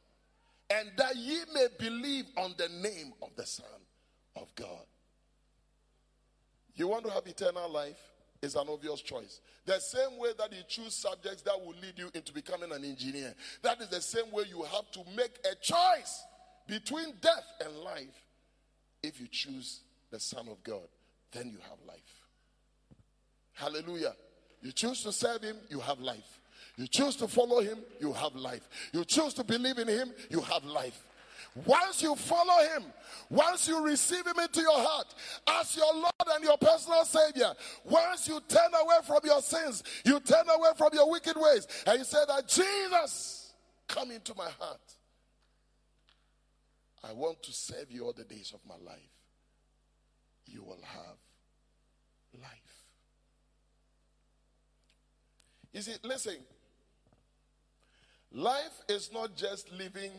and 0.71 0.91
that 0.97 1.17
ye 1.17 1.41
may 1.53 1.67
believe 1.79 2.27
on 2.37 2.55
the 2.57 2.69
name 2.69 3.13
of 3.23 3.31
the 3.37 3.47
Son 3.47 3.67
of 4.37 4.55
God. 4.55 4.87
You 6.77 6.89
want 6.89 7.05
to 7.05 7.11
have 7.11 7.27
eternal 7.27 7.71
life? 7.71 7.99
It's 8.45 8.57
an 8.57 8.67
obvious 8.69 9.01
choice. 9.01 9.41
The 9.65 9.81
same 9.81 10.19
way 10.19 10.29
that 10.37 10.53
you 10.53 10.59
choose 10.69 10.95
subjects 10.95 11.41
that 11.43 11.59
will 11.59 11.75
lead 11.81 11.95
you 11.97 12.11
into 12.13 12.31
becoming 12.33 12.71
an 12.73 12.85
engineer, 12.85 13.35
that 13.63 13.81
is 13.81 13.89
the 13.89 14.03
same 14.03 14.31
way 14.33 14.45
you 14.49 14.63
have 14.63 14.91
to 14.93 15.01
make 15.17 15.39
a 15.51 15.55
choice 15.63 16.25
between 16.67 17.15
death 17.23 17.45
and 17.65 17.75
life. 17.79 18.27
If 19.03 19.19
you 19.19 19.29
choose 19.31 19.81
the 20.11 20.21
Son 20.21 20.47
of 20.49 20.63
God, 20.63 20.87
then 21.33 21.49
you 21.49 21.59
have 21.71 21.79
life. 21.89 21.99
Hallelujah. 23.55 24.15
You 24.61 24.73
choose 24.73 25.03
to 25.05 25.13
serve 25.13 25.43
Him, 25.43 25.57
you 25.71 25.81
have 25.81 25.99
life. 26.01 26.41
You 26.77 26.87
choose 26.87 27.17
to 27.17 27.29
follow 27.29 27.61
Him, 27.61 27.79
you 27.99 28.13
have 28.13 28.35
life. 28.35 28.69
You 28.93 29.05
choose 29.07 29.33
to 29.35 29.45
believe 29.45 29.79
in 29.79 29.89
Him, 29.89 30.13
you 30.29 30.43
have 30.43 30.65
life. 30.65 31.07
Once 31.67 32.03
you 32.03 32.17
follow 32.17 32.65
him, 32.75 32.85
once 33.31 33.69
you 33.69 33.85
receive 33.85 34.27
him 34.27 34.39
into 34.41 34.61
your 34.61 34.77
heart 34.77 35.15
as 35.47 35.77
your 35.77 35.95
Lord 35.95 36.13
and 36.35 36.43
your 36.43 36.59
personal 36.59 37.05
Savior, 37.05 37.53
once 37.85 38.27
you 38.27 38.41
turn 38.49 38.75
away 38.75 38.97
from 39.07 39.21
your 39.23 39.41
sins, 39.41 39.85
you 40.05 40.19
turn 40.19 40.49
away 40.49 40.71
from 40.77 40.91
your 40.93 41.09
wicked 41.09 41.37
ways, 41.37 41.69
and 41.87 41.99
you 41.99 42.05
say 42.05 42.19
that 42.27 42.49
Jesus, 42.49 43.53
come 43.87 44.11
into 44.11 44.35
my 44.35 44.49
heart. 44.59 44.81
I 47.09 47.13
want 47.13 47.43
to 47.45 47.53
serve 47.53 47.91
you 47.91 48.05
all 48.05 48.13
the 48.13 48.25
days 48.25 48.53
of 48.53 48.61
my 48.67 48.77
life. 48.85 48.99
You 50.47 50.65
will 50.65 50.83
have 50.83 51.17
life. 52.41 52.51
You 55.73 55.83
see, 55.83 55.95
listen, 56.03 56.37
life 58.33 58.81
is 58.89 59.13
not 59.13 59.37
just 59.37 59.71
living 59.73 60.11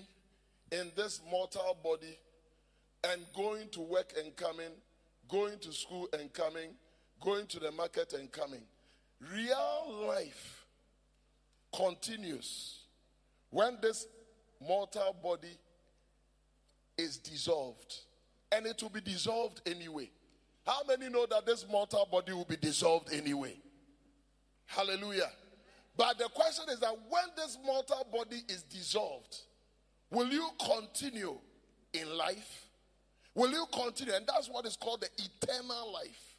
in 0.72 0.92
this 0.96 1.22
mortal 1.30 1.78
body 1.84 2.18
and 3.04 3.22
going 3.36 3.70
to 3.70 3.82
work 3.82 4.14
and 4.18 4.36
coming, 4.36 4.72
going 5.30 5.60
to 5.60 5.72
school 5.72 6.08
and 6.18 6.32
coming, 6.34 6.70
going 7.22 7.46
to 7.48 7.60
the 7.60 7.72
market 7.72 8.14
and 8.14 8.32
coming. 8.32 8.64
Real 9.34 10.06
life 10.08 10.66
continues 11.74 12.80
when 13.50 13.78
this 13.82 14.08
mortal 14.66 15.16
body 15.22 15.58
is 16.98 17.18
dissolved. 17.18 17.96
And 18.52 18.66
it 18.66 18.82
will 18.82 18.90
be 18.90 19.02
dissolved 19.02 19.62
anyway. 19.66 20.10
How 20.66 20.82
many 20.88 21.10
know 21.10 21.26
that 21.26 21.46
this 21.46 21.66
mortal 21.70 22.08
body 22.12 22.34
will 22.34 22.46
be 22.46 22.58
dissolved 22.58 23.14
anyway? 23.14 23.56
Hallelujah. 24.66 25.30
But 25.98 26.18
the 26.18 26.30
question 26.30 26.66
is 26.70 26.80
that 26.80 26.94
when 27.10 27.24
this 27.36 27.58
mortal 27.64 28.06
body 28.12 28.42
is 28.50 28.64
dissolved, 28.64 29.38
Will 30.16 30.32
you 30.32 30.48
continue 30.66 31.38
in 31.92 32.18
life? 32.18 32.70
Will 33.34 33.52
you 33.52 33.66
continue? 33.74 34.14
And 34.14 34.26
that's 34.26 34.48
what 34.48 34.66
is 34.66 34.78
called 34.78 35.02
the 35.02 35.10
eternal 35.18 35.92
life. 35.92 36.38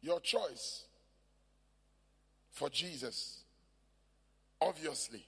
Your 0.00 0.18
choice 0.18 0.86
for 2.50 2.68
Jesus, 2.68 3.44
obviously, 4.60 5.24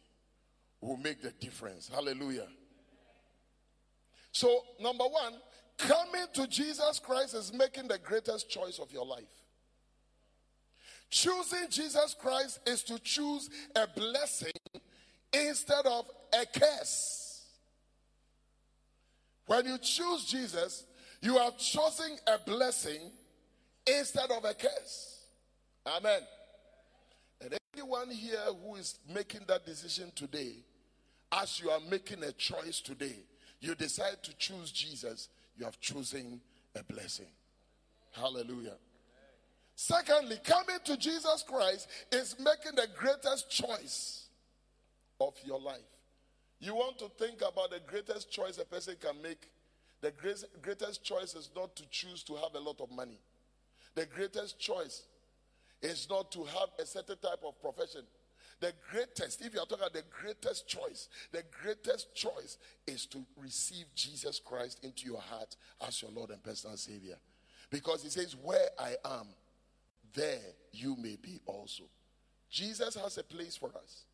will 0.81 0.96
make 0.96 1.22
the 1.22 1.31
difference. 1.31 1.88
Hallelujah. 1.88 2.49
So, 4.33 4.62
number 4.81 5.05
one, 5.05 5.35
coming 5.79 6.27
to 6.35 6.49
Jesus 6.49 6.99
Christ 6.99 7.37
is 7.37 7.53
making 7.53 7.87
the 7.87 7.99
greatest 7.99 8.51
choice 8.51 8.81
of 8.81 8.90
your 8.90 9.07
life. 9.07 9.22
Choosing 11.11 11.70
Jesus 11.70 12.16
Christ 12.18 12.59
is 12.66 12.83
to 12.83 12.99
choose 12.99 13.49
a 13.77 13.87
blessing 13.87 14.51
instead 15.44 15.87
of 15.87 16.07
a 16.33 16.46
curse. 16.59 17.44
When 19.46 19.66
you 19.66 19.79
choose 19.79 20.25
Jesus, 20.25 20.85
you 21.20 21.38
are 21.38 21.53
choosing 21.59 22.18
a 22.27 22.38
blessing 22.38 23.11
instead 23.87 24.31
of 24.31 24.44
a 24.44 24.55
curse. 24.55 25.25
Amen. 25.87 26.20
And 27.40 27.55
anyone 27.75 28.11
here 28.11 28.38
who 28.64 28.77
is 28.77 28.99
making 29.12 29.42
that 29.49 29.64
decision 29.64 30.11
today, 30.14 30.57
as 31.33 31.61
you 31.61 31.70
are 31.70 31.81
making 31.88 32.25
a 32.25 32.33
choice 32.33 32.81
today, 32.81 33.16
you 33.61 33.75
decide 33.75 34.22
to 34.22 34.37
choose 34.37 34.70
Jesus, 34.70 35.28
you 35.57 35.64
have 35.64 35.80
chosen 35.80 36.41
a 36.74 36.82
blessing. 36.82 37.26
Hallelujah. 38.12 38.76
Secondly, 39.74 40.39
coming 40.43 40.78
to 40.84 40.97
Jesus 40.97 41.45
Christ 41.47 41.89
is 42.11 42.37
making 42.39 42.76
the 42.76 42.89
greatest 42.97 43.51
choice 43.51 44.26
of 45.21 45.35
your 45.45 45.61
life. 45.61 45.81
You 46.59 46.75
want 46.75 46.99
to 46.99 47.09
think 47.19 47.37
about 47.39 47.71
the 47.71 47.81
greatest 47.87 48.31
choice 48.31 48.59
a 48.59 48.64
person 48.64 48.97
can 49.01 49.21
make. 49.23 49.51
The 50.01 50.12
greatest 50.62 51.03
choice 51.03 51.35
is 51.35 51.51
not 51.55 51.75
to 51.77 51.85
choose 51.91 52.23
to 52.25 52.35
have 52.35 52.55
a 52.55 52.61
lot 52.61 52.81
of 52.81 52.91
money. 52.91 53.19
The 53.95 54.07
greatest 54.07 54.59
choice 54.59 55.03
is 55.83 56.07
not 56.09 56.31
to 56.33 56.45
have 56.45 56.69
a 56.79 56.87
certain 56.87 57.17
type 57.19 57.41
of 57.45 57.61
profession. 57.61 58.03
The 58.61 58.73
greatest, 58.91 59.45
if 59.45 59.53
you 59.53 59.61
are 59.61 59.67
talking 59.67 59.85
about 59.85 59.93
the 59.93 60.05
greatest 60.23 60.67
choice, 60.67 61.09
the 61.31 61.43
greatest 61.62 62.14
choice 62.14 62.57
is 62.87 63.05
to 63.07 63.19
receive 63.37 63.85
Jesus 63.95 64.41
Christ 64.43 64.81
into 64.83 65.07
your 65.07 65.21
heart 65.21 65.57
as 65.87 66.01
your 66.01 66.11
Lord 66.11 66.31
and 66.31 66.43
personal 66.43 66.77
Savior. 66.77 67.17
Because 67.71 68.03
He 68.03 68.09
says, 68.09 68.35
Where 68.35 68.69
I 68.79 68.95
am, 69.05 69.27
there 70.14 70.41
you 70.73 70.97
may 70.97 71.17
be 71.21 71.41
also. 71.45 71.85
Jesus 72.51 72.97
has 72.97 73.19
a 73.19 73.25
place 73.25 73.57
for 73.57 73.69
us. 73.69 74.05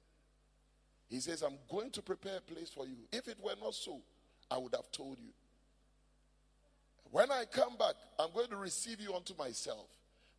He 1.13 1.21
says, 1.21 1.43
I'm 1.43 1.59
going 1.71 1.91
to 1.91 2.01
prepare 2.01 2.39
a 2.39 2.41
place 2.41 2.71
for 2.71 2.87
you. 2.87 2.97
If 3.13 3.29
it 3.29 3.37
were 3.45 3.53
not 3.63 3.75
so, 3.75 4.01
I 4.51 4.57
would 4.57 4.75
have 4.75 4.91
told 4.91 5.19
you. 5.19 5.29
When 7.11 7.31
I 7.31 7.45
come 7.53 7.77
back, 7.77 7.97
I'm 8.19 8.33
going 8.33 8.49
to 8.49 8.57
receive 8.57 8.99
you 8.99 9.15
unto 9.15 9.35
myself, 9.37 9.89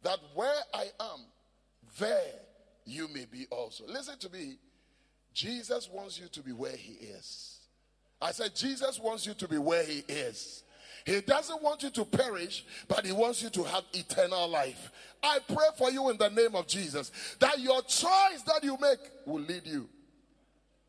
that 0.01 0.17
where 0.33 0.61
I 0.73 0.85
am, 0.99 1.19
there 1.99 2.33
you 2.85 3.07
may 3.13 3.25
be 3.25 3.45
also. 3.51 3.83
Listen 3.85 4.17
to 4.17 4.31
me. 4.31 4.57
Jesus 5.31 5.87
wants 5.93 6.19
you 6.19 6.27
to 6.29 6.41
be 6.41 6.51
where 6.51 6.75
he 6.75 6.93
is. 6.93 7.59
I 8.19 8.31
said, 8.31 8.55
Jesus 8.55 8.99
wants 8.99 9.27
you 9.27 9.35
to 9.35 9.47
be 9.47 9.59
where 9.59 9.83
he 9.83 10.03
is. 10.07 10.63
He 11.05 11.21
doesn't 11.21 11.61
want 11.61 11.83
you 11.83 11.91
to 11.91 12.03
perish, 12.03 12.65
but 12.87 13.05
he 13.05 13.11
wants 13.11 13.43
you 13.43 13.51
to 13.51 13.63
have 13.63 13.83
eternal 13.93 14.47
life. 14.47 14.91
I 15.21 15.37
pray 15.47 15.67
for 15.77 15.91
you 15.91 16.09
in 16.09 16.17
the 16.17 16.29
name 16.29 16.55
of 16.55 16.65
Jesus 16.65 17.11
that 17.39 17.59
your 17.59 17.83
choice 17.83 18.41
that 18.47 18.61
you 18.63 18.75
make 18.81 18.99
will 19.27 19.41
lead 19.41 19.67
you 19.67 19.87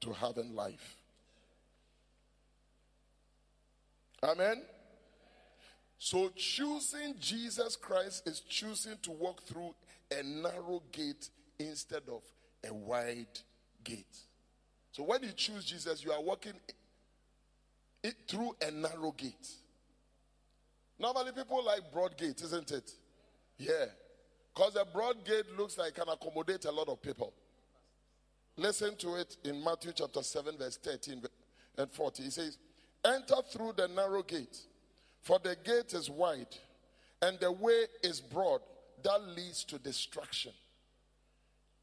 to 0.04 0.12
having 0.12 0.54
life. 0.54 0.96
Amen. 4.22 4.62
So 5.98 6.30
choosing 6.36 7.14
Jesus 7.20 7.76
Christ 7.76 8.26
is 8.26 8.40
choosing 8.40 8.96
to 9.02 9.10
walk 9.10 9.42
through 9.42 9.74
a 10.10 10.22
narrow 10.22 10.82
gate 10.92 11.28
instead 11.58 12.02
of 12.08 12.22
a 12.68 12.72
wide 12.72 13.26
gate. 13.82 14.16
So 14.92 15.02
when 15.02 15.22
you 15.22 15.32
choose 15.32 15.64
Jesus, 15.64 16.04
you 16.04 16.12
are 16.12 16.22
walking 16.22 16.52
it 18.02 18.14
through 18.28 18.54
a 18.66 18.70
narrow 18.70 19.12
gate. 19.16 19.48
Normally, 20.98 21.32
people 21.32 21.64
like 21.64 21.90
broad 21.92 22.16
gate, 22.16 22.40
isn't 22.42 22.70
it? 22.70 22.92
Yeah. 23.58 23.86
Because 24.54 24.76
a 24.76 24.84
broad 24.84 25.24
gate 25.24 25.46
looks 25.58 25.76
like 25.78 25.94
can 25.94 26.08
accommodate 26.08 26.64
a 26.66 26.70
lot 26.70 26.88
of 26.88 27.02
people. 27.02 27.32
Listen 28.56 28.96
to 28.96 29.16
it 29.16 29.36
in 29.44 29.62
Matthew 29.62 29.92
chapter 29.94 30.22
7, 30.22 30.56
verse 30.58 30.76
13 30.76 31.22
and 31.78 31.90
40. 31.90 32.22
He 32.22 32.30
says, 32.30 32.58
Enter 33.04 33.36
through 33.50 33.74
the 33.76 33.88
narrow 33.88 34.22
gate, 34.22 34.58
for 35.22 35.38
the 35.42 35.56
gate 35.64 35.92
is 35.92 36.08
wide, 36.08 36.54
and 37.20 37.38
the 37.40 37.50
way 37.50 37.84
is 38.02 38.20
broad 38.20 38.60
that 39.02 39.22
leads 39.36 39.64
to 39.64 39.78
destruction. 39.78 40.52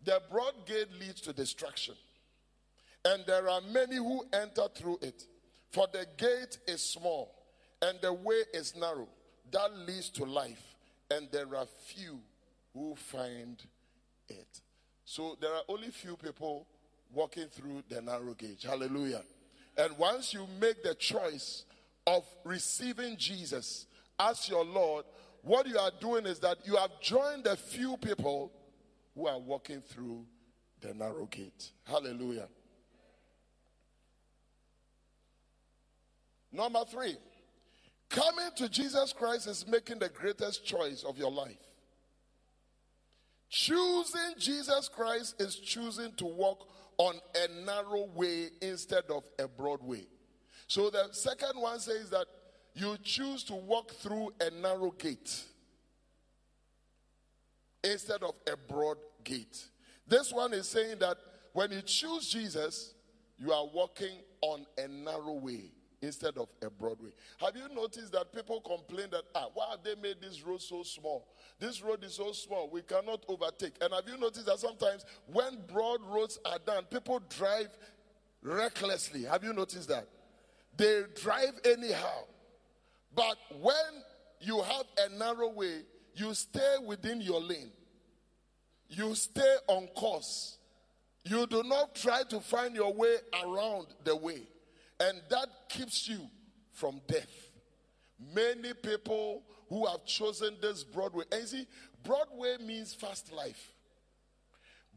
The 0.04 0.22
broad 0.32 0.66
gate 0.66 0.88
leads 1.00 1.22
to 1.22 1.34
destruction, 1.34 1.96
and 3.06 3.24
there 3.28 3.50
are 3.50 3.62
many 3.62 3.98
who 3.98 4.26
enter 4.34 4.68
through 4.74 5.00
it. 5.02 5.26
For 5.72 5.88
the 5.92 6.06
gate 6.18 6.58
is 6.68 6.82
small 6.82 7.42
and 7.82 8.00
the 8.02 8.14
way 8.14 8.44
is 8.54 8.76
narrow 8.76 9.08
that 9.52 9.76
leads 9.86 10.10
to 10.12 10.24
life, 10.24 10.76
and 11.10 11.28
there 11.32 11.56
are 11.56 11.66
few 11.86 12.20
who 12.74 12.96
find 12.96 13.62
it. 14.30 14.62
So 15.12 15.38
there 15.42 15.54
are 15.54 15.64
only 15.68 15.90
few 15.90 16.16
people 16.16 16.66
walking 17.14 17.48
through 17.48 17.84
the 17.90 18.02
narrow 18.02 18.34
gate. 18.34 18.64
Hallelujah. 18.64 19.24
And 19.78 19.98
once 19.98 20.34
you 20.34 20.48
make 20.62 20.84
the 20.84 20.96
choice 20.96 21.66
of 22.08 22.24
receiving 22.46 23.18
Jesus 23.18 23.88
as 24.18 24.48
your 24.48 24.64
Lord, 24.64 25.04
what 25.42 25.68
you 25.68 25.78
are 25.78 25.92
doing 26.00 26.26
is 26.26 26.40
that 26.40 26.60
you 26.64 26.78
have 26.78 26.92
joined 27.02 27.44
the 27.44 27.58
few 27.58 27.98
people 27.98 28.54
who 29.14 29.28
are 29.28 29.38
walking 29.38 29.82
through 29.82 30.24
the 30.80 30.94
narrow 30.94 31.26
gate. 31.26 31.72
Hallelujah. 31.84 32.48
Number 36.54 36.86
three, 36.90 37.18
coming 38.08 38.50
to 38.56 38.70
Jesus 38.70 39.12
Christ 39.12 39.48
is 39.48 39.68
making 39.68 40.00
the 40.00 40.08
greatest 40.08 40.66
choice 40.66 41.04
of 41.04 41.18
your 41.18 41.32
life. 41.32 41.71
Choosing 43.52 44.36
Jesus 44.40 44.88
Christ 44.88 45.42
is 45.42 45.58
choosing 45.58 46.14
to 46.14 46.26
walk 46.26 46.70
on 46.98 47.16
a 47.36 47.66
narrow 47.66 48.06
way 48.16 48.48
instead 48.62 49.04
of 49.10 49.24
a 49.38 49.46
broad 49.46 49.84
way. 49.84 50.08
So 50.68 50.90
the 50.90 51.10
second 51.12 51.60
one 51.60 51.80
says 51.82 52.10
that 52.12 52.28
you 52.74 52.96
choose 53.04 53.44
to 53.46 53.54
walk 53.54 53.92
through 53.92 54.32
a 54.40 54.50
narrow 54.52 54.92
gate 54.92 55.44
instead 57.84 58.24
of 58.24 58.36
a 58.48 58.56
broad 58.56 58.98
gate. 59.26 59.66
This 60.08 60.32
one 60.32 60.54
is 60.54 60.70
saying 60.70 61.00
that 61.00 61.18
when 61.52 61.72
you 61.72 61.82
choose 61.82 62.30
Jesus, 62.30 62.94
you 63.38 63.52
are 63.52 63.68
walking 63.68 64.18
on 64.42 64.66
a 64.78 64.88
narrow 64.88 65.34
way 65.34 65.72
instead 66.02 66.38
of 66.38 66.48
a 66.62 66.70
Broadway. 66.70 67.12
Have 67.40 67.56
you 67.56 67.74
noticed 67.74 68.12
that 68.14 68.34
people 68.34 68.60
complain 68.62 69.08
that, 69.12 69.24
ah, 69.36 69.48
why 69.54 69.68
have 69.72 69.84
they 69.84 69.96
made 69.96 70.18
this 70.22 70.42
road 70.44 70.62
so 70.62 70.84
small? 70.84 71.28
This 71.60 71.82
road 71.82 72.04
is 72.04 72.16
so 72.16 72.32
small, 72.32 72.70
we 72.70 72.82
cannot 72.82 73.24
overtake. 73.28 73.74
And 73.82 73.94
have 73.94 74.04
you 74.08 74.18
noticed 74.18 74.48
that 74.48 74.60
sometimes 74.60 75.06
when 75.28 75.60
broad 75.72 76.02
roads 76.08 76.40
are 76.46 76.60
done, 76.66 76.86
people 76.86 77.22
drive 77.30 77.70
recklessly? 78.42 79.24
Have 79.24 79.44
you 79.44 79.54
noticed 79.54 79.90
that? 79.90 80.08
They 80.76 81.04
drive 81.22 81.60
anyhow. 81.66 82.24
But 83.14 83.38
when 83.60 83.76
you 84.40 84.62
have 84.62 84.86
a 85.06 85.18
narrow 85.18 85.50
way, 85.50 85.82
you 86.16 86.34
stay 86.34 86.78
within 86.86 87.22
your 87.22 87.42
lane. 87.42 87.72
You 88.90 89.14
stay 89.16 89.56
on 89.68 89.88
course. 89.88 90.58
You 91.24 91.46
do 91.46 91.62
not 91.64 91.94
try 91.94 92.24
to 92.30 92.40
find 92.40 92.76
your 92.76 92.94
way 92.94 93.16
around 93.44 93.88
the 94.04 94.16
way. 94.16 94.42
And 95.02 95.20
that 95.30 95.50
keeps 95.68 96.08
you 96.08 96.30
from 96.74 97.02
death. 97.08 97.50
Many 98.34 98.74
people 98.76 99.42
who 99.68 99.88
have 99.88 100.06
chosen 100.06 100.56
this 100.62 100.84
Broadway, 100.84 101.24
and 101.32 101.48
see, 101.48 101.66
Broadway 102.04 102.58
means 102.64 102.94
fast 102.94 103.34
life, 103.34 103.74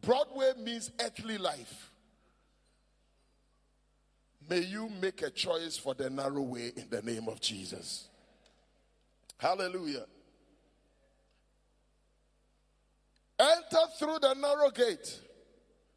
Broadway 0.02 0.52
means 0.58 0.90
earthly 1.00 1.38
life. 1.38 1.90
May 4.50 4.60
you 4.60 4.90
make 5.00 5.22
a 5.22 5.30
choice 5.30 5.78
for 5.78 5.94
the 5.94 6.10
narrow 6.10 6.42
way 6.42 6.70
in 6.76 6.86
the 6.90 7.00
name 7.00 7.28
of 7.28 7.40
Jesus. 7.40 8.08
Hallelujah. 9.38 10.04
Enter 13.40 13.86
through 13.98 14.18
the 14.20 14.34
narrow 14.34 14.70
gate. 14.70 15.20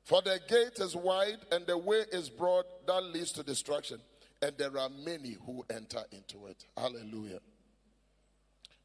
For 0.07 0.21
the 0.21 0.39
gate 0.47 0.79
is 0.79 0.95
wide 0.95 1.39
and 1.51 1.67
the 1.67 1.77
way 1.77 2.05
is 2.13 2.29
broad 2.29 2.63
that 2.85 3.03
leads 3.03 3.33
to 3.33 3.43
destruction. 3.43 3.99
And 4.41 4.57
there 4.57 4.77
are 4.77 4.87
many 4.87 5.35
who 5.45 5.65
enter 5.69 6.01
into 6.13 6.47
it. 6.47 6.63
Hallelujah. 6.77 7.39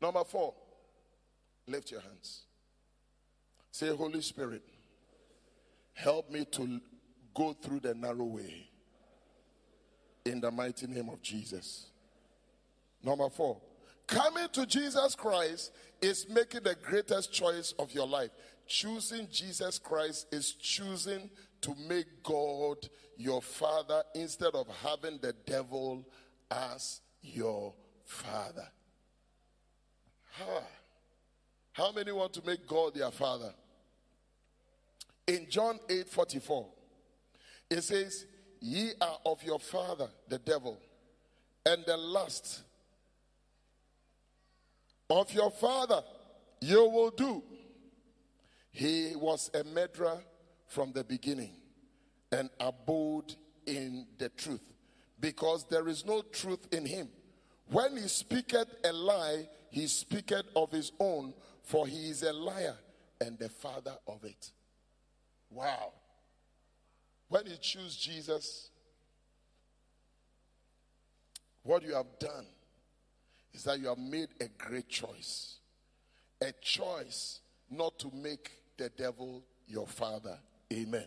Number 0.01 0.25
four, 0.25 0.53
lift 1.68 1.93
your 1.93 2.01
hands. 2.01 2.43
Say, 3.70 3.95
Holy 3.95 4.20
Spirit, 4.20 4.64
help 5.95 6.29
me 6.29 6.45
to 6.47 6.81
go 7.37 7.53
through 7.53 7.81
the 7.81 7.95
narrow 7.95 8.25
way. 8.25 8.66
In 10.25 10.41
the 10.41 10.51
mighty 10.51 10.89
name 10.89 11.09
of 11.09 11.23
Jesus. 11.23 11.87
Number 13.01 13.31
four, 13.31 13.61
coming 14.09 14.49
to 14.55 14.66
Jesus 14.66 15.14
Christ 15.14 15.70
is 16.01 16.29
making 16.29 16.64
the 16.64 16.75
greatest 16.83 17.33
choice 17.33 17.75
of 17.79 17.95
your 17.95 18.09
life. 18.09 18.31
Choosing 18.67 19.29
Jesus 19.31 19.79
Christ 19.79 20.27
is 20.33 20.53
choosing 20.53 21.31
to 21.61 21.75
make 21.89 22.23
God 22.23 22.89
your 23.17 23.43
father 23.43 24.03
instead 24.15 24.55
of 24.55 24.67
having 24.83 25.19
the 25.21 25.35
devil 25.47 26.07
as 26.51 27.01
your 27.23 27.75
father. 28.05 28.67
How 31.73 31.93
many 31.93 32.13
want 32.13 32.33
to 32.35 32.43
make 32.45 32.67
God 32.67 32.95
their 32.95 33.11
father? 33.11 33.53
In 35.27 35.47
John 35.49 35.79
8 35.89 36.09
44, 36.09 36.67
it 37.71 37.83
says, 37.83 38.27
Ye 38.61 38.91
are 39.01 39.19
of 39.25 39.43
your 39.43 39.59
father, 39.59 40.09
the 40.29 40.39
devil, 40.39 40.79
and 41.65 41.85
the 41.87 41.97
lust 41.97 42.63
of 45.09 45.33
your 45.33 45.51
father 45.51 46.03
you 46.61 46.89
will 46.89 47.11
do. 47.11 47.43
He 48.73 49.12
was 49.14 49.51
a 49.55 49.64
murderer 49.64 50.18
from 50.66 50.93
the 50.93 51.05
beginning 51.05 51.53
and 52.33 52.49
abode 52.59 53.37
in 53.66 54.07
the 54.18 54.31
truth 54.31 54.73
because 55.20 55.64
there 55.68 55.87
is 55.89 56.05
no 56.07 56.23
truth 56.23 56.66
in 56.73 56.87
him. 56.87 57.09
When 57.66 57.97
he 57.97 58.09
speaketh 58.09 58.68
a 58.85 58.93
lie, 58.93 59.49
he 59.70 59.87
speaketh 59.87 60.47
of 60.57 60.73
his 60.73 60.91
own, 60.99 61.35
for 61.62 61.87
he 61.87 62.11
is 62.11 62.23
a 62.23 62.33
liar 62.33 62.77
and 63.20 63.39
the 63.39 63.49
father 63.49 63.95
of 64.07 64.25
it. 64.25 64.51
Wow. 65.51 65.93
When 67.29 67.47
you 67.47 67.57
choose 67.61 67.97
Jesus, 67.97 68.70
what 71.62 71.83
you 71.83 71.95
have 71.95 72.18
done 72.18 72.47
is 73.53 73.64
that 73.64 73.79
you 73.79 73.89
have 73.89 73.99
made 73.99 74.29
a 74.41 74.49
great 74.49 74.89
choice. 74.89 75.57
A 76.41 76.53
choice 76.61 77.41
not 77.70 77.99
to 78.01 78.11
make 78.14 78.51
the 78.77 78.89
devil 78.91 79.43
your 79.66 79.87
father. 79.87 80.39
Amen. 80.73 81.07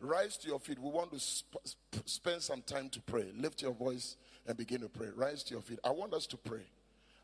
Rise 0.00 0.36
to 0.38 0.48
your 0.48 0.60
feet. 0.60 0.78
We 0.78 0.90
want 0.90 1.12
to 1.12 1.20
sp- 1.20 1.64
spend 2.04 2.42
some 2.42 2.62
time 2.62 2.90
to 2.90 3.00
pray. 3.00 3.32
Lift 3.36 3.62
your 3.62 3.72
voice 3.72 4.16
and 4.46 4.56
begin 4.56 4.80
to 4.82 4.88
pray. 4.88 5.08
Rise 5.14 5.42
to 5.44 5.54
your 5.54 5.62
feet. 5.62 5.78
I 5.84 5.90
want 5.90 6.12
us 6.12 6.26
to 6.28 6.36
pray. 6.36 6.66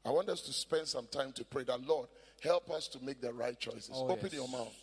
I 0.05 0.11
want 0.11 0.29
us 0.29 0.41
to 0.43 0.53
spend 0.53 0.89
some 0.89 1.07
time 1.07 1.33
to 1.33 1.45
pray 1.45 1.65
that 1.65 1.87
Lord 1.87 2.09
help 2.43 2.71
us 2.71 2.89
to 2.89 3.05
make 3.05 3.21
the 3.21 3.33
right 3.33 3.59
choices. 3.59 3.91
Oh, 3.93 4.09
Open 4.09 4.25
yes. 4.25 4.35
your 4.35 4.49
mouth. 4.49 4.75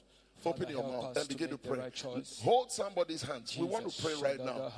Father, 0.42 0.56
Open 0.64 0.70
your 0.70 0.84
mouth 0.84 1.18
and 1.18 1.28
begin 1.28 1.50
to, 1.50 1.58
to 1.58 1.68
pray. 1.70 1.80
Right 1.80 2.06
Hold 2.42 2.72
somebody's 2.72 3.22
hands. 3.22 3.52
Jesus. 3.52 3.62
We 3.62 3.68
want 3.68 3.90
to 3.90 4.02
pray 4.02 4.14
right 4.22 4.40
now. 4.40 4.72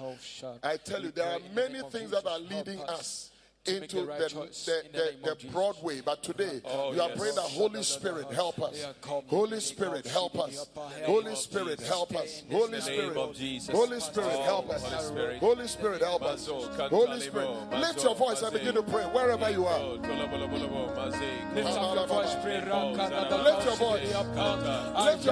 I 0.63 0.77
tell 0.77 1.03
you, 1.03 1.11
there 1.11 1.31
are 1.31 1.39
many 1.53 1.81
things 1.89 2.11
that 2.11 2.25
are 2.25 2.39
leading 2.39 2.79
us 2.81 3.30
into 3.65 3.97
the, 3.97 4.05
right 4.05 4.19
the, 4.19 4.27
the, 4.29 5.15
the, 5.21 5.35
the 5.35 5.47
Broadway. 5.51 6.01
But 6.01 6.23
today, 6.23 6.61
oh, 6.65 6.93
you 6.93 7.01
are 7.01 7.09
yes. 7.09 7.19
praying 7.19 7.35
that 7.35 7.43
Holy 7.43 7.83
Spirit 7.83 8.31
help 8.31 8.59
us. 8.59 8.87
Holy 9.27 9.59
Spirit 9.59 10.07
help 10.07 10.35
us. 10.39 10.67
Holy 11.05 11.35
Spirit 11.35 11.79
help 11.81 12.15
us. 12.15 12.43
Holy 12.49 12.81
Spirit. 12.81 13.15
Holy 13.71 13.99
Spirit 13.99 14.39
help 14.41 14.69
us. 14.69 14.83
Holy 15.39 15.67
Spirit 15.67 16.01
help 16.01 16.23
us. 16.23 16.47
Holy 16.47 17.19
Spirit. 17.19 17.49
Lift 17.71 18.03
your 18.03 18.15
voice 18.15 18.41
and 18.41 18.53
begin 18.53 18.73
to 18.75 18.83
pray 18.83 19.03
wherever 19.03 19.49
you 19.51 19.65
are. 19.67 19.79
Lift 19.79 20.07
your 20.07 20.27
voice. 20.27 20.41
Lift 21.53 21.75
your 22.05 22.07
voice. 22.07 22.35
Lift 23.41 23.65
your 23.65 23.75
voice. 23.75 24.13
Lift 25.01 25.25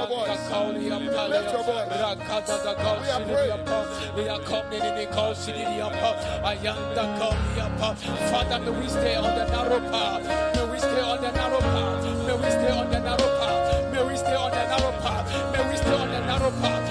your 1.54 1.64
voice. 1.64 1.90
We 1.90 3.10
are 3.10 3.26
praying. 3.26 3.66
We 4.16 4.28
are 4.28 4.40
coming 4.42 4.82
in 4.84 4.96
the 4.96 5.08
call. 5.12 5.30
Father, 8.30 8.60
may 8.60 8.80
we 8.80 8.88
stay 8.88 9.16
on 9.16 9.24
the 9.24 9.46
narrow 9.46 9.80
path. 9.90 10.24
May 10.56 10.72
we 10.72 10.78
stay 10.78 11.02
on 11.02 11.20
the 11.20 11.32
narrow 11.32 11.60
path. 11.60 12.04
May 12.28 12.36
we 12.36 12.50
stay 12.52 12.70
on 12.70 12.90
the 12.92 13.00
narrow 13.00 13.18
path. 13.18 13.92
May 13.92 14.04
we 14.08 14.18
stay 14.18 14.36
on 14.36 14.52
the 14.52 14.66
narrow 14.68 14.92
path. 15.02 15.52
May 15.52 15.70
we 15.72 15.78
stay 15.78 15.94
on 15.94 16.10
the 16.10 16.20
narrow 16.20 16.52
path. 16.62 16.89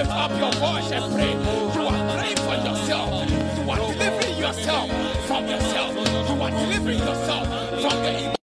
Lift 0.00 0.10
up 0.10 0.30
your 0.38 0.52
voice 0.60 0.92
and 0.92 1.14
pray. 1.14 1.32
You 1.32 1.88
are 1.88 2.16
praying 2.16 2.36
for 2.36 2.56
yourself. 2.56 3.30
You 3.30 3.70
are 3.70 3.76
delivering 3.76 4.38
yourself 4.38 4.90
from 5.26 5.46
yourself. 5.48 5.94
You 6.28 6.42
are 6.42 6.50
delivering 6.50 6.98
yourself 6.98 7.46
from 7.80 8.02
the 8.02 8.18
evil. 8.20 8.39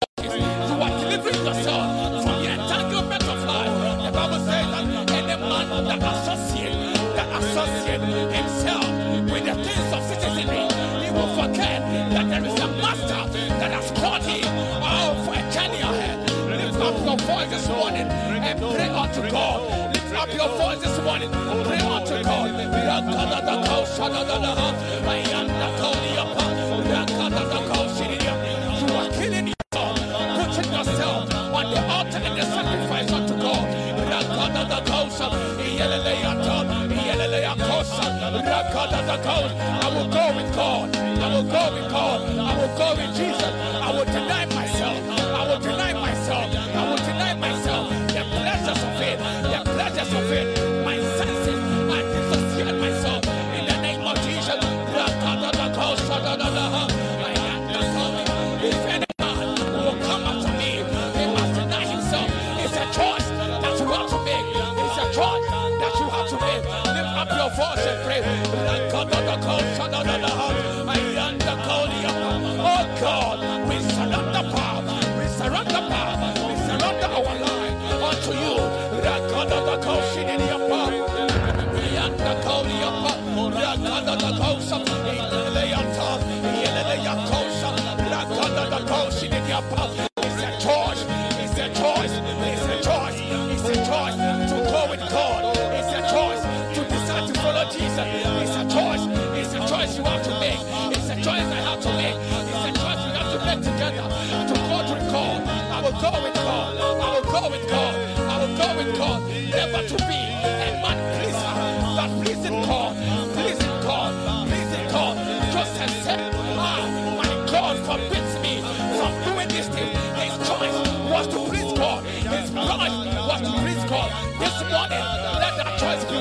da 24.09 24.23
da 24.23 24.37
da 24.39 24.55
da 24.55 25.32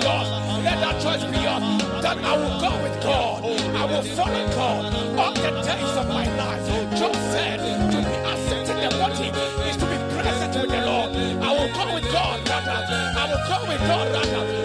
yours. 0.02 0.28
Let 0.66 0.78
that 0.84 0.96
choice 1.02 1.24
be 1.24 1.38
yours. 1.38 1.64
That 2.02 2.18
I 2.18 2.36
will 2.36 2.56
go 2.60 2.70
with 2.82 2.96
God. 3.02 3.44
I 3.44 3.84
will 3.86 4.02
follow 4.16 4.46
God 4.58 4.94
all 5.18 5.34
the 5.34 5.50
days 5.62 5.94
of 5.96 6.06
my 6.08 6.26
life. 6.36 6.66
Job 6.98 7.14
said, 7.32 7.58
to 7.92 7.98
be 7.98 8.16
absent 8.26 8.68
in 8.70 8.78
the 8.82 8.90
body 8.98 9.28
is 9.68 9.76
to 9.76 9.86
be 9.86 9.98
present 10.18 10.52
with 10.60 10.70
the 10.70 10.82
Lord. 10.86 11.10
I 11.42 11.50
will 11.56 11.70
go 11.72 11.94
with 11.94 12.06
God, 12.12 12.48
rather. 12.48 12.78
I 13.18 13.24
will 13.30 13.44
go 13.48 13.58
with 13.68 13.80
God, 13.80 14.06
rather. 14.12 14.62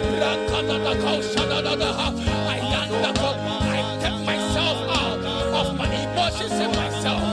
I 3.69 3.99
take 4.01 4.25
myself 4.25 4.77
out 4.97 5.19
of 5.59 5.77
my 5.77 5.87
emotions 5.87 6.51
and 6.53 6.75
myself. 6.75 7.26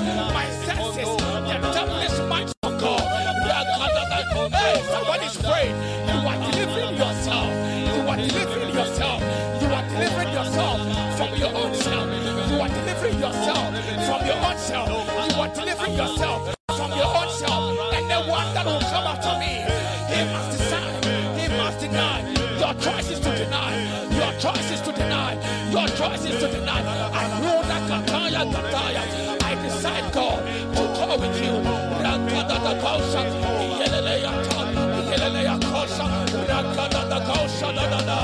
choice 24.44 24.70
is 24.72 24.80
to 24.82 24.92
deny. 24.92 25.32
Your 25.70 25.88
choice 25.96 26.24
is 26.26 26.36
to 26.42 26.48
deny. 26.52 26.80
I 27.22 27.24
know 27.40 27.62
that 27.70 27.82
Kataya 27.90 28.42
Kataya. 28.52 29.02
I 29.42 29.52
decide, 29.62 30.12
God, 30.12 30.40
to 30.76 30.82
come 30.98 31.18
with 31.20 31.36
you. 31.44 31.54
Rakada 32.04 32.56
da 32.64 32.72
Kosha, 32.82 33.22
Yelelea 33.80 34.32
Tom, 34.48 34.68
Yelelea 35.10 35.56
Kosha, 35.70 36.06
Rakada 36.50 37.02
da 37.10 37.18
Kosha, 37.28 37.68
da 37.74 37.84
da 37.92 38.00
da. 38.10 38.18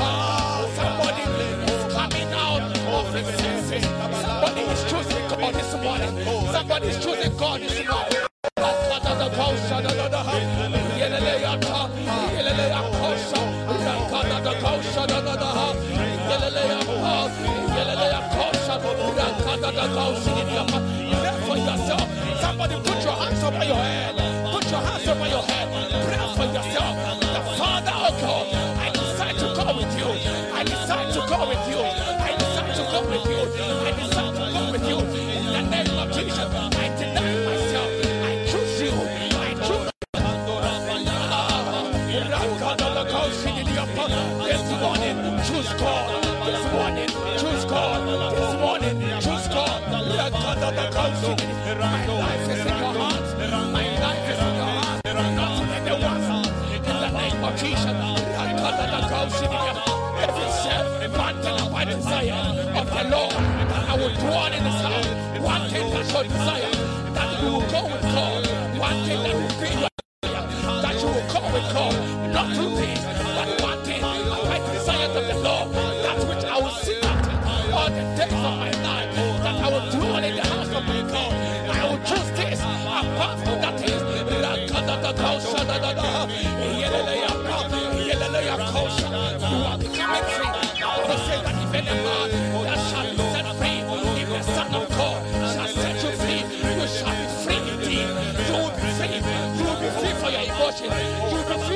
Ah, 0.00 0.64
somebody 0.78 1.24
is 1.72 1.82
coming 1.92 2.30
out 2.32 2.62
of 2.96 3.14
his 3.14 3.28
senses. 3.40 3.84
Somebody 4.24 4.62
is 4.72 4.82
choosing 4.90 5.28
God 5.28 5.54
this 5.54 5.72
morning. 5.84 6.12
Somebody 6.54 6.86
is 6.88 7.04
choosing 7.04 7.36
God 7.36 7.60
this 7.60 7.86
morning. 7.86 8.35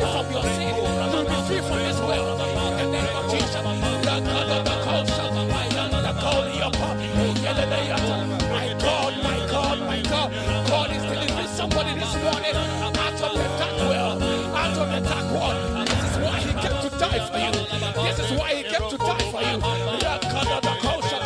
free 0.01 0.09
from 0.13 0.33
your 0.33 0.43
sin. 0.43 0.75
You'll 0.77 1.25
be 1.25 1.37
free 1.47 1.61
from 1.61 1.79
this 1.79 1.99
world. 2.01 2.41
In 2.41 2.77
the 2.79 2.85
name 2.91 3.17
of 3.17 3.25
Jesus. 3.31 3.55
My 3.55 3.71
God, 8.81 9.13
my 9.23 9.39
God, 9.51 9.79
my 9.81 10.03
God. 10.03 10.31
God 10.69 10.91
is 10.91 11.03
delivering 11.03 11.49
somebody 11.49 11.95
this 11.99 12.15
morning 12.17 12.55
out 12.57 13.21
of 13.21 13.33
the 13.37 13.45
dark 13.61 13.77
world, 13.89 14.23
out 14.55 14.79
of 14.79 14.89
the 14.91 15.01
dark 15.09 15.27
world. 15.33 15.87
This 15.87 16.03
is 16.11 16.17
why 16.25 16.39
he 16.41 16.53
came 16.53 16.79
to 16.81 16.91
die 16.99 17.21
for 17.29 17.39
you. 17.39 17.53
This 18.07 18.19
is 18.21 18.31
why 18.39 18.55
he 18.55 18.63
came 18.63 18.89
to 18.91 18.97
die 18.97 19.31
for 19.31 19.43
you. 19.43 19.59
Rakada 20.01 20.61
da 20.61 20.75
kosha, 20.81 21.19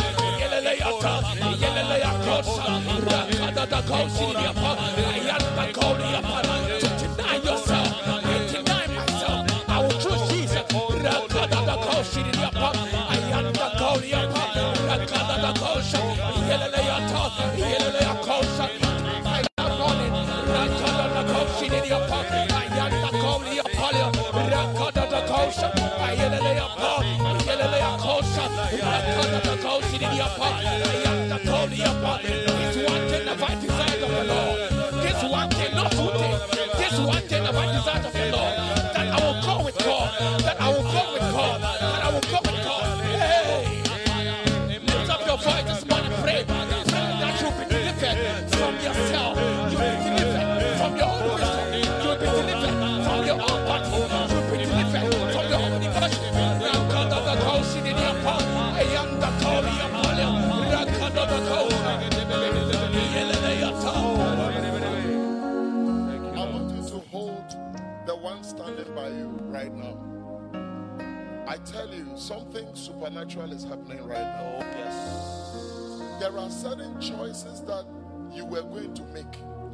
tell 71.65 71.93
you, 71.93 72.07
something 72.17 72.67
supernatural 72.75 73.53
is 73.53 73.65
happening 73.65 74.07
right 74.07 74.19
now. 74.21 74.59
Oh, 74.59 74.79
yes. 74.79 76.21
There 76.21 76.39
are 76.39 76.51
certain 76.51 77.01
choices 77.01 77.61
that 77.63 77.85
you 78.33 78.45
were 78.45 78.63
going 78.63 78.95
to 78.95 79.03
make 79.07 79.25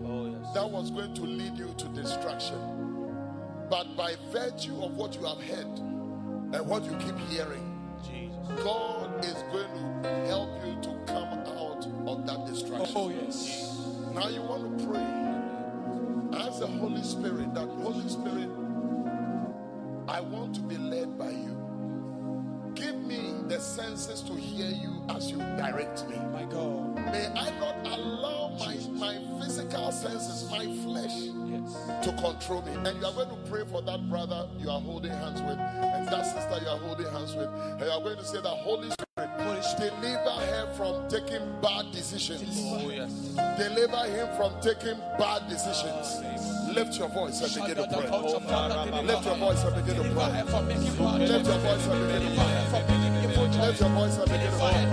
Oh, 0.07 0.27
yes. 0.27 0.55
that 0.55 0.69
was 0.69 0.91
going 0.91 1.15
to 1.15 1.23
lead 1.23 1.57
you 1.59 1.75
to 1.77 1.89
destruction. 1.89 2.57
But 3.69 3.97
by 3.97 4.15
virtue 4.33 4.83
of 4.83 4.97
what 4.97 5.15
you 5.15 5.25
have 5.27 5.41
heard 5.43 5.67
and 5.79 6.67
what 6.67 6.85
you 6.85 6.93
keep 6.97 7.17
hearing, 7.29 7.67
Jesus. 8.05 8.65
God 8.65 9.25
is 9.25 9.35
going 9.53 10.03
to 10.03 10.09
help 10.27 10.51
you 10.67 10.75
to 10.83 10.99
come 11.07 11.39
out 11.47 11.87
of 12.07 12.27
that 12.27 12.47
destruction. 12.47 12.95
Oh, 12.97 13.11
yes. 13.11 13.79
Now 14.15 14.29
you 14.29 14.43
want 14.43 14.79
to 14.79 14.87
pray. 14.87 16.41
Ask 16.41 16.61
the 16.61 16.67
Holy 16.67 17.03
Spirit 17.03 17.55
that 17.55 17.69
Holy 17.69 18.09
Spirit, 18.09 18.49
I 20.09 20.21
want 20.21 20.55
to 20.57 20.61
be 20.63 20.77
led 20.79 21.17
by 21.19 21.31
you. 21.31 21.60
Give 22.81 22.97
me 22.97 23.35
the 23.47 23.61
senses 23.61 24.23
to 24.23 24.33
hear 24.35 24.71
you 24.71 25.03
as 25.11 25.31
you 25.31 25.37
direct 25.37 26.09
me. 26.09 26.17
My 26.33 26.45
God. 26.45 26.95
May 26.97 27.27
I 27.27 27.51
not 27.59 27.77
allow 27.87 28.57
my, 28.59 28.77
my 28.93 29.19
physical 29.41 29.93
senses, 29.93 30.51
my 30.51 30.65
flesh, 30.83 31.13
Yes. 31.51 32.05
to 32.05 32.13
control 32.13 32.63
me. 32.63 32.73
And 32.73 32.99
you 32.99 33.07
are 33.07 33.13
going 33.13 33.29
to 33.29 33.51
pray 33.51 33.65
for 33.71 33.83
that 33.83 34.09
brother 34.09 34.49
you 34.59 34.71
are 34.71 34.81
holding 34.81 35.13
hands 35.13 35.43
with, 35.43 35.59
and 35.59 36.09
that 36.09 36.25
sister 36.25 36.65
you 36.65 36.71
are 36.71 36.79
holding 36.79 37.07
hands 37.13 37.35
with. 37.35 37.49
And 37.49 37.81
you 37.81 37.91
are 37.91 38.01
going 38.01 38.17
to 38.17 38.25
say 38.25 38.41
that 38.41 38.49
Holy 38.49 38.57
Spirit, 38.57 38.65
Holy 38.79 38.91
Spirit. 38.91 39.10
Deliver 39.81 40.31
her 40.31 40.67
from 40.77 41.09
taking 41.09 41.61
bad 41.61 41.91
decisions. 41.93 42.59
Oh, 42.61 42.91
yes. 42.91 43.13
Deliver 43.59 44.05
him 44.07 44.29
from 44.37 44.53
taking 44.61 44.99
bad 45.19 45.49
decisions. 45.49 46.21
Lift 46.75 46.99
your 46.99 47.09
voice 47.09 47.41
and 47.41 47.53
begin 47.55 47.83
to 47.83 47.89
pray. 47.91 48.09
Lift 49.03 49.25
your 49.27 49.37
voice 49.37 49.65
and 49.65 49.75
begin 49.75 49.97
to 49.97 50.09
pray. 50.15 50.43
Lift 51.27 51.47
your 51.47 51.59
voice 51.59 51.87
and 51.87 52.01
begin 52.07 52.23
to 52.23 52.31
pray. 52.37 52.53
Lift 53.61 53.81
your 53.81 53.91
voice 53.91 54.17
and 54.19 54.25
begin 54.31 54.51
to 54.51 54.59
pray. 54.59 54.85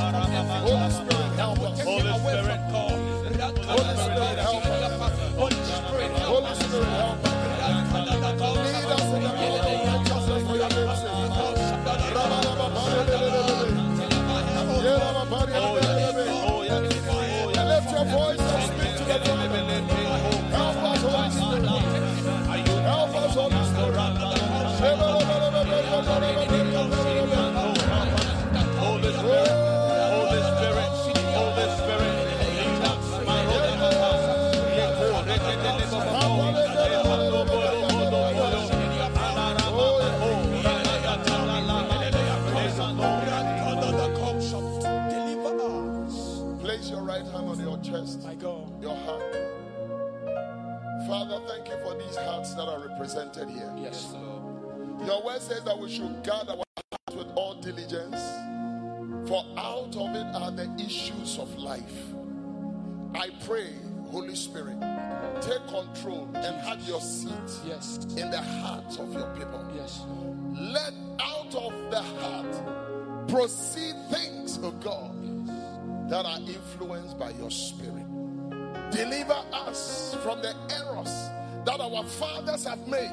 Holy 0.64 0.90
Spirit, 0.92 1.34
help 1.36 1.60
us. 1.60 1.82
Holy 1.82 2.02
Spirit. 2.02 2.60
Holy 3.68 3.96
Spirit, 3.98 4.40
help 4.40 4.66
us. 4.66 4.77
Represented 53.38 53.50
here. 53.50 53.74
Yes, 53.78 54.14
Lord. 54.14 55.06
Your 55.06 55.24
word 55.24 55.42
says 55.42 55.64
that 55.64 55.78
we 55.78 55.90
should 55.92 56.24
guard 56.24 56.50
our 56.50 56.56
hearts 56.56 57.16
with 57.16 57.28
all 57.36 57.56
diligence, 57.56 58.20
for 59.30 59.44
out 59.58 59.96
of 59.96 60.16
it 60.16 60.36
are 60.36 60.52
the 60.52 60.70
issues 60.84 61.38
of 61.38 61.54
life. 61.58 62.14
I 63.16 63.30
pray, 63.46 63.74
Holy 64.10 64.36
Spirit, 64.36 64.78
take 65.42 65.66
control 65.68 66.30
and 66.36 66.56
have 66.62 66.82
your 66.82 67.02
seat 67.02 67.32
Yes, 67.66 68.00
in 68.18 68.30
the 68.32 68.42
hearts 68.42 68.98
of 69.00 69.14
your 69.14 69.28
people. 69.36 69.66
yes, 69.76 70.02
Let 70.54 70.94
out 71.22 71.54
of 71.56 71.74
the 71.92 72.02
heart 72.02 73.28
proceed 73.30 73.96
things, 74.12 74.58
of 74.58 74.80
God, 74.82 75.12
that 76.10 76.26
are 76.26 76.40
influenced 76.40 77.20
by 77.20 77.32
your 77.32 77.52
spirit. 77.52 78.06
Deliver 78.92 79.44
us 79.52 80.16
from 80.24 80.42
the 80.42 80.56
errors 80.72 81.12
that 81.66 81.80
our 81.82 82.04
fathers 82.06 82.64
have 82.66 82.88
made, 82.88 83.12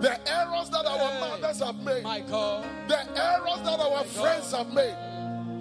the 0.00 0.30
errors 0.30 0.70
that 0.70 0.86
our 0.86 0.98
Hey. 0.98 1.20
mothers 1.20 1.58
have 1.60 1.76
made, 1.82 2.02
my 2.04 2.20
God. 2.20 2.64
the 2.88 2.98
errors 2.98 3.60
that 3.64 3.80
our 3.80 4.04
friends 4.04 4.52
have 4.52 4.72
made. 4.72 4.94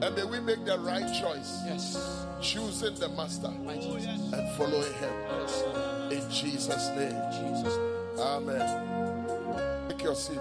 And 0.03 0.15
may 0.15 0.25
we 0.25 0.39
make 0.39 0.63
the 0.63 0.77
right 0.79 1.11
choice, 1.19 1.61
Yes, 1.65 2.25
choosing 2.39 2.93
the 2.95 3.09
Master 3.09 3.49
my 3.49 3.75
Jesus. 3.77 4.21
Oh, 4.31 4.37
and 4.37 4.57
following 4.57 4.93
Him. 4.93 5.13
Yes. 5.41 5.63
In 6.11 6.29
Jesus' 6.31 6.87
name. 6.89 7.17
Jesus. 7.31 7.73
Amen. 8.19 9.89
Take 9.89 10.03
your 10.03 10.15
seat. 10.15 10.39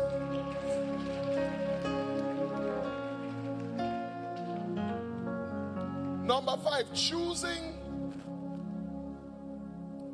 Number 6.24 6.56
five, 6.64 6.92
choosing 6.92 7.74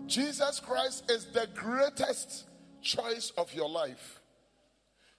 Jesus 0.06 0.60
Christ 0.60 1.10
is 1.10 1.24
the 1.32 1.48
greatest 1.54 2.44
choice 2.82 3.32
of 3.36 3.52
your 3.54 3.68
life. 3.68 4.20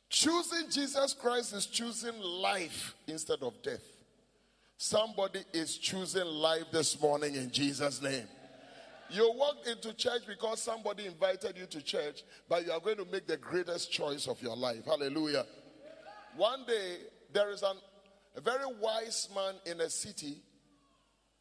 Choosing 0.09 0.69
Jesus 0.69 1.13
Christ 1.13 1.53
is 1.53 1.65
choosing 1.65 2.19
life 2.19 2.93
instead 3.07 3.41
of 3.41 3.53
death. 3.63 3.81
Somebody 4.77 5.39
is 5.53 5.77
choosing 5.77 6.25
life 6.25 6.65
this 6.71 6.99
morning 7.01 7.35
in 7.35 7.49
Jesus' 7.49 8.01
name. 8.01 8.27
You 9.09 9.31
walked 9.35 9.67
into 9.67 9.93
church 9.93 10.21
because 10.27 10.61
somebody 10.61 11.05
invited 11.05 11.57
you 11.57 11.65
to 11.67 11.81
church, 11.81 12.23
but 12.49 12.65
you 12.65 12.71
are 12.71 12.79
going 12.79 12.97
to 12.97 13.05
make 13.05 13.27
the 13.27 13.37
greatest 13.37 13.91
choice 13.91 14.27
of 14.27 14.41
your 14.41 14.55
life. 14.55 14.85
Hallelujah. 14.85 15.45
One 16.35 16.65
day, 16.65 16.97
there 17.31 17.51
is 17.51 17.61
an, 17.61 17.77
a 18.35 18.41
very 18.41 18.65
wise 18.81 19.29
man 19.35 19.55
in 19.65 19.81
a 19.81 19.89
city, 19.89 20.41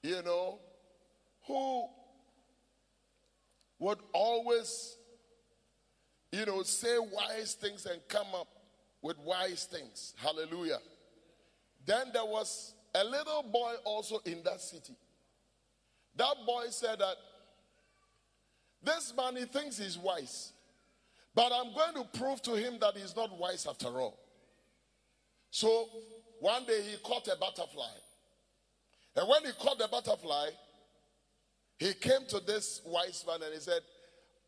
you 0.02 0.22
know, 0.22 0.58
who 1.46 1.86
would 3.78 3.98
always, 4.12 4.96
you 6.32 6.46
know, 6.46 6.62
say 6.62 6.96
wise 6.98 7.54
things 7.54 7.86
and 7.86 8.00
come 8.08 8.28
up 8.34 8.48
with 9.02 9.18
wise 9.18 9.64
things. 9.64 10.14
Hallelujah. 10.16 10.78
Then 11.84 12.06
there 12.12 12.24
was 12.24 12.74
a 12.94 13.04
little 13.04 13.44
boy 13.52 13.74
also 13.84 14.18
in 14.24 14.42
that 14.44 14.60
city. 14.60 14.94
That 16.16 16.34
boy 16.46 16.64
said 16.70 16.98
that 16.98 17.16
this 18.82 19.12
man, 19.16 19.36
he 19.36 19.44
thinks 19.44 19.78
he's 19.78 19.98
wise. 19.98 20.52
But 21.34 21.52
I'm 21.52 21.72
going 21.74 21.94
to 21.94 22.18
prove 22.18 22.42
to 22.42 22.54
him 22.54 22.78
that 22.80 22.96
he's 22.96 23.14
not 23.14 23.36
wise 23.38 23.66
after 23.66 23.88
all. 23.88 24.18
So 25.50 25.88
one 26.40 26.64
day 26.64 26.82
he 26.82 26.96
caught 27.02 27.28
a 27.28 27.36
butterfly. 27.38 27.92
And 29.16 29.28
when 29.28 29.44
he 29.44 29.52
caught 29.58 29.78
the 29.78 29.88
butterfly, 29.88 30.48
he 31.78 31.92
came 31.94 32.26
to 32.28 32.40
this 32.40 32.80
wise 32.86 33.24
man 33.26 33.42
and 33.42 33.52
he 33.54 33.60
said, 33.60 33.80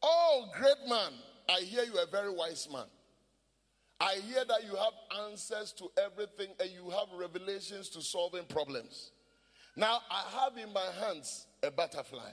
Oh, 0.02 0.46
great 0.58 0.88
man, 0.88 1.12
I 1.48 1.60
hear 1.60 1.84
you 1.84 1.98
are 1.98 2.04
a 2.04 2.10
very 2.10 2.30
wise 2.30 2.68
man. 2.72 2.86
I 4.00 4.14
hear 4.14 4.44
that 4.44 4.64
you 4.64 4.76
have 4.76 5.24
answers 5.30 5.72
to 5.72 5.90
everything 6.02 6.48
and 6.60 6.70
you 6.70 6.90
have 6.90 7.08
revelations 7.16 7.88
to 7.90 8.02
solving 8.02 8.44
problems. 8.44 9.12
Now, 9.76 10.00
I 10.10 10.24
have 10.40 10.56
in 10.56 10.72
my 10.72 10.86
hands 11.00 11.46
a 11.62 11.70
butterfly. 11.70 12.30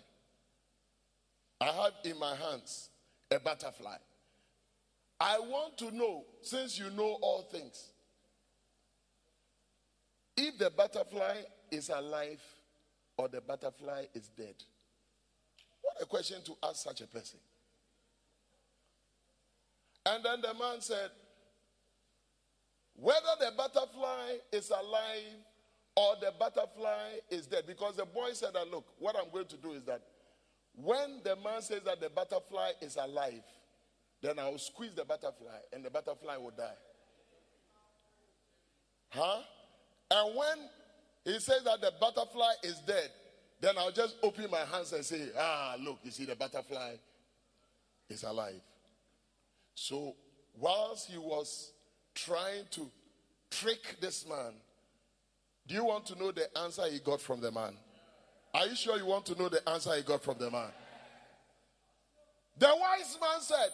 I 1.60 1.66
have 1.66 1.94
in 2.04 2.18
my 2.20 2.36
hands 2.36 2.90
a 3.30 3.40
butterfly. 3.40 3.98
I 5.20 5.40
want 5.40 5.78
to 5.78 5.92
know, 5.96 6.26
since 6.42 6.80
you 6.80 6.90
know 6.90 7.18
all 7.22 7.44
things, 7.44 7.92
if 10.36 10.58
the 10.58 10.72
butterfly 10.72 11.36
is 11.70 11.90
alive 11.90 12.42
or 13.18 13.28
the 13.28 13.42
butterfly 13.42 14.06
is 14.16 14.30
dead. 14.30 14.56
What 15.82 15.98
a 16.02 16.06
question 16.06 16.42
to 16.46 16.54
ask 16.64 16.84
such 16.84 17.02
a 17.02 17.08
person. 17.08 17.40
And 20.06 20.24
then 20.26 20.42
the 20.42 20.54
man 20.54 20.80
said, 20.82 21.10
whether 22.96 23.20
the 23.40 23.52
butterfly 23.58 24.38
is 24.52 24.70
alive 24.70 25.40
or 25.96 26.16
the 26.22 26.34
butterfly 26.40 27.18
is 27.30 27.48
dead. 27.48 27.64
Because 27.68 27.96
the 27.96 28.06
boy 28.06 28.30
said 28.34 28.54
that, 28.54 28.70
look, 28.70 28.86
what 29.00 29.16
I'm 29.16 29.32
going 29.32 29.48
to 29.48 29.58
do 29.58 29.72
is 29.72 29.84
that 29.84 30.02
when 30.76 31.22
the 31.24 31.36
man 31.36 31.62
says 31.62 31.82
that 31.86 32.00
the 32.00 32.10
butterfly 32.10 32.72
is 32.82 32.96
alive, 32.96 33.44
then 34.22 34.40
I'll 34.40 34.58
squeeze 34.58 34.94
the 34.96 35.04
butterfly 35.04 35.60
and 35.74 35.84
the 35.84 35.90
butterfly 35.90 36.38
will 36.38 36.52
die. 36.52 36.78
Huh? 39.10 39.42
And 40.12 40.36
when 40.36 40.70
he 41.26 41.40
says 41.40 41.64
that 41.64 41.82
the 41.82 41.92
butterfly 42.00 42.52
is 42.64 42.80
dead, 42.88 43.10
then 43.60 43.78
I'll 43.78 43.92
just 43.92 44.16
open 44.24 44.50
my 44.50 44.66
hands 44.72 44.94
and 44.94 45.06
say, 45.06 45.30
ah, 45.38 45.76
look, 45.80 46.00
you 46.04 46.12
see, 46.12 46.26
the 46.26 46.36
butterfly 46.36 46.96
is 48.10 48.24
alive. 48.24 48.62
So, 49.74 50.16
whilst 50.56 51.10
he 51.10 51.18
was 51.18 51.72
trying 52.14 52.66
to 52.72 52.92
trick 53.52 53.98
this 54.00 54.28
man. 54.28 54.54
Do 55.68 55.76
you 55.76 55.86
want 55.86 56.06
to 56.08 56.16
know 56.18 56.32
the 56.32 56.58
answer 56.58 56.84
he 56.90 57.00
got 57.00 57.22
from 57.22 57.42
the 57.42 57.52
man? 57.52 57.76
Are 58.54 58.66
you 58.66 58.76
sure 58.76 58.98
you 58.98 59.06
want 59.06 59.26
to 59.28 59.36
know 59.36 59.50
the 59.50 59.68
answer 59.70 59.94
he 59.96 60.02
got 60.02 60.24
from 60.24 60.38
the 60.40 60.50
man? 60.50 60.70
The 62.58 62.68
wise 62.68 63.18
man 63.22 63.42
said, 63.42 63.70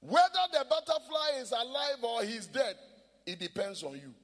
whether 0.00 0.24
the 0.52 0.64
butterfly 0.68 1.40
is 1.40 1.52
alive 1.52 2.02
or 2.02 2.22
he's 2.22 2.46
dead, 2.46 2.76
it 3.26 3.38
depends 3.38 3.82
on 3.82 3.92
you. 3.94 4.14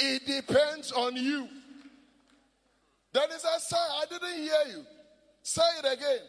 It 0.00 0.26
depends 0.26 0.90
on 0.92 1.14
you. 1.14 1.48
Then 3.12 3.28
he 3.30 3.38
said, 3.38 3.58
Sir, 3.58 3.76
I 3.76 4.04
didn't 4.08 4.36
hear 4.36 4.76
you. 4.76 4.86
Say 5.42 5.62
it 5.82 5.92
again. 5.92 6.20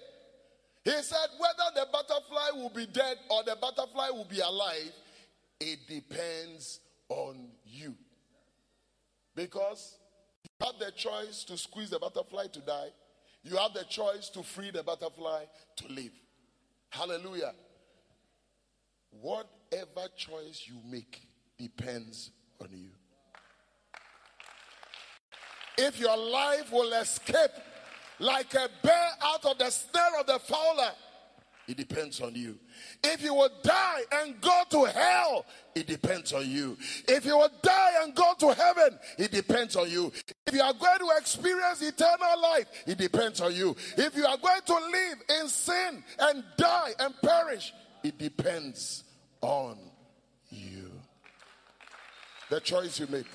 He 0.83 1.01
said, 1.01 1.27
whether 1.37 1.71
the 1.75 1.87
butterfly 1.91 2.61
will 2.61 2.69
be 2.69 2.85
dead 2.85 3.17
or 3.29 3.43
the 3.43 3.55
butterfly 3.55 4.09
will 4.09 4.25
be 4.25 4.39
alive, 4.39 4.91
it 5.59 5.79
depends 5.87 6.81
on 7.07 7.47
you. 7.65 7.95
Because 9.33 9.97
you 10.43 10.65
have 10.65 10.79
the 10.79 10.91
choice 10.91 11.45
to 11.45 11.57
squeeze 11.57 11.89
the 11.89 11.99
butterfly 11.99 12.47
to 12.47 12.59
die, 12.59 12.89
you 13.43 13.55
have 13.55 13.73
the 13.73 13.85
choice 13.85 14.29
to 14.29 14.43
free 14.43 14.71
the 14.71 14.83
butterfly 14.83 15.45
to 15.77 15.87
live. 15.87 16.11
Hallelujah. 16.89 17.53
Whatever 19.21 20.09
choice 20.17 20.63
you 20.65 20.75
make 20.89 21.27
depends 21.57 22.31
on 22.59 22.69
you. 22.71 22.89
If 25.77 25.99
your 25.99 26.17
life 26.17 26.71
will 26.71 26.93
escape 26.93 27.51
like 28.19 28.53
a 28.53 28.69
bear 28.81 29.09
out 29.23 29.45
of 29.45 29.57
the 29.57 29.69
snare 29.69 30.19
of 30.19 30.27
the 30.27 30.39
fowler, 30.39 30.91
it 31.67 31.77
depends 31.77 32.19
on 32.19 32.35
you. 32.35 32.59
If 33.03 33.23
you 33.23 33.33
will 33.33 33.49
die 33.63 34.01
and 34.11 34.39
go 34.41 34.63
to 34.71 34.83
hell, 34.85 35.45
it 35.73 35.87
depends 35.87 36.33
on 36.33 36.49
you. 36.49 36.77
If 37.07 37.25
you 37.25 37.37
will 37.37 37.51
die 37.61 38.03
and 38.03 38.13
go 38.13 38.33
to 38.39 38.53
heaven, 38.53 38.99
it 39.17 39.31
depends 39.31 39.77
on 39.77 39.89
you. 39.89 40.11
If 40.45 40.53
you 40.53 40.61
are 40.61 40.73
going 40.73 40.99
to 40.99 41.09
experience 41.17 41.81
eternal 41.81 42.41
life, 42.41 42.65
it 42.85 42.97
depends 42.97 43.39
on 43.39 43.55
you. 43.55 43.75
If 43.97 44.15
you 44.17 44.25
are 44.25 44.37
going 44.37 44.61
to 44.65 44.73
live 44.73 45.17
in 45.41 45.47
sin 45.47 46.03
and 46.19 46.43
die 46.57 46.91
and 46.99 47.13
perish, 47.23 47.73
it 48.03 48.17
depends 48.17 49.05
on 49.39 49.77
you. 50.49 50.91
The 52.49 52.59
choice 52.59 52.99
you 52.99 53.07
make. 53.07 53.25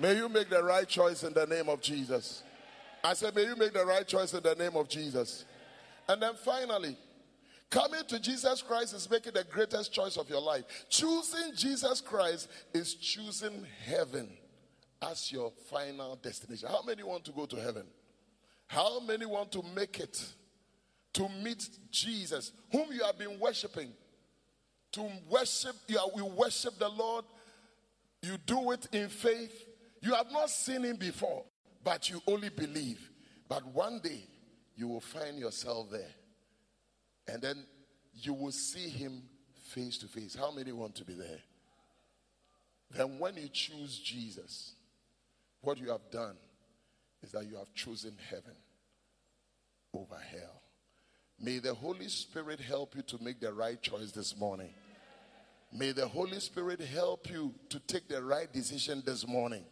May 0.00 0.16
you 0.16 0.28
make 0.28 0.48
the 0.48 0.62
right 0.62 0.86
choice 0.86 1.24
in 1.24 1.32
the 1.32 1.46
name 1.46 1.68
of 1.68 1.80
Jesus. 1.80 2.42
I 3.02 3.14
said, 3.14 3.34
may 3.34 3.44
you 3.44 3.56
make 3.56 3.72
the 3.72 3.84
right 3.84 4.06
choice 4.06 4.32
in 4.34 4.42
the 4.42 4.54
name 4.54 4.76
of 4.76 4.88
Jesus. 4.88 5.44
And 6.08 6.22
then 6.22 6.34
finally, 6.44 6.96
coming 7.70 8.02
to 8.08 8.18
Jesus 8.20 8.62
Christ 8.62 8.94
is 8.94 9.10
making 9.10 9.34
the 9.34 9.44
greatest 9.44 9.92
choice 9.92 10.16
of 10.16 10.28
your 10.28 10.40
life. 10.40 10.64
Choosing 10.88 11.52
Jesus 11.54 12.00
Christ 12.00 12.48
is 12.72 12.94
choosing 12.94 13.66
heaven 13.86 14.28
as 15.02 15.30
your 15.32 15.52
final 15.70 16.16
destination. 16.16 16.68
How 16.68 16.82
many 16.82 17.02
want 17.02 17.24
to 17.24 17.32
go 17.32 17.46
to 17.46 17.56
heaven? 17.56 17.84
How 18.66 19.00
many 19.00 19.26
want 19.26 19.52
to 19.52 19.62
make 19.74 19.98
it 20.00 20.22
to 21.14 21.28
meet 21.42 21.68
Jesus, 21.90 22.52
whom 22.70 22.92
you 22.92 23.02
have 23.04 23.18
been 23.18 23.38
worshiping? 23.40 23.90
To 24.92 25.08
worship, 25.28 25.74
you, 25.86 25.98
are, 25.98 26.08
you 26.16 26.24
worship 26.24 26.78
the 26.78 26.88
Lord, 26.88 27.24
you 28.22 28.36
do 28.46 28.72
it 28.72 28.88
in 28.92 29.08
faith, 29.08 29.64
you 30.00 30.14
have 30.14 30.30
not 30.30 30.50
seen 30.50 30.84
him 30.84 30.96
before, 30.96 31.44
but 31.84 32.08
you 32.10 32.20
only 32.26 32.48
believe. 32.48 33.10
But 33.48 33.66
one 33.66 34.00
day 34.00 34.24
you 34.76 34.88
will 34.88 35.00
find 35.00 35.38
yourself 35.38 35.90
there. 35.90 36.14
And 37.26 37.42
then 37.42 37.64
you 38.14 38.34
will 38.34 38.52
see 38.52 38.88
him 38.88 39.22
face 39.68 39.98
to 39.98 40.06
face. 40.06 40.34
How 40.34 40.50
many 40.50 40.72
want 40.72 40.94
to 40.96 41.04
be 41.04 41.14
there? 41.14 41.40
Then, 42.90 43.18
when 43.18 43.36
you 43.36 43.48
choose 43.48 43.98
Jesus, 43.98 44.72
what 45.60 45.78
you 45.78 45.90
have 45.90 46.10
done 46.10 46.36
is 47.22 47.32
that 47.32 47.46
you 47.46 47.56
have 47.56 47.72
chosen 47.74 48.14
heaven 48.30 48.54
over 49.92 50.16
hell. 50.16 50.62
May 51.40 51.58
the 51.58 51.74
Holy 51.74 52.08
Spirit 52.08 52.60
help 52.60 52.96
you 52.96 53.02
to 53.02 53.22
make 53.22 53.40
the 53.40 53.52
right 53.52 53.80
choice 53.80 54.10
this 54.10 54.36
morning. 54.36 54.70
May 55.72 55.92
the 55.92 56.08
Holy 56.08 56.40
Spirit 56.40 56.80
help 56.80 57.30
you 57.30 57.54
to 57.68 57.78
take 57.80 58.08
the 58.08 58.22
right 58.22 58.50
decision 58.50 59.02
this 59.04 59.26
morning. 59.26 59.64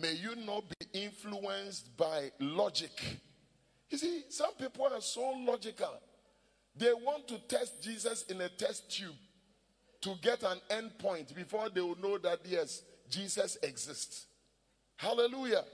May 0.00 0.12
you 0.12 0.36
not 0.36 0.64
be 0.68 1.04
influenced 1.04 1.96
by 1.96 2.30
logic. 2.40 2.90
You 3.88 3.98
see, 3.98 4.24
some 4.28 4.52
people 4.54 4.88
are 4.92 5.00
so 5.00 5.30
logical. 5.46 6.00
They 6.76 6.92
want 6.92 7.26
to 7.28 7.38
test 7.48 7.82
Jesus 7.82 8.24
in 8.24 8.40
a 8.40 8.48
test 8.48 8.90
tube 8.90 9.14
to 10.02 10.14
get 10.20 10.42
an 10.42 10.58
end 10.70 10.98
point 10.98 11.34
before 11.34 11.70
they 11.70 11.80
will 11.80 11.98
know 11.98 12.18
that, 12.18 12.40
yes, 12.44 12.82
Jesus 13.08 13.56
exists. 13.62 14.26
Hallelujah. 14.96 15.64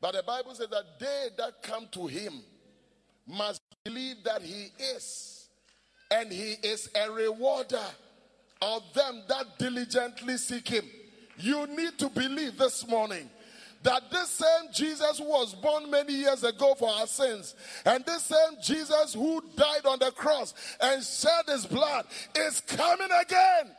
But 0.00 0.14
the 0.14 0.22
Bible 0.22 0.54
says 0.54 0.68
that 0.70 0.98
they 0.98 1.28
that 1.36 1.62
come 1.62 1.86
to 1.92 2.06
him 2.06 2.40
must 3.26 3.60
believe 3.84 4.16
that 4.24 4.40
he 4.40 4.68
is, 4.96 5.48
and 6.10 6.32
he 6.32 6.54
is 6.62 6.88
a 6.94 7.10
rewarder 7.10 7.84
of 8.62 8.82
them 8.94 9.22
that 9.28 9.58
diligently 9.58 10.36
seek 10.38 10.68
him. 10.68 10.84
You 11.36 11.66
need 11.66 11.98
to 11.98 12.08
believe 12.08 12.56
this 12.56 12.86
morning 12.88 13.28
that 13.82 14.10
this 14.10 14.28
same 14.28 14.72
Jesus 14.72 15.18
who 15.18 15.24
was 15.24 15.54
born 15.54 15.90
many 15.90 16.12
years 16.12 16.44
ago 16.44 16.74
for 16.74 16.88
our 16.88 17.06
sins, 17.06 17.54
and 17.84 18.04
this 18.04 18.24
same 18.24 18.58
Jesus 18.62 19.14
who 19.14 19.42
died 19.56 19.86
on 19.86 19.98
the 19.98 20.10
cross 20.12 20.54
and 20.80 21.02
shed 21.02 21.44
his 21.48 21.66
blood 21.66 22.06
is 22.36 22.60
coming 22.60 23.08
again. 23.20 23.74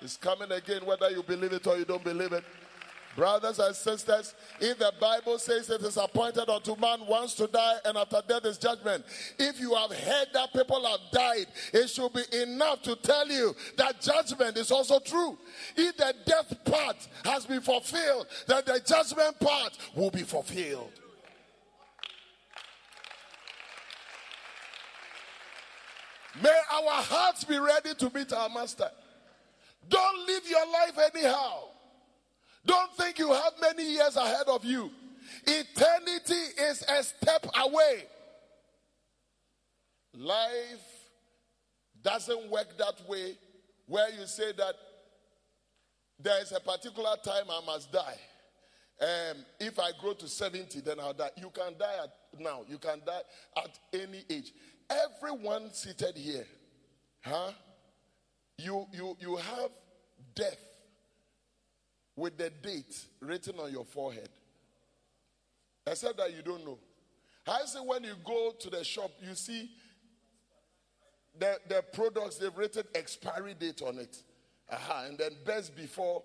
Is 0.00 0.16
coming 0.16 0.52
again, 0.52 0.86
whether 0.86 1.10
you 1.10 1.22
believe 1.22 1.52
it 1.52 1.66
or 1.66 1.76
you 1.76 1.84
don't 1.84 2.04
believe 2.04 2.32
it. 2.32 2.44
Brothers 3.16 3.58
and 3.58 3.74
sisters, 3.74 4.34
if 4.60 4.78
the 4.78 4.92
Bible 5.00 5.38
says 5.38 5.68
it 5.70 5.80
is 5.82 5.96
appointed 5.96 6.48
unto 6.48 6.76
man 6.76 7.00
once 7.06 7.34
to 7.34 7.48
die 7.48 7.78
and 7.84 7.96
after 7.98 8.22
death 8.28 8.44
is 8.44 8.58
judgment, 8.58 9.04
if 9.38 9.58
you 9.58 9.74
have 9.74 9.90
heard 9.90 10.28
that 10.34 10.52
people 10.52 10.84
have 10.86 11.00
died, 11.12 11.46
it 11.72 11.88
should 11.88 12.12
be 12.12 12.22
enough 12.42 12.82
to 12.82 12.94
tell 12.96 13.26
you 13.26 13.56
that 13.76 14.00
judgment 14.00 14.56
is 14.56 14.70
also 14.70 15.00
true. 15.00 15.36
If 15.76 15.96
the 15.96 16.14
death 16.26 16.64
part 16.64 16.96
has 17.24 17.44
been 17.44 17.60
fulfilled, 17.60 18.28
then 18.46 18.62
the 18.64 18.80
judgment 18.86 19.40
part 19.40 19.76
will 19.96 20.10
be 20.10 20.22
fulfilled. 20.22 20.92
May 26.40 26.60
our 26.72 27.02
hearts 27.02 27.42
be 27.42 27.58
ready 27.58 27.94
to 27.94 28.10
meet 28.14 28.32
our 28.32 28.48
master. 28.48 28.90
Don't 29.88 30.26
live 30.26 30.42
your 30.48 30.66
life 30.70 30.98
anyhow. 31.14 31.70
Don't 32.64 32.94
think 32.96 33.18
you 33.18 33.32
have 33.32 33.52
many 33.60 33.92
years 33.92 34.16
ahead 34.16 34.46
of 34.48 34.64
you. 34.64 34.90
Eternity 35.46 36.34
is 36.60 36.84
a 36.88 37.02
step 37.02 37.46
away. 37.64 38.04
Life 40.14 40.98
doesn't 42.02 42.50
work 42.50 42.76
that 42.78 43.08
way 43.08 43.36
where 43.86 44.10
you 44.10 44.26
say 44.26 44.52
that 44.52 44.74
there 46.18 46.40
is 46.42 46.52
a 46.52 46.60
particular 46.60 47.14
time 47.24 47.44
I 47.50 47.60
must 47.64 47.92
die. 47.92 48.18
Um, 49.00 49.44
if 49.60 49.78
I 49.78 49.92
grow 50.00 50.12
to 50.14 50.26
70, 50.26 50.80
then 50.80 50.98
I'll 50.98 51.12
die. 51.14 51.30
You 51.36 51.50
can 51.50 51.74
die 51.78 51.94
at 52.02 52.40
now. 52.40 52.62
You 52.68 52.78
can 52.78 53.00
die 53.06 53.20
at 53.56 53.78
any 53.92 54.24
age. 54.28 54.52
Everyone 54.90 55.72
seated 55.72 56.16
here, 56.16 56.46
huh? 57.22 57.52
You 58.56 58.86
you 58.92 59.16
you 59.20 59.36
have 59.36 59.70
death 60.34 60.67
with 62.18 62.36
the 62.36 62.50
date 62.50 63.04
written 63.20 63.58
on 63.60 63.72
your 63.72 63.84
forehead. 63.84 64.28
Except 65.86 66.16
that 66.18 66.34
you 66.34 66.42
don't 66.42 66.64
know. 66.64 66.78
I 67.46 67.60
say 67.64 67.78
when 67.78 68.04
you 68.04 68.14
go 68.24 68.52
to 68.58 68.70
the 68.70 68.84
shop, 68.84 69.10
you 69.22 69.34
see 69.34 69.70
the, 71.38 71.58
the 71.68 71.82
products, 71.92 72.36
they've 72.36 72.56
written 72.56 72.82
expiry 72.94 73.54
date 73.54 73.80
on 73.82 73.98
it. 73.98 74.22
Aha, 74.70 75.04
and 75.06 75.16
then 75.16 75.30
best 75.46 75.74
before 75.74 76.22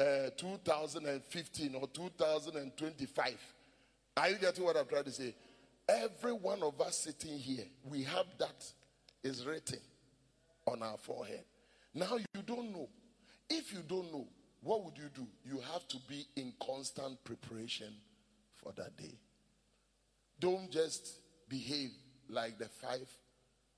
uh, 0.00 0.30
2015 0.36 1.74
or 1.76 1.86
2025. 1.88 3.54
Are 4.16 4.30
you 4.30 4.36
getting 4.36 4.64
what 4.64 4.76
I'm 4.76 4.86
trying 4.86 5.04
to 5.04 5.12
say? 5.12 5.34
Every 5.88 6.32
one 6.32 6.62
of 6.62 6.80
us 6.80 6.98
sitting 6.98 7.38
here, 7.38 7.66
we 7.84 8.02
have 8.04 8.26
that 8.38 8.64
is 9.22 9.44
written 9.46 9.78
on 10.66 10.82
our 10.82 10.96
forehead. 10.96 11.44
Now 11.92 12.16
you 12.16 12.42
don't 12.44 12.72
know. 12.72 12.88
If 13.48 13.72
you 13.72 13.80
don't 13.86 14.10
know, 14.10 14.26
what 14.64 14.84
would 14.84 14.98
you 14.98 15.10
do? 15.14 15.26
You 15.44 15.60
have 15.72 15.86
to 15.88 15.96
be 16.08 16.26
in 16.36 16.52
constant 16.60 17.22
preparation 17.22 17.92
for 18.56 18.72
that 18.72 18.96
day. 18.96 19.14
Don't 20.40 20.70
just 20.70 21.20
behave 21.48 21.90
like 22.28 22.58
the 22.58 22.68
five 22.68 23.08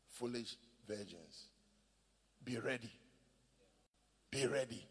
foolish 0.08 0.56
virgins. 0.88 1.48
Be 2.44 2.58
ready. 2.58 2.90
Be 4.30 4.46
ready. 4.46 4.86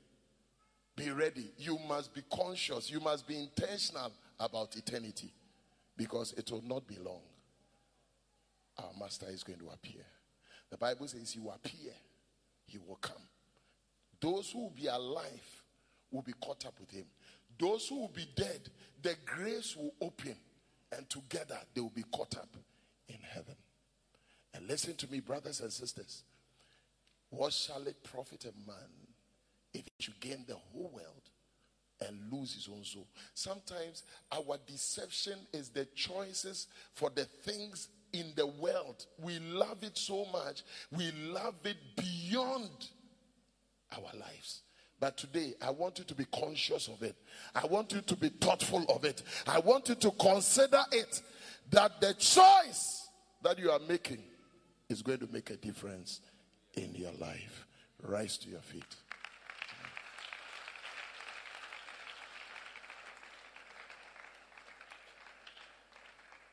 Be 0.95 1.09
ready. 1.11 1.51
You 1.57 1.79
must 1.87 2.13
be 2.13 2.21
conscious. 2.31 2.91
You 2.91 2.99
must 2.99 3.27
be 3.27 3.39
intentional 3.39 4.11
about 4.39 4.75
eternity. 4.75 5.31
because 5.97 6.33
it 6.33 6.51
will 6.51 6.63
not 6.67 6.87
be 6.87 6.97
long. 6.97 7.21
Our 8.77 8.91
master 8.99 9.27
is 9.29 9.43
going 9.43 9.59
to 9.59 9.69
appear. 9.69 10.03
The 10.69 10.77
Bible 10.77 11.07
says 11.07 11.31
he 11.31 11.39
will 11.39 11.53
appear, 11.53 11.93
he 12.65 12.77
will 12.77 12.97
come. 12.97 13.21
Those 14.19 14.51
who 14.51 14.63
will 14.63 14.73
be 14.75 14.87
alive 14.87 15.54
will 16.11 16.21
be 16.21 16.33
caught 16.41 16.65
up 16.65 16.79
with 16.79 16.91
him. 16.91 17.05
Those 17.59 17.87
who 17.87 17.99
will 17.99 18.09
be 18.13 18.27
dead, 18.35 18.69
the 19.01 19.15
grace 19.25 19.75
will 19.75 19.93
open, 20.01 20.35
and 20.95 21.09
together 21.09 21.57
they 21.73 21.81
will 21.81 21.89
be 21.89 22.03
caught 22.11 22.35
up 22.37 22.49
in 23.07 23.17
heaven. 23.21 23.55
And 24.53 24.67
listen 24.67 24.95
to 24.95 25.11
me, 25.11 25.19
brothers 25.19 25.61
and 25.61 25.71
sisters. 25.71 26.23
What 27.29 27.53
shall 27.53 27.85
it 27.87 28.03
profit 28.03 28.45
a 28.45 28.69
man 28.69 28.89
if 29.73 29.81
he 29.85 30.03
should 30.03 30.19
gain 30.19 30.45
the 30.47 30.55
whole 30.55 30.91
world 30.93 31.29
and 32.01 32.31
lose 32.31 32.53
his 32.53 32.69
own 32.71 32.83
soul? 32.83 33.07
Sometimes 33.33 34.03
our 34.31 34.57
deception 34.65 35.39
is 35.53 35.69
the 35.69 35.85
choices 35.95 36.67
for 36.93 37.09
the 37.09 37.25
things 37.25 37.89
in 38.13 38.31
the 38.35 38.47
world. 38.47 39.05
We 39.21 39.39
love 39.39 39.83
it 39.83 39.97
so 39.97 40.25
much, 40.31 40.63
we 40.95 41.11
love 41.29 41.55
it 41.65 41.77
beyond 41.97 42.89
our 43.91 44.19
lives. 44.19 44.61
But 44.99 45.17
today, 45.17 45.53
I 45.61 45.71
want 45.71 45.99
you 45.99 46.05
to 46.05 46.15
be 46.15 46.25
conscious 46.25 46.87
of 46.87 47.03
it. 47.03 47.15
I 47.53 47.65
want 47.65 47.91
you 47.91 48.01
to 48.01 48.15
be 48.15 48.29
thoughtful 48.29 48.85
of 48.89 49.03
it. 49.03 49.23
I 49.45 49.59
want 49.59 49.89
you 49.89 49.95
to 49.95 50.11
consider 50.11 50.81
it 50.91 51.21
that 51.71 51.99
the 51.99 52.13
choice 52.13 53.09
that 53.43 53.59
you 53.59 53.71
are 53.71 53.79
making 53.79 54.23
is 54.89 55.01
going 55.01 55.19
to 55.19 55.27
make 55.31 55.49
a 55.49 55.57
difference 55.57 56.21
in 56.75 56.95
your 56.95 57.11
life. 57.19 57.67
Rise 58.01 58.37
to 58.39 58.49
your 58.49 58.61
feet. 58.61 58.83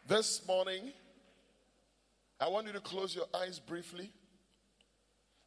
This 0.08 0.46
morning, 0.46 0.92
I 2.40 2.48
want 2.48 2.66
you 2.66 2.72
to 2.72 2.80
close 2.80 3.14
your 3.14 3.26
eyes 3.34 3.60
briefly. 3.60 4.10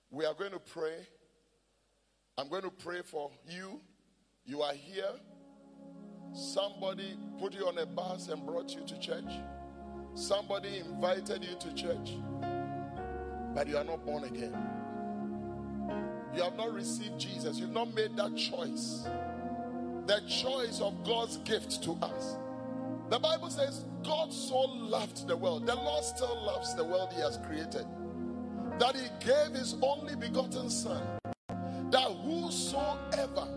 We 0.10 0.26
are 0.26 0.34
going 0.34 0.52
to 0.52 0.60
pray. 0.60 1.08
I'm 2.38 2.50
going 2.50 2.64
to 2.64 2.72
pray 2.72 3.02
for 3.04 3.32
you. 3.50 3.80
You 4.46 4.62
are 4.62 4.74
here. 4.74 5.14
Somebody 6.34 7.18
put 7.40 7.54
you 7.54 7.68
on 7.68 7.78
a 7.78 7.86
bus 7.86 8.28
and 8.28 8.46
brought 8.46 8.72
you 8.76 8.86
to 8.86 9.00
church. 9.00 9.32
Somebody 10.16 10.80
invited 10.80 11.44
you 11.44 11.56
to 11.60 11.74
church 11.74 12.12
but 13.56 13.70
you 13.70 13.78
are 13.78 13.86
not 13.86 14.06
born 14.06 14.26
again. 14.26 14.54
You 16.36 16.44
have 16.44 16.58
not 16.58 16.74
received 16.74 17.18
Jesus. 17.18 17.58
You've 17.58 17.72
not 17.72 17.96
made 17.96 18.18
that 18.18 18.36
choice. 18.36 19.08
The 20.06 20.20
choice 20.28 20.82
of 20.82 21.06
God's 21.06 21.38
gift 21.38 21.82
to 21.84 21.94
us. 22.02 22.36
The 23.10 23.18
Bible 23.18 23.50
says, 23.50 23.86
God 24.04 24.34
so 24.34 24.60
loved 24.60 25.26
the 25.28 25.38
world. 25.38 25.66
The 25.66 25.76
Lord 25.76 26.04
still 26.04 26.44
loves 26.46 26.76
the 26.76 26.84
world 26.84 27.14
He 27.14 27.22
has 27.22 27.40
created. 27.48 27.86
That 28.78 28.96
He 28.96 29.08
gave 29.26 29.58
His 29.58 29.76
only 29.82 30.16
begotten 30.18 30.70
Son. 30.70 31.15
That 31.96 32.12
whosoever 32.26 33.48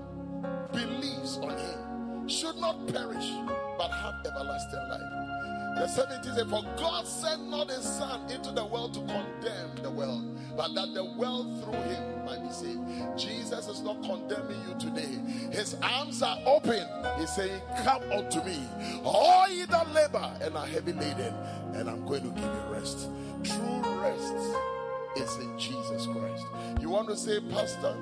believes 0.73 1.39
on 1.39 1.59
Him 1.59 2.29
should 2.29 2.57
not 2.59 2.87
perish, 2.87 3.33
but 3.77 3.89
have 3.89 4.15
everlasting 4.25 4.89
life. 4.89 5.75
The 5.77 5.89
17 5.89 6.35
says, 6.37 6.47
For 6.49 6.63
God 6.77 7.05
sent 7.05 7.51
not 7.51 7.69
his 7.69 7.83
son 7.83 8.31
into 8.31 8.53
the 8.53 8.65
world 8.65 8.95
to 8.95 9.01
condemn 9.01 9.83
the 9.83 9.91
world, 9.91 10.39
but 10.57 10.73
that 10.73 10.95
the 10.95 11.05
world 11.19 11.65
through 11.65 11.83
him 11.83 12.25
might 12.25 12.41
be 12.41 12.53
saved. 12.53 13.19
Jesus 13.19 13.67
is 13.67 13.81
not 13.81 14.01
condemning 14.05 14.63
you 14.69 14.79
today. 14.79 15.19
His 15.51 15.75
arms 15.83 16.23
are 16.23 16.39
open. 16.47 16.87
He's 17.19 17.35
saying, 17.35 17.61
Come 17.83 18.03
unto 18.13 18.41
me, 18.45 18.61
all 19.03 19.49
ye 19.49 19.65
that 19.65 19.93
labor 19.93 20.33
and 20.41 20.57
are 20.57 20.67
heavy 20.67 20.93
laden, 20.93 21.35
and 21.75 21.91
I'm 21.91 22.07
going 22.07 22.23
to 22.23 22.31
give 22.31 22.45
you 22.45 22.63
rest. 22.71 23.09
True 23.43 24.01
rest 24.01 24.78
is 25.17 25.37
in 25.37 25.59
Jesus 25.59 26.07
Christ. 26.07 26.47
You 26.81 26.91
want 26.91 27.09
to 27.09 27.17
say, 27.17 27.41
Pastor, 27.51 27.97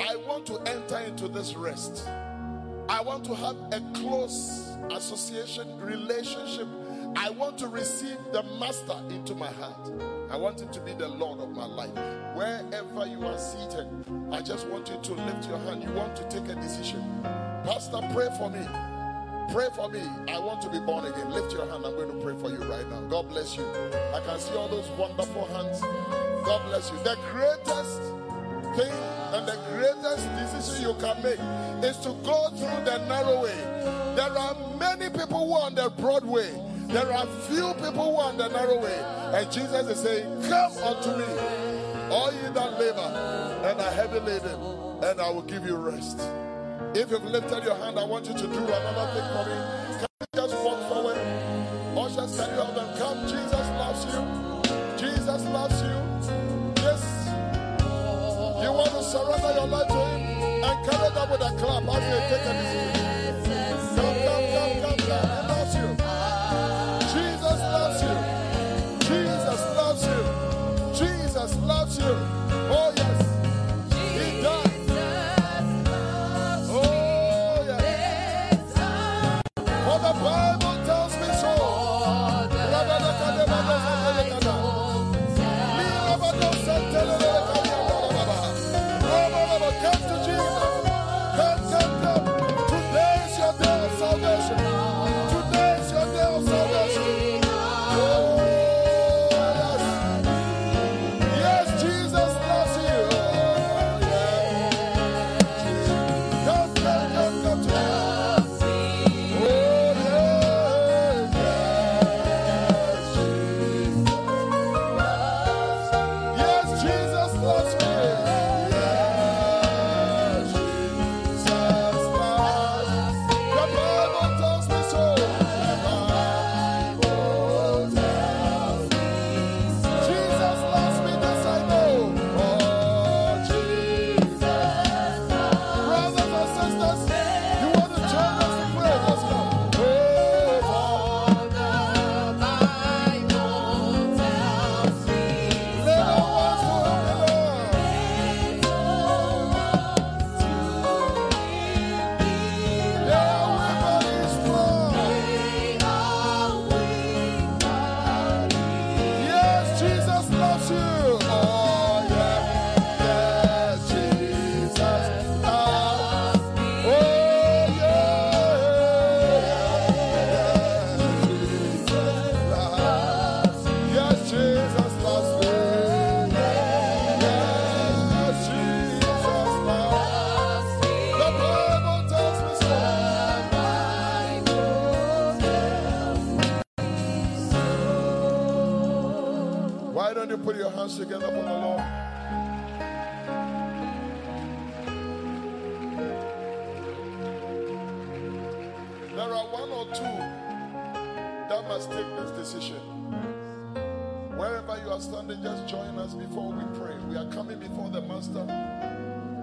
I 0.00 0.16
want 0.26 0.46
to 0.46 0.58
enter 0.66 0.98
into 0.98 1.28
this 1.28 1.54
rest. 1.54 2.08
I 2.88 3.02
want 3.02 3.24
to 3.26 3.34
have 3.34 3.56
a 3.72 3.80
close 3.94 4.76
association, 4.90 5.78
relationship. 5.78 6.66
I 7.16 7.30
want 7.30 7.58
to 7.58 7.68
receive 7.68 8.16
the 8.32 8.42
Master 8.58 9.00
into 9.10 9.34
my 9.34 9.48
heart. 9.48 9.92
I 10.30 10.36
want 10.36 10.60
him 10.60 10.70
to 10.70 10.80
be 10.80 10.92
the 10.92 11.08
Lord 11.08 11.40
of 11.40 11.50
my 11.50 11.66
life. 11.66 11.94
Wherever 12.34 13.06
you 13.06 13.24
are 13.26 13.38
seated, 13.38 13.86
I 14.32 14.40
just 14.42 14.66
want 14.68 14.88
you 14.88 14.98
to 15.02 15.14
lift 15.14 15.48
your 15.48 15.58
hand. 15.58 15.82
You 15.82 15.92
want 15.92 16.16
to 16.16 16.24
take 16.28 16.48
a 16.48 16.54
decision. 16.54 17.02
Pastor, 17.64 18.00
pray 18.12 18.28
for 18.38 18.50
me. 18.50 18.89
Pray 19.50 19.68
for 19.74 19.88
me. 19.88 20.00
I 20.28 20.38
want 20.38 20.62
to 20.62 20.70
be 20.70 20.78
born 20.78 21.04
again. 21.06 21.30
Lift 21.30 21.52
your 21.52 21.66
hand. 21.66 21.84
I'm 21.84 21.94
going 21.94 22.08
to 22.08 22.24
pray 22.24 22.36
for 22.38 22.50
you 22.50 22.62
right 22.70 22.88
now. 22.88 23.00
God 23.02 23.28
bless 23.28 23.56
you. 23.56 23.66
I 24.14 24.20
can 24.24 24.38
see 24.38 24.54
all 24.54 24.68
those 24.68 24.88
wonderful 24.90 25.46
hands. 25.46 25.80
God 26.44 26.64
bless 26.66 26.90
you. 26.90 26.98
The 26.98 27.18
greatest 27.32 28.00
thing 28.76 28.92
and 29.34 29.48
the 29.48 29.58
greatest 29.74 30.28
decision 30.38 30.88
you 30.88 30.94
can 31.00 31.22
make 31.22 31.84
is 31.84 31.96
to 31.98 32.10
go 32.24 32.48
through 32.50 32.84
the 32.84 33.04
narrow 33.08 33.42
way. 33.42 33.56
There 34.14 34.30
are 34.30 34.56
many 34.78 35.10
people 35.10 35.46
who 35.46 35.54
are 35.54 35.66
on 35.66 35.74
the 35.74 35.90
broad 35.98 36.24
way. 36.24 36.50
There 36.86 37.12
are 37.12 37.26
few 37.48 37.74
people 37.74 38.14
who 38.14 38.16
are 38.16 38.28
on 38.28 38.36
the 38.36 38.48
narrow 38.48 38.80
way. 38.80 38.98
And 39.34 39.50
Jesus 39.50 39.86
is 39.88 39.98
saying, 40.00 40.42
Come 40.48 40.72
unto 40.78 41.16
me, 41.16 41.24
all 42.10 42.32
ye 42.32 42.52
that 42.54 42.78
labor 42.78 43.40
and 43.64 43.80
are 43.80 43.90
heavy 43.90 44.20
laden, 44.20 44.60
and 45.02 45.20
I 45.20 45.30
will 45.30 45.42
give 45.42 45.66
you 45.66 45.76
rest. 45.76 46.20
If 46.92 47.08
you've 47.12 47.24
lifted 47.24 47.62
your 47.62 47.76
hand, 47.76 47.96
I 48.00 48.04
want 48.04 48.26
you 48.26 48.34
to 48.34 48.42
do 48.42 48.48
another 48.48 49.06
thing 49.14 49.22
for 49.30 49.44
me. 49.46 49.54
Can 50.02 50.08
you 50.10 50.26
just 50.34 50.54
walk 50.64 50.88
forward? 50.90 51.16
Ushers, 51.96 52.34
can 52.34 52.50
you 52.50 52.74
them? 52.74 52.98
Come, 52.98 53.22
Jesus 53.30 53.66
loves 53.78 54.04
you. 54.10 54.98
Jesus 54.98 55.44
loves 55.54 55.82
you. 55.86 55.96
Yes. 56.82 57.02
You 58.58 58.72
want 58.74 58.90
to 58.90 59.02
surrender 59.04 59.54
your 59.54 59.68
life 59.68 59.86
to 59.86 59.94
Him 59.94 60.22
and 60.66 60.90
carry 60.90 61.10
that 61.14 61.30
with 61.30 61.40
a 61.40 61.54
clap 61.62 61.86
as 61.94 62.02
you 62.10 62.18
take 62.26 62.46
a 62.50 62.54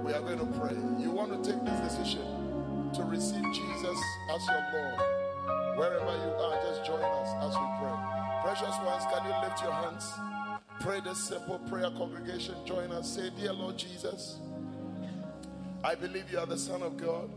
We 0.07 0.13
are 0.13 0.21
going 0.21 0.39
to 0.39 0.45
pray. 0.57 0.73
You 1.03 1.11
want 1.11 1.43
to 1.43 1.51
take 1.51 1.61
this 1.65 1.79
decision 1.81 2.21
to 2.93 3.03
receive 3.03 3.43
Jesus 3.53 3.99
as 4.33 4.47
your 4.47 4.65
Lord. 4.73 5.77
Wherever 5.77 6.05
you 6.05 6.31
are, 6.33 6.55
just 6.63 6.85
join 6.85 7.01
us 7.03 7.29
as 7.43 7.53
we 7.53 7.67
pray. 7.81 8.17
Precious 8.41 8.77
ones, 8.85 9.03
can 9.11 9.25
you 9.27 9.35
lift 9.43 9.61
your 9.61 9.73
hands? 9.73 10.13
Pray 10.79 11.01
this 11.01 11.21
simple 11.21 11.59
prayer, 11.69 11.89
congregation. 11.97 12.55
Join 12.65 12.89
us. 12.93 13.15
Say, 13.15 13.31
Dear 13.37 13.51
Lord 13.51 13.77
Jesus, 13.77 14.37
I 15.83 15.93
believe 15.95 16.31
you 16.31 16.39
are 16.39 16.45
the 16.45 16.57
Son 16.57 16.81
of 16.83 16.95
God. 16.95 17.29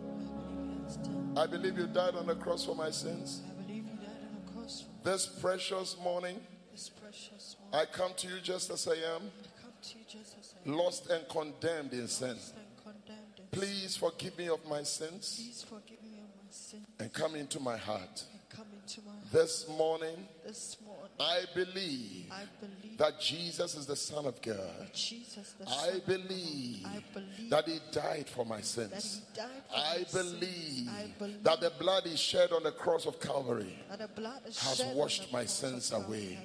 I 1.37 1.47
believe 1.49 1.77
you 1.77 1.89
died 1.89 2.15
on 2.15 2.29
the 2.29 2.37
cross 2.37 2.65
for 2.65 2.77
my 2.77 2.91
sins. 2.91 3.41
I 3.49 3.63
believe 3.63 3.85
you 3.85 3.97
died 3.97 4.29
on 4.29 4.47
the 4.47 4.53
cross 4.53 4.85
This 5.03 5.27
precious 5.27 5.97
morning, 6.05 6.37
this 6.71 6.89
precious 6.89 7.57
one. 7.69 7.83
I 7.83 7.87
come 7.87 8.13
to 8.19 8.29
you 8.29 8.41
just 8.41 8.71
as 8.71 8.87
I 8.87 8.93
am, 8.93 9.23
I 9.23 9.61
come 9.61 9.73
to 9.83 9.99
you 9.99 10.05
just 10.09 10.37
as 10.39 10.55
I 10.65 10.69
am, 10.69 10.77
lost 10.77 11.11
and 11.11 11.29
condemned 11.29 11.93
in 11.93 12.09
sin. 12.09 12.29
lost 12.29 12.55
and 12.57 12.67
condemned. 12.83 13.19
in 13.37 13.37
sin. 13.37 13.40
Please 13.51 13.97
forgive 13.97 14.39
me 14.39 14.49
of 14.49 14.65
my 14.69 14.83
sins 14.83 15.37
Please 15.37 15.65
forgive 15.69 16.03
me 16.03 16.19
of 16.19 16.29
my 16.37 16.51
sin 16.51 16.81
and 16.99 17.13
come 17.13 17.35
into 17.35 17.59
my 17.61 17.77
heart. 17.77 18.25
and 18.33 18.41
come 18.49 18.67
into 18.81 19.01
my 19.03 19.13
heart. 19.13 19.33
This 19.33 19.69
morning, 19.69 20.17
This 20.47 20.77
morning, 20.85 20.90
I 21.21 21.41
believe 21.55 22.27
I 22.31 22.45
believe 22.61 22.99
that 22.99 23.21
Jesus 23.21 23.77
is 23.77 23.87
the 23.87 23.97
Son 23.97 24.27
of 24.27 24.41
God. 24.43 24.91
Jesus, 24.93 25.55
I 25.69 26.01
believe 26.07 26.87
I 26.87 27.03
believe 27.13 27.51
that 27.51 27.69
He 27.69 27.79
died 27.93 28.29
for 28.29 28.45
my 28.45 28.61
sins. 28.61 29.23
For 29.35 29.43
I 29.75 29.99
my 29.99 30.05
believe 30.13 30.89
I 30.89 31.07
believe 31.19 31.43
that 31.45 31.61
the 31.61 31.73
blood 31.79 32.05
He 32.07 32.17
shed 32.17 32.53
on 32.53 32.63
the 32.63 32.73
cross 32.73 33.07
of 33.07 33.21
Calvary. 33.21 33.79
that 33.89 33.99
the 33.99 34.09
blood 34.09 34.41
is 34.47 34.59
has 34.59 34.79
shed 34.79 34.97
washed 34.97 35.33
my 35.33 35.45
sins 35.45 35.93
away. 35.93 36.39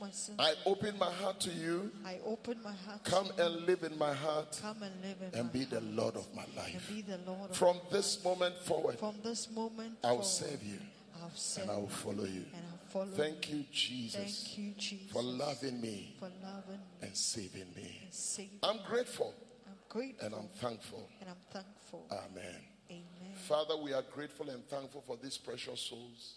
My 0.00 0.10
sins. 0.10 0.38
I 0.38 0.54
open 0.66 0.98
my 0.98 1.10
heart 1.10 1.40
to 1.40 1.50
you. 1.50 1.90
I 2.04 2.18
open 2.24 2.58
my 2.62 2.72
heart. 2.72 3.04
Come 3.04 3.30
and 3.38 3.66
live 3.66 3.82
in 3.82 3.98
my 3.98 4.12
heart 4.12 4.58
come 4.62 4.82
and 4.82 4.92
live 5.02 5.16
in 5.32 5.38
and 5.38 5.52
be 5.52 5.64
the. 5.64 5.80
Lord 5.80 6.16
of 6.16 6.26
my 6.34 6.44
life. 6.56 6.88
be 6.88 7.02
the 7.02 7.18
Lord. 7.26 7.54
From 7.54 7.78
this 7.90 8.22
moment 8.24 8.56
forward, 8.58 8.98
from 8.98 9.16
this 9.22 9.50
moment, 9.50 9.98
I 10.04 10.12
will 10.12 10.22
forward, 10.22 10.26
serve 10.26 10.62
you 10.62 10.78
I'll 11.20 11.62
and 11.62 11.70
I 11.70 11.76
will 11.76 11.88
follow 11.88 12.24
you. 12.24 12.44
Follow. 12.90 13.06
Thank 13.06 13.50
you. 13.50 13.64
Jesus, 13.72 14.44
Thank 14.46 14.58
you, 14.58 14.74
Jesus, 14.76 15.10
for 15.12 15.22
loving 15.22 15.80
me 15.80 16.16
for 16.18 16.30
loving 16.42 16.78
me 16.78 17.06
and 17.06 17.16
saving 17.16 17.66
me. 17.76 18.00
and 18.04 18.12
saving. 18.14 18.58
I'm 18.62 18.78
grateful 18.88 19.34
I'm 19.66 19.74
grateful 19.88 20.26
and 20.26 20.34
I'm 20.34 20.48
thankful. 20.56 21.08
and 21.20 21.30
I'm 21.30 21.36
thankful. 21.52 22.06
Amen. 22.10 22.56
Amen. 22.90 23.34
Father, 23.46 23.76
we 23.76 23.92
are 23.92 24.02
grateful 24.14 24.48
and 24.50 24.66
thankful 24.68 25.02
for 25.06 25.16
these 25.22 25.38
precious 25.38 25.80
souls. 25.80 26.34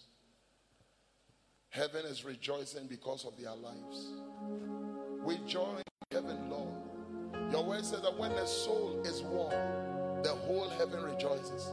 Heaven 1.70 2.04
is 2.06 2.24
rejoicing 2.24 2.86
because 2.86 3.24
of 3.24 3.36
their 3.40 3.54
lives. 3.54 4.12
We 5.24 5.38
join 5.48 5.82
heaven, 6.12 6.48
Lord. 6.48 7.50
Your 7.52 7.64
word 7.64 7.84
says 7.84 8.02
that 8.02 8.16
when 8.16 8.30
the 8.30 8.46
soul 8.46 9.02
is 9.04 9.22
warm, 9.22 10.22
the 10.22 10.30
whole 10.46 10.68
heaven 10.68 11.02
rejoices. 11.02 11.72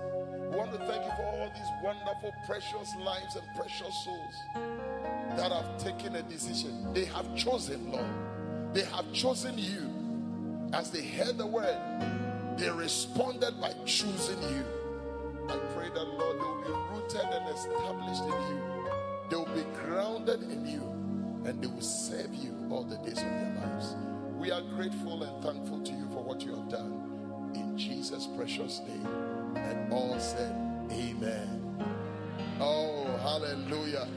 We 0.52 0.58
want 0.58 0.74
to 0.74 0.80
thank 0.80 1.06
you 1.06 1.12
for 1.12 1.24
all 1.24 1.50
these 1.56 1.72
wonderful, 1.82 2.36
precious 2.46 2.94
lives 2.98 3.38
and 3.38 3.56
precious 3.56 4.04
souls 4.04 4.36
that 5.38 5.50
have 5.50 5.78
taken 5.78 6.18
a 6.18 6.24
decision. 6.24 6.94
They 6.94 7.06
have 7.06 7.34
chosen, 7.38 7.90
Lord. 7.90 8.06
They 8.74 8.84
have 8.84 9.12
chosen 9.14 9.58
you. 9.58 9.90
As 10.74 10.92
they 10.92 11.04
heard 11.04 11.38
the 11.38 11.48
word, 11.48 11.78
they 12.58 12.70
responded 12.70 13.62
by 13.62 13.72
choosing 13.86 14.42
you. 14.42 14.66
I 15.48 15.58
pray 15.74 15.88
that, 15.88 16.08
Lord, 16.08 16.38
they 16.38 16.44
will 16.44 16.62
be 16.64 16.96
rooted 16.96 17.30
and 17.32 17.56
established 17.56 18.24
in 18.24 18.56
you. 18.56 18.90
They 19.30 19.36
will 19.38 19.56
be 19.56 19.64
grounded 19.86 20.44
in 20.44 20.68
you. 20.68 20.82
And 21.46 21.64
they 21.64 21.68
will 21.68 21.82
serve 21.82 22.34
you 22.36 22.68
all 22.70 22.84
the 22.84 22.98
days 22.98 23.20
of 23.20 23.24
their 23.24 23.56
lives. 23.66 23.96
We 24.38 24.52
are 24.52 24.62
grateful 24.62 25.24
and 25.24 25.42
thankful 25.42 25.82
to 25.82 25.92
you 25.94 26.10
for 26.10 26.24
what 26.24 26.42
you 26.42 26.56
have 26.56 26.68
done. 26.68 27.52
In 27.56 27.78
Jesus' 27.78 28.28
precious 28.36 28.82
name. 28.86 29.31
And 29.56 29.92
all 29.94 30.20
said, 30.20 30.56
Amen. 30.92 31.62
Oh, 32.60 33.06
hallelujah. 33.22 34.08